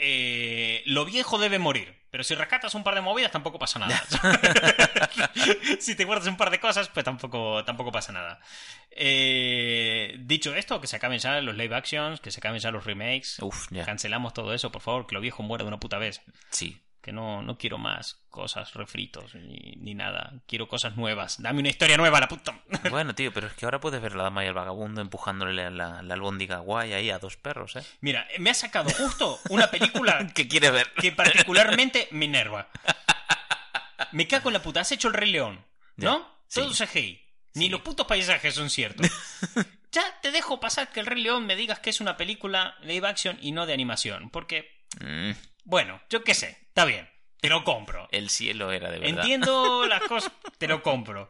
eh, 0.01 0.83
lo 0.87 1.05
viejo 1.05 1.39
debe 1.39 1.59
morir. 1.59 2.01
Pero 2.11 2.25
si 2.25 2.35
rescatas 2.35 2.75
un 2.75 2.83
par 2.83 2.97
de 2.97 3.03
movidas, 3.03 3.31
tampoco 3.31 3.61
pasa 3.61 3.79
nada. 3.79 4.03
si 5.79 5.95
te 5.95 6.05
guardas 6.05 6.27
un 6.27 6.37
par 6.37 6.51
de 6.51 6.59
cosas, 6.59 6.89
pues 6.89 7.05
tampoco, 7.05 7.65
tampoco 7.65 7.93
pasa 7.93 8.13
nada. 8.13 8.41
Eh, 8.91 10.17
dicho 10.19 10.55
esto, 10.57 10.81
que 10.81 10.89
se 10.89 10.97
acaben 10.97 11.21
ya 11.21 11.41
los 11.41 11.55
live 11.55 11.75
actions, 11.77 12.21
que 12.21 12.33
se 12.33 12.41
acaben 12.41 12.59
ya 12.59 12.73
los 12.73 12.85
remakes. 12.85 13.39
Uf, 13.41 13.69
ya. 13.71 13.85
Cancelamos 13.85 14.35
todo 14.35 14.53
eso, 14.55 14.73
por 14.73 14.83
favor, 14.83 15.07
que 15.07 15.15
lo 15.15 15.21
viejo 15.21 15.45
muera 15.45 15.63
de 15.63 15.69
una 15.69 15.79
puta 15.79 15.99
vez 15.99 16.21
sí 16.51 16.81
que 17.01 17.13
no, 17.13 17.43
no 17.43 17.57
quiero 17.57 17.79
más 17.79 18.21
cosas 18.29 18.75
refritos 18.75 19.35
ni, 19.35 19.75
ni 19.79 19.95
nada. 19.95 20.35
Quiero 20.47 20.69
cosas 20.69 20.97
nuevas. 20.97 21.41
Dame 21.41 21.61
una 21.61 21.69
historia 21.69 21.97
nueva, 21.97 22.21
la 22.21 22.29
puta. 22.29 22.61
bueno 22.91 23.15
tío 23.15 23.33
pero 23.33 23.47
es 23.47 23.55
que 23.55 23.65
ahora 23.65 23.81
puedes 23.81 24.01
ver 24.01 24.15
la 24.15 24.25
dama 24.25 24.45
y 24.45 24.49
el 24.49 24.55
vagabundo 24.55 25.01
empujándole 25.01 25.71
la, 25.71 26.03
la, 26.03 26.15
albóndiga 26.15 26.59
guay 26.59 26.93
ahí 26.93 27.11
a 27.11 27.19
dos 27.19 27.37
perros 27.37 27.77
eh 27.77 27.83
Mira, 28.01 28.27
me 28.39 28.51
ha 28.51 28.55
sacado 28.55 28.91
justo 28.91 29.39
una 29.49 29.71
película 29.71 30.31
¿qué 30.35 30.49
quieres 30.49 30.73
ver? 30.73 30.93
que 30.95 31.13
particularmente 31.13 32.09
me 32.11 32.27
enerva. 32.27 32.69
Me 34.13 34.27
cago 34.27 34.49
en 34.49 34.55
la 34.55 34.63
puta. 34.63 34.81
Has 34.81 34.93
hecho 34.93 35.09
el 35.09 35.15
Rey 35.15 35.31
León, 35.31 35.65
¿no? 35.97 36.27
Sí. 36.49 36.61
Todo 36.61 36.73
CGI. 36.73 37.21
Ni 37.55 37.69
los 37.69 37.81
putos 37.81 38.07
paisajes 38.07 38.55
son 38.55 38.71
ciertos. 38.71 39.11
ya 39.93 40.21
te 40.21 40.31
dejo 40.31 40.61
pasar 40.61 40.91
que 40.91 41.01
el 41.01 41.07
Rey 41.07 41.23
León 41.23 41.47
me 41.47 41.57
digas 41.57 41.81
que 41.81 41.91
es 41.91 42.01
una 42.01 42.17
película 42.17 42.77
live 42.83 43.07
action 43.07 43.39
y 43.41 43.53
no 43.53 43.67
de 43.67 43.75
animación. 43.75 44.31
Porque, 44.31 44.80
Mm, 45.01 45.31
bueno, 45.65 46.01
yo 46.11 46.25
qué 46.25 46.35
sé, 46.35 46.59
está 46.69 46.85
bien, 46.85 47.09
te 47.41 47.49
lo 47.49 47.63
compro. 47.65 48.09
el 48.11 48.29
cielo 48.31 48.73
era 48.73 48.91
de 48.91 48.99
verdad. 48.99 49.19
Entiendo 49.21 49.87
las 49.89 50.03
cosas, 50.03 50.33
te 50.59 50.67
lo 50.69 50.83
compro. 50.83 51.29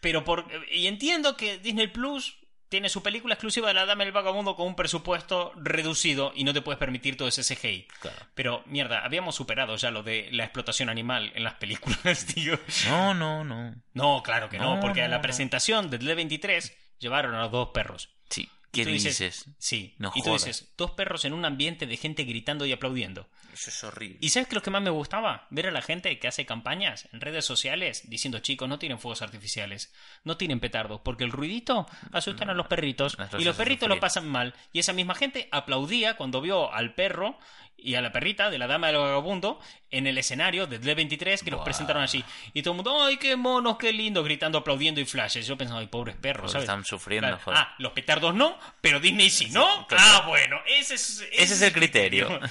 Pero 0.00 0.24
por. 0.24 0.46
Y 0.72 0.86
entiendo 0.86 1.36
que 1.36 1.58
Disney 1.58 1.86
Plus 1.88 2.38
tiene 2.68 2.88
su 2.88 3.02
película 3.02 3.34
exclusiva 3.34 3.68
de 3.68 3.74
la 3.74 3.84
Dama 3.84 4.02
del 4.04 4.12
Vagabundo 4.14 4.56
con 4.56 4.66
un 4.66 4.74
presupuesto 4.74 5.52
reducido 5.56 6.32
y 6.34 6.42
no 6.44 6.54
te 6.54 6.62
puedes 6.62 6.78
permitir 6.78 7.18
todo 7.18 7.28
ese 7.28 7.42
CGI. 7.44 7.86
Claro. 8.00 8.16
Pero, 8.34 8.62
mierda, 8.64 9.04
habíamos 9.04 9.34
superado 9.34 9.76
ya 9.76 9.90
lo 9.90 10.02
de 10.02 10.28
la 10.32 10.44
explotación 10.44 10.88
animal 10.88 11.30
en 11.34 11.44
las 11.44 11.54
películas, 11.54 12.24
tío. 12.34 12.58
No, 12.88 13.12
no, 13.12 13.44
no. 13.44 13.74
No, 13.92 14.22
claro 14.22 14.48
que 14.48 14.58
no, 14.58 14.76
No, 14.76 14.80
porque 14.80 15.02
a 15.02 15.04
no, 15.04 15.10
la 15.10 15.16
no. 15.18 15.22
presentación 15.22 15.90
del 15.90 16.00
D23 16.00 16.72
llevaron 16.98 17.34
a 17.34 17.42
los 17.42 17.52
dos 17.52 17.68
perros. 17.74 18.08
Sí. 18.30 18.48
¿Qué 18.72 18.84
tú 18.84 18.90
dices? 18.90 19.46
Sí. 19.58 19.94
No 19.98 20.12
y 20.14 20.22
tú 20.22 20.30
jodas. 20.30 20.46
dices, 20.46 20.72
dos 20.78 20.92
perros 20.92 21.24
en 21.26 21.34
un 21.34 21.44
ambiente 21.44 21.86
de 21.86 21.96
gente 21.98 22.24
gritando 22.24 22.64
y 22.64 22.72
aplaudiendo. 22.72 23.28
Eso 23.52 23.68
es 23.68 23.84
horrible. 23.84 24.16
¿Y 24.20 24.30
sabes 24.30 24.48
qué 24.48 24.52
es 24.52 24.56
lo 24.56 24.62
que 24.62 24.70
más 24.70 24.82
me 24.82 24.88
gustaba? 24.88 25.46
Ver 25.50 25.66
a 25.66 25.70
la 25.70 25.82
gente 25.82 26.18
que 26.18 26.26
hace 26.26 26.46
campañas 26.46 27.06
en 27.12 27.20
redes 27.20 27.44
sociales 27.44 28.08
diciendo, 28.08 28.38
chicos, 28.38 28.68
no 28.68 28.78
tienen 28.78 28.98
fuegos 28.98 29.20
artificiales, 29.20 29.92
no 30.24 30.38
tienen 30.38 30.58
petardos, 30.58 31.02
porque 31.04 31.24
el 31.24 31.32
ruidito 31.32 31.86
asustan 32.12 32.48
a 32.48 32.54
los 32.54 32.66
perritos 32.66 33.18
Las 33.18 33.34
y 33.34 33.44
los 33.44 33.56
perritos 33.56 33.90
lo 33.90 34.00
pasan 34.00 34.26
mal. 34.26 34.54
Y 34.72 34.78
esa 34.78 34.94
misma 34.94 35.14
gente 35.14 35.48
aplaudía 35.52 36.16
cuando 36.16 36.40
vio 36.40 36.72
al 36.72 36.94
perro 36.94 37.38
y 37.82 37.94
a 37.96 38.00
la 38.02 38.12
perrita 38.12 38.50
de 38.50 38.58
la 38.58 38.66
dama 38.66 38.88
del 38.88 38.96
vagabundo 38.96 39.60
en 39.90 40.06
el 40.06 40.16
escenario 40.18 40.66
de 40.66 40.80
D23 40.80 41.42
que 41.42 41.50
los 41.50 41.62
presentaron 41.62 42.02
así. 42.02 42.24
Y 42.54 42.62
todo 42.62 42.72
el 42.72 42.76
mundo, 42.76 43.02
¡ay, 43.04 43.16
qué 43.16 43.36
monos, 43.36 43.76
qué 43.78 43.92
lindo! 43.92 44.22
Gritando, 44.24 44.58
aplaudiendo 44.58 45.00
y 45.00 45.04
flashes. 45.04 45.46
Yo 45.46 45.56
pensaba, 45.56 45.80
¡ay, 45.80 45.88
pobres 45.88 46.16
perros! 46.16 46.52
¿sabes? 46.52 46.64
están 46.64 46.84
sufriendo, 46.84 47.28
Claro. 47.28 47.42
joder. 47.44 47.58
Ah, 47.60 47.74
los 47.78 47.92
petardos 47.92 48.34
no, 48.34 48.58
pero 48.80 49.00
Disney 49.00 49.30
sí, 49.30 49.50
¿no? 49.50 49.86
claro. 49.86 50.04
Ah, 50.06 50.24
bueno, 50.28 50.60
ese 50.66 50.94
es, 50.94 51.26
Ese 51.32 51.54
es 51.54 51.62
el 51.62 51.72
criterio. 51.72 52.40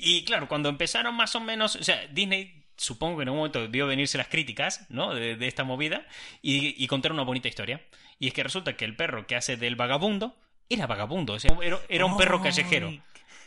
Y 0.00 0.24
claro, 0.24 0.46
cuando 0.46 0.68
empezaron 0.68 1.12
más 1.16 1.34
o 1.34 1.40
menos, 1.40 1.74
o 1.74 1.82
sea, 1.82 2.06
Disney 2.12 2.62
supongo 2.76 3.16
que 3.16 3.22
en 3.24 3.30
un 3.30 3.36
momento 3.38 3.66
vio 3.66 3.88
venirse 3.88 4.16
las 4.16 4.28
críticas, 4.28 4.86
¿no? 4.90 5.12
De, 5.12 5.34
de 5.34 5.48
esta 5.48 5.64
movida 5.64 6.06
y, 6.40 6.80
y 6.82 6.86
contaron 6.86 7.16
una 7.16 7.24
bonita 7.24 7.48
historia. 7.48 7.80
Y 8.20 8.28
es 8.28 8.32
que 8.32 8.44
resulta 8.44 8.76
que 8.76 8.84
el 8.84 8.94
perro 8.94 9.26
que 9.26 9.34
hace 9.34 9.56
del 9.56 9.74
vagabundo 9.74 10.36
era 10.68 10.86
vagabundo, 10.86 11.32
o 11.32 11.40
sea, 11.40 11.50
era, 11.62 11.80
era 11.88 12.04
un 12.04 12.16
perro 12.16 12.40
callejero. 12.40 12.92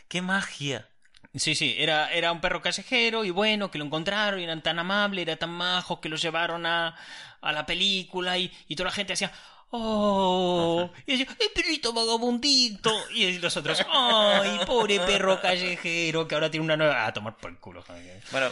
¡Qué 0.08 0.20
magia! 0.20 0.88
Sí, 1.34 1.54
sí, 1.54 1.74
era, 1.78 2.12
era 2.12 2.30
un 2.30 2.42
perro 2.42 2.60
callejero 2.60 3.24
y 3.24 3.30
bueno, 3.30 3.70
que 3.70 3.78
lo 3.78 3.84
encontraron 3.86 4.38
y 4.38 4.44
eran 4.44 4.62
tan 4.62 4.78
amables, 4.78 5.22
era 5.22 5.36
tan 5.36 5.50
majos 5.50 5.98
que 6.00 6.10
lo 6.10 6.16
llevaron 6.16 6.66
a, 6.66 6.94
a 7.40 7.52
la 7.52 7.64
película 7.64 8.36
y, 8.36 8.52
y 8.68 8.76
toda 8.76 8.90
la 8.90 8.94
gente 8.94 9.14
hacía... 9.14 9.32
¡Oh! 9.74 10.90
Y 11.06 11.12
decía, 11.12 11.34
¡el 11.40 11.50
perrito 11.54 11.94
vagabundito! 11.94 12.92
Y 13.14 13.38
los 13.38 13.56
otros, 13.56 13.82
¡ay, 13.90 14.60
pobre 14.66 15.00
perro 15.00 15.40
callejero 15.40 16.28
que 16.28 16.34
ahora 16.34 16.50
tiene 16.50 16.64
una 16.64 16.76
nueva... 16.76 17.06
A 17.06 17.12
tomar 17.14 17.38
por 17.38 17.50
el 17.50 17.56
culo. 17.56 17.82
Bueno, 18.30 18.50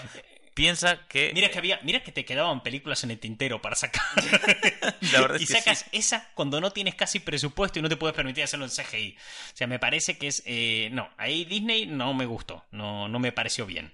piensa 0.55 1.07
que. 1.09 1.33
Mira 1.35 1.51
que 1.51 1.59
había, 1.59 1.81
mira 1.83 2.03
que 2.03 2.13
te 2.13 2.25
quedaban 2.25 2.63
películas 2.63 3.03
en 3.05 3.11
el 3.11 3.19
tintero 3.19 3.61
para 3.61 3.77
sacar. 3.77 4.03
La 5.13 5.21
verdad 5.21 5.37
es 5.37 5.43
y 5.43 5.47
que 5.47 5.53
sacas 5.55 5.81
sí. 5.81 5.87
esa 5.93 6.31
cuando 6.35 6.61
no 6.61 6.71
tienes 6.71 6.95
casi 6.95 7.21
presupuesto 7.21 7.79
y 7.79 7.83
no 7.83 7.89
te 7.89 7.97
puedes 7.97 8.15
permitir 8.17 8.45
hacerlo 8.45 8.67
en 8.67 8.71
CGI. 8.71 9.17
O 9.17 9.57
sea, 9.57 9.67
me 9.67 9.79
parece 9.79 10.19
que 10.19 10.29
es. 10.29 10.43
eh, 10.47 10.89
no, 10.93 11.11
ahí 11.17 11.45
Disney 11.45 11.87
no 11.87 12.15
me 12.15 12.27
gustó. 12.27 12.65
No, 12.71 13.09
no 13.09 13.19
me 13.19 13.33
pareció 13.33 13.67
bien. 13.67 13.93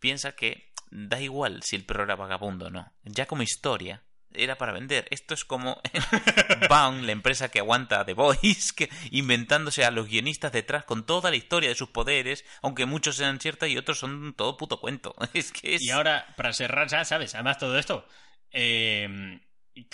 Piensa 0.00 0.32
que 0.32 0.72
da 0.90 1.20
igual 1.20 1.62
si 1.62 1.76
el 1.76 1.84
perro 1.84 2.04
era 2.04 2.16
vagabundo 2.16 2.66
o 2.66 2.70
no. 2.70 2.92
Ya 3.04 3.26
como 3.26 3.42
historia. 3.42 4.02
Era 4.34 4.56
para 4.56 4.72
vender. 4.72 5.06
Esto 5.10 5.34
es 5.34 5.44
como 5.44 5.80
Bound, 6.68 7.04
la 7.04 7.12
empresa 7.12 7.50
que 7.50 7.58
aguanta 7.60 8.04
The 8.04 8.14
Voice, 8.14 8.72
que 8.74 8.88
inventándose 9.10 9.84
a 9.84 9.90
los 9.90 10.08
guionistas 10.08 10.52
detrás 10.52 10.84
con 10.84 11.04
toda 11.06 11.30
la 11.30 11.36
historia 11.36 11.68
de 11.68 11.74
sus 11.74 11.88
poderes, 11.90 12.44
aunque 12.62 12.86
muchos 12.86 13.16
sean 13.16 13.40
ciertos 13.40 13.68
y 13.68 13.76
otros 13.76 13.98
son 13.98 14.34
todo 14.34 14.56
puto 14.56 14.80
cuento. 14.80 15.14
Es 15.34 15.52
que 15.52 15.74
es... 15.76 15.82
Y 15.82 15.90
ahora, 15.90 16.26
para 16.36 16.52
cerrar 16.52 16.88
ya, 16.88 17.04
¿sabes? 17.04 17.34
Además, 17.34 17.58
todo 17.58 17.78
esto. 17.78 18.06
eh, 18.50 19.40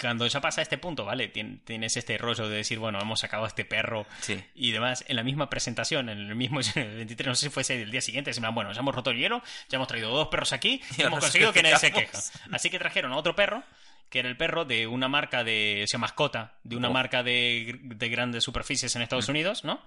cuando 0.00 0.26
ya 0.26 0.40
pasa 0.40 0.60
este 0.60 0.76
punto, 0.76 1.04
¿vale? 1.04 1.32
Tien- 1.32 1.62
Tienes 1.64 1.96
este 1.96 2.18
rollo 2.18 2.48
de 2.48 2.56
decir, 2.56 2.80
bueno, 2.80 2.98
hemos 3.00 3.20
sacado 3.20 3.44
a 3.44 3.46
este 3.46 3.64
perro 3.64 4.06
Sí. 4.20 4.42
y 4.52 4.72
demás. 4.72 5.04
En 5.06 5.14
la 5.14 5.22
misma 5.22 5.48
presentación, 5.48 6.08
en 6.08 6.18
el 6.18 6.34
mismo 6.34 6.58
en 6.74 6.82
el 6.82 6.96
23, 6.96 7.28
no 7.28 7.34
sé 7.36 7.46
si 7.46 7.50
fuese 7.50 7.80
el 7.80 7.90
día 7.92 8.00
siguiente, 8.00 8.32
se 8.32 8.40
me 8.40 8.48
bueno, 8.50 8.72
ya 8.72 8.80
hemos 8.80 8.92
roto 8.92 9.10
el 9.10 9.18
hielo, 9.18 9.40
ya 9.68 9.76
hemos 9.76 9.86
traído 9.86 10.10
dos 10.10 10.26
perros 10.28 10.52
aquí 10.52 10.82
y 10.96 11.02
hemos 11.02 11.20
conseguido 11.20 11.52
que 11.52 11.62
nadie 11.62 11.78
se 11.78 11.92
queja. 11.92 12.18
Así 12.50 12.70
que 12.70 12.78
trajeron 12.80 13.12
a 13.12 13.16
otro 13.18 13.36
perro, 13.36 13.62
que 14.10 14.18
era 14.20 14.28
el 14.28 14.36
perro 14.36 14.64
de 14.64 14.86
una 14.86 15.08
marca 15.08 15.44
de, 15.44 15.82
o 15.84 15.86
sea, 15.86 15.98
mascota, 15.98 16.54
de 16.64 16.76
una 16.76 16.88
Oh. 16.88 16.92
marca 16.92 17.22
de, 17.22 17.78
de 17.82 18.08
grandes 18.08 18.44
superficies 18.44 18.94
en 18.96 19.02
Estados 19.02 19.28
Unidos, 19.28 19.64
¿no? 19.64 19.82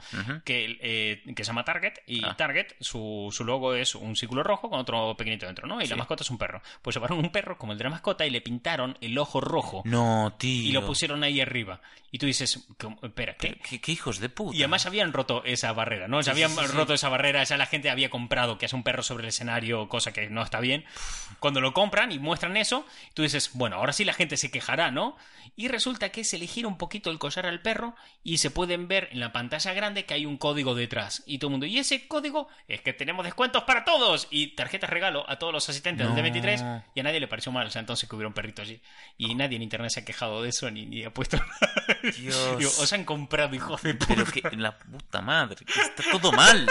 Que, 0.46 0.78
eh, 0.82 1.24
que 1.36 1.44
se 1.44 1.48
llama 1.50 1.64
Target 1.66 1.94
y 2.08 2.24
Ah. 2.24 2.36
Target 2.38 2.74
su, 2.80 3.30
su 3.32 3.44
logo 3.44 3.74
es 3.76 3.96
un 3.96 4.16
círculo 4.16 4.44
rojo 4.44 4.70
con 4.70 4.80
otro 4.80 5.16
pequeñito 5.18 5.46
dentro, 5.46 5.68
¿no? 5.68 5.82
Y 5.82 5.88
la 5.88 5.96
mascota 5.96 6.24
es 6.24 6.30
un 6.30 6.38
perro. 6.38 6.62
Pues 6.82 6.96
llevaron 6.96 7.18
un 7.20 7.32
perro 7.32 7.58
como 7.58 7.72
el 7.72 7.78
de 7.78 7.84
la 7.86 7.90
mascota 7.90 8.26
y 8.26 8.30
le 8.30 8.42
pintaron 8.42 8.98
el 9.02 9.18
ojo 9.18 9.42
rojo 9.42 9.82
No, 9.86 10.36
tío. 10.38 10.70
y 10.70 10.72
lo 10.72 10.86
pusieron 10.86 11.24
ahí 11.24 11.42
arriba. 11.42 11.82
Y 12.14 12.18
tú 12.20 12.26
dices, 12.26 12.68
espera, 13.04 13.36
¿qué? 13.38 13.54
¿Qué, 13.54 13.60
qué- 13.70 13.82
qué 13.82 13.92
hijos 13.94 14.20
de 14.20 14.28
puta. 14.30 14.56
Y 14.58 14.62
además 14.62 14.86
habían 14.86 15.14
roto 15.14 15.44
esa 15.46 15.72
barrera, 15.72 16.08
¿no? 16.10 16.22
Sí, 16.22 16.30
habían 16.30 16.50
sí, 16.52 16.58
sí, 16.60 16.68
sí. 16.68 16.76
roto 16.78 16.94
esa 16.94 17.08
barrera, 17.08 17.42
ya 17.44 17.56
la 17.58 17.66
gente 17.66 17.90
había 17.90 18.10
comprado 18.10 18.58
que 18.58 18.66
hace 18.66 18.76
un 18.76 18.84
perro 18.84 19.02
sobre 19.02 19.24
el 19.24 19.30
escenario, 19.30 19.88
cosa 19.88 20.12
que 20.12 20.30
no 20.30 20.44
está 20.44 20.60
bien. 20.60 20.84
Cuando 21.40 21.62
lo 21.62 21.74
compran 21.74 22.12
y 22.12 22.20
muestran 22.20 22.58
eso, 22.58 22.86
tú 23.14 23.24
dices, 23.24 23.52
bueno, 23.54 23.78
ahora 23.78 23.94
sí 23.94 24.04
la 24.04 24.11
gente 24.14 24.38
se 24.38 24.52
quejará, 24.52 24.92
¿no? 24.92 25.18
Y 25.56 25.68
resulta 25.68 26.10
que 26.10 26.24
se 26.24 26.38
le 26.38 26.48
gira 26.48 26.68
un 26.68 26.78
poquito 26.78 27.10
el 27.12 27.20
collar 27.20 27.46
al 27.46 27.62
perro 27.62 27.96
y 28.24 28.38
se 28.38 28.52
pueden 28.52 28.88
ver 28.88 29.10
en 29.12 29.20
la 29.20 29.32
pantalla 29.32 29.74
grande 29.74 30.06
que 30.06 30.14
hay 30.14 30.26
un 30.26 30.38
código 30.38 30.76
detrás. 30.76 31.24
Y 31.26 31.38
todo 31.40 31.50
el 31.50 31.52
mundo, 31.52 31.66
y 31.66 31.78
ese 31.78 32.08
código 32.08 32.48
es 32.68 32.82
que 32.82 32.94
tenemos 32.94 33.26
descuentos 33.26 33.64
para 33.64 33.84
todos 33.84 34.28
y 34.32 34.56
tarjetas 34.56 34.90
regalo 34.90 35.30
a 35.30 35.38
todos 35.40 35.54
los 35.54 35.68
asistentes 35.70 36.08
No. 36.08 36.16
del 36.16 36.26
D23 36.34 36.84
y 36.96 37.00
a 37.00 37.04
nadie 37.04 37.20
le 37.20 37.28
pareció 37.28 37.52
mal, 37.52 37.68
o 37.68 37.70
sea, 37.72 37.80
entonces 37.82 38.08
que 38.10 38.16
hubiera 38.16 38.28
un 38.28 38.34
perrito 38.34 38.62
allí. 38.62 38.82
Y 39.18 39.36
nadie 39.36 39.58
en 39.58 39.64
internet 39.64 39.92
se 39.92 40.00
ha 40.02 40.06
quejado 40.06 40.42
de 40.42 40.50
eso 40.50 40.70
ni, 40.72 40.86
ni 40.86 41.04
ha 41.04 41.14
puesto 41.14 41.38
Dios. 42.18 42.58
Digo, 42.58 42.70
os 42.80 42.94
han 42.94 43.04
comprado, 43.06 43.54
hijos 43.56 43.82
de 43.84 43.94
puta. 43.94 44.14
Pero 44.16 44.26
que 44.52 44.58
la 44.58 44.78
puta 44.78 45.22
madre. 45.22 45.58
Está 45.68 46.04
todo 46.12 46.32
mal. 46.32 46.66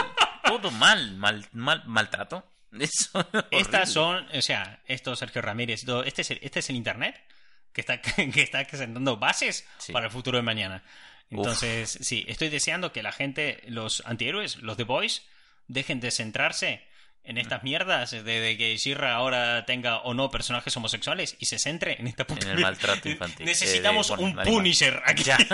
Todo 0.45 0.71
mal. 0.71 1.17
Mal, 1.17 1.47
mal 1.53 1.83
maltrato. 1.87 2.45
Eso 2.79 3.21
es 3.33 3.45
Estas 3.51 3.93
son, 3.93 4.27
o 4.33 4.41
sea, 4.43 4.81
esto 4.87 5.17
Sergio 5.17 5.43
Ramírez, 5.43 5.85
todo- 5.85 6.05
este 6.05 6.23
es 6.23 6.31
el, 6.31 6.39
este 6.43 6.61
es 6.61 6.71
el 6.71 6.77
internet 6.77 7.21
que 7.73 7.81
está 7.81 8.01
que 8.03 8.43
está 8.43 8.65
sentando 8.69 9.17
bases 9.17 9.67
Sí. 9.79 9.93
para 9.93 10.07
el 10.07 10.13
futuro 10.13 10.37
de 10.39 10.43
mañana. 10.43 10.83
Entonces, 11.31 11.99
sí, 12.01 12.25
estoy 12.29 12.49
deseando 12.49 12.93
que 12.93 13.03
la 13.05 13.13
gente, 13.13 13.63
los 13.69 14.03
antihéroes, 14.05 14.57
los 14.57 14.77
The 14.77 14.83
Boys, 14.85 15.23
dejen 15.69 16.01
de 16.01 16.11
centrarse 16.11 16.85
en 17.23 17.39
estas 17.39 17.63
mierdas 17.63 18.11
de, 18.11 18.23
de 18.23 18.57
que 18.59 18.77
Shira 18.77 19.15
ahora 19.15 19.65
tenga 19.67 19.99
o 19.99 20.15
no 20.15 20.31
personajes 20.31 20.77
homosexuales 20.77 21.37
y 21.39 21.47
se 21.47 21.59
centre 21.61 22.01
en 22.01 22.09
esta 22.09 22.27
puta 22.27 22.47
En 22.47 22.53
el 22.57 22.61
maltrato 22.63 23.09
infantil. 23.09 23.47
Necesitamos 23.47 24.11
Eh, 24.11 24.17
de- 24.17 24.23
bueno, 24.23 24.41
un. 24.41 24.47
Punisher 24.49 25.01
aquí. 25.07 25.23
Ya. 25.23 25.39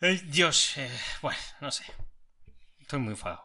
Ay, 0.00 0.16
Dios, 0.24 0.78
eh, 0.78 0.90
bueno, 1.20 1.38
no 1.60 1.70
sé. 1.70 1.84
Estoy 2.80 3.00
muy 3.00 3.12
enfadado. 3.12 3.44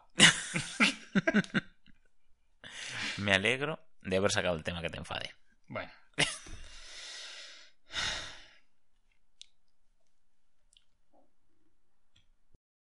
Me 3.18 3.32
alegro 3.34 3.78
de 4.02 4.16
haber 4.16 4.30
sacado 4.30 4.56
el 4.56 4.64
tema 4.64 4.80
que 4.80 4.88
te 4.90 4.98
enfade. 4.98 5.34
Bueno. 5.68 5.90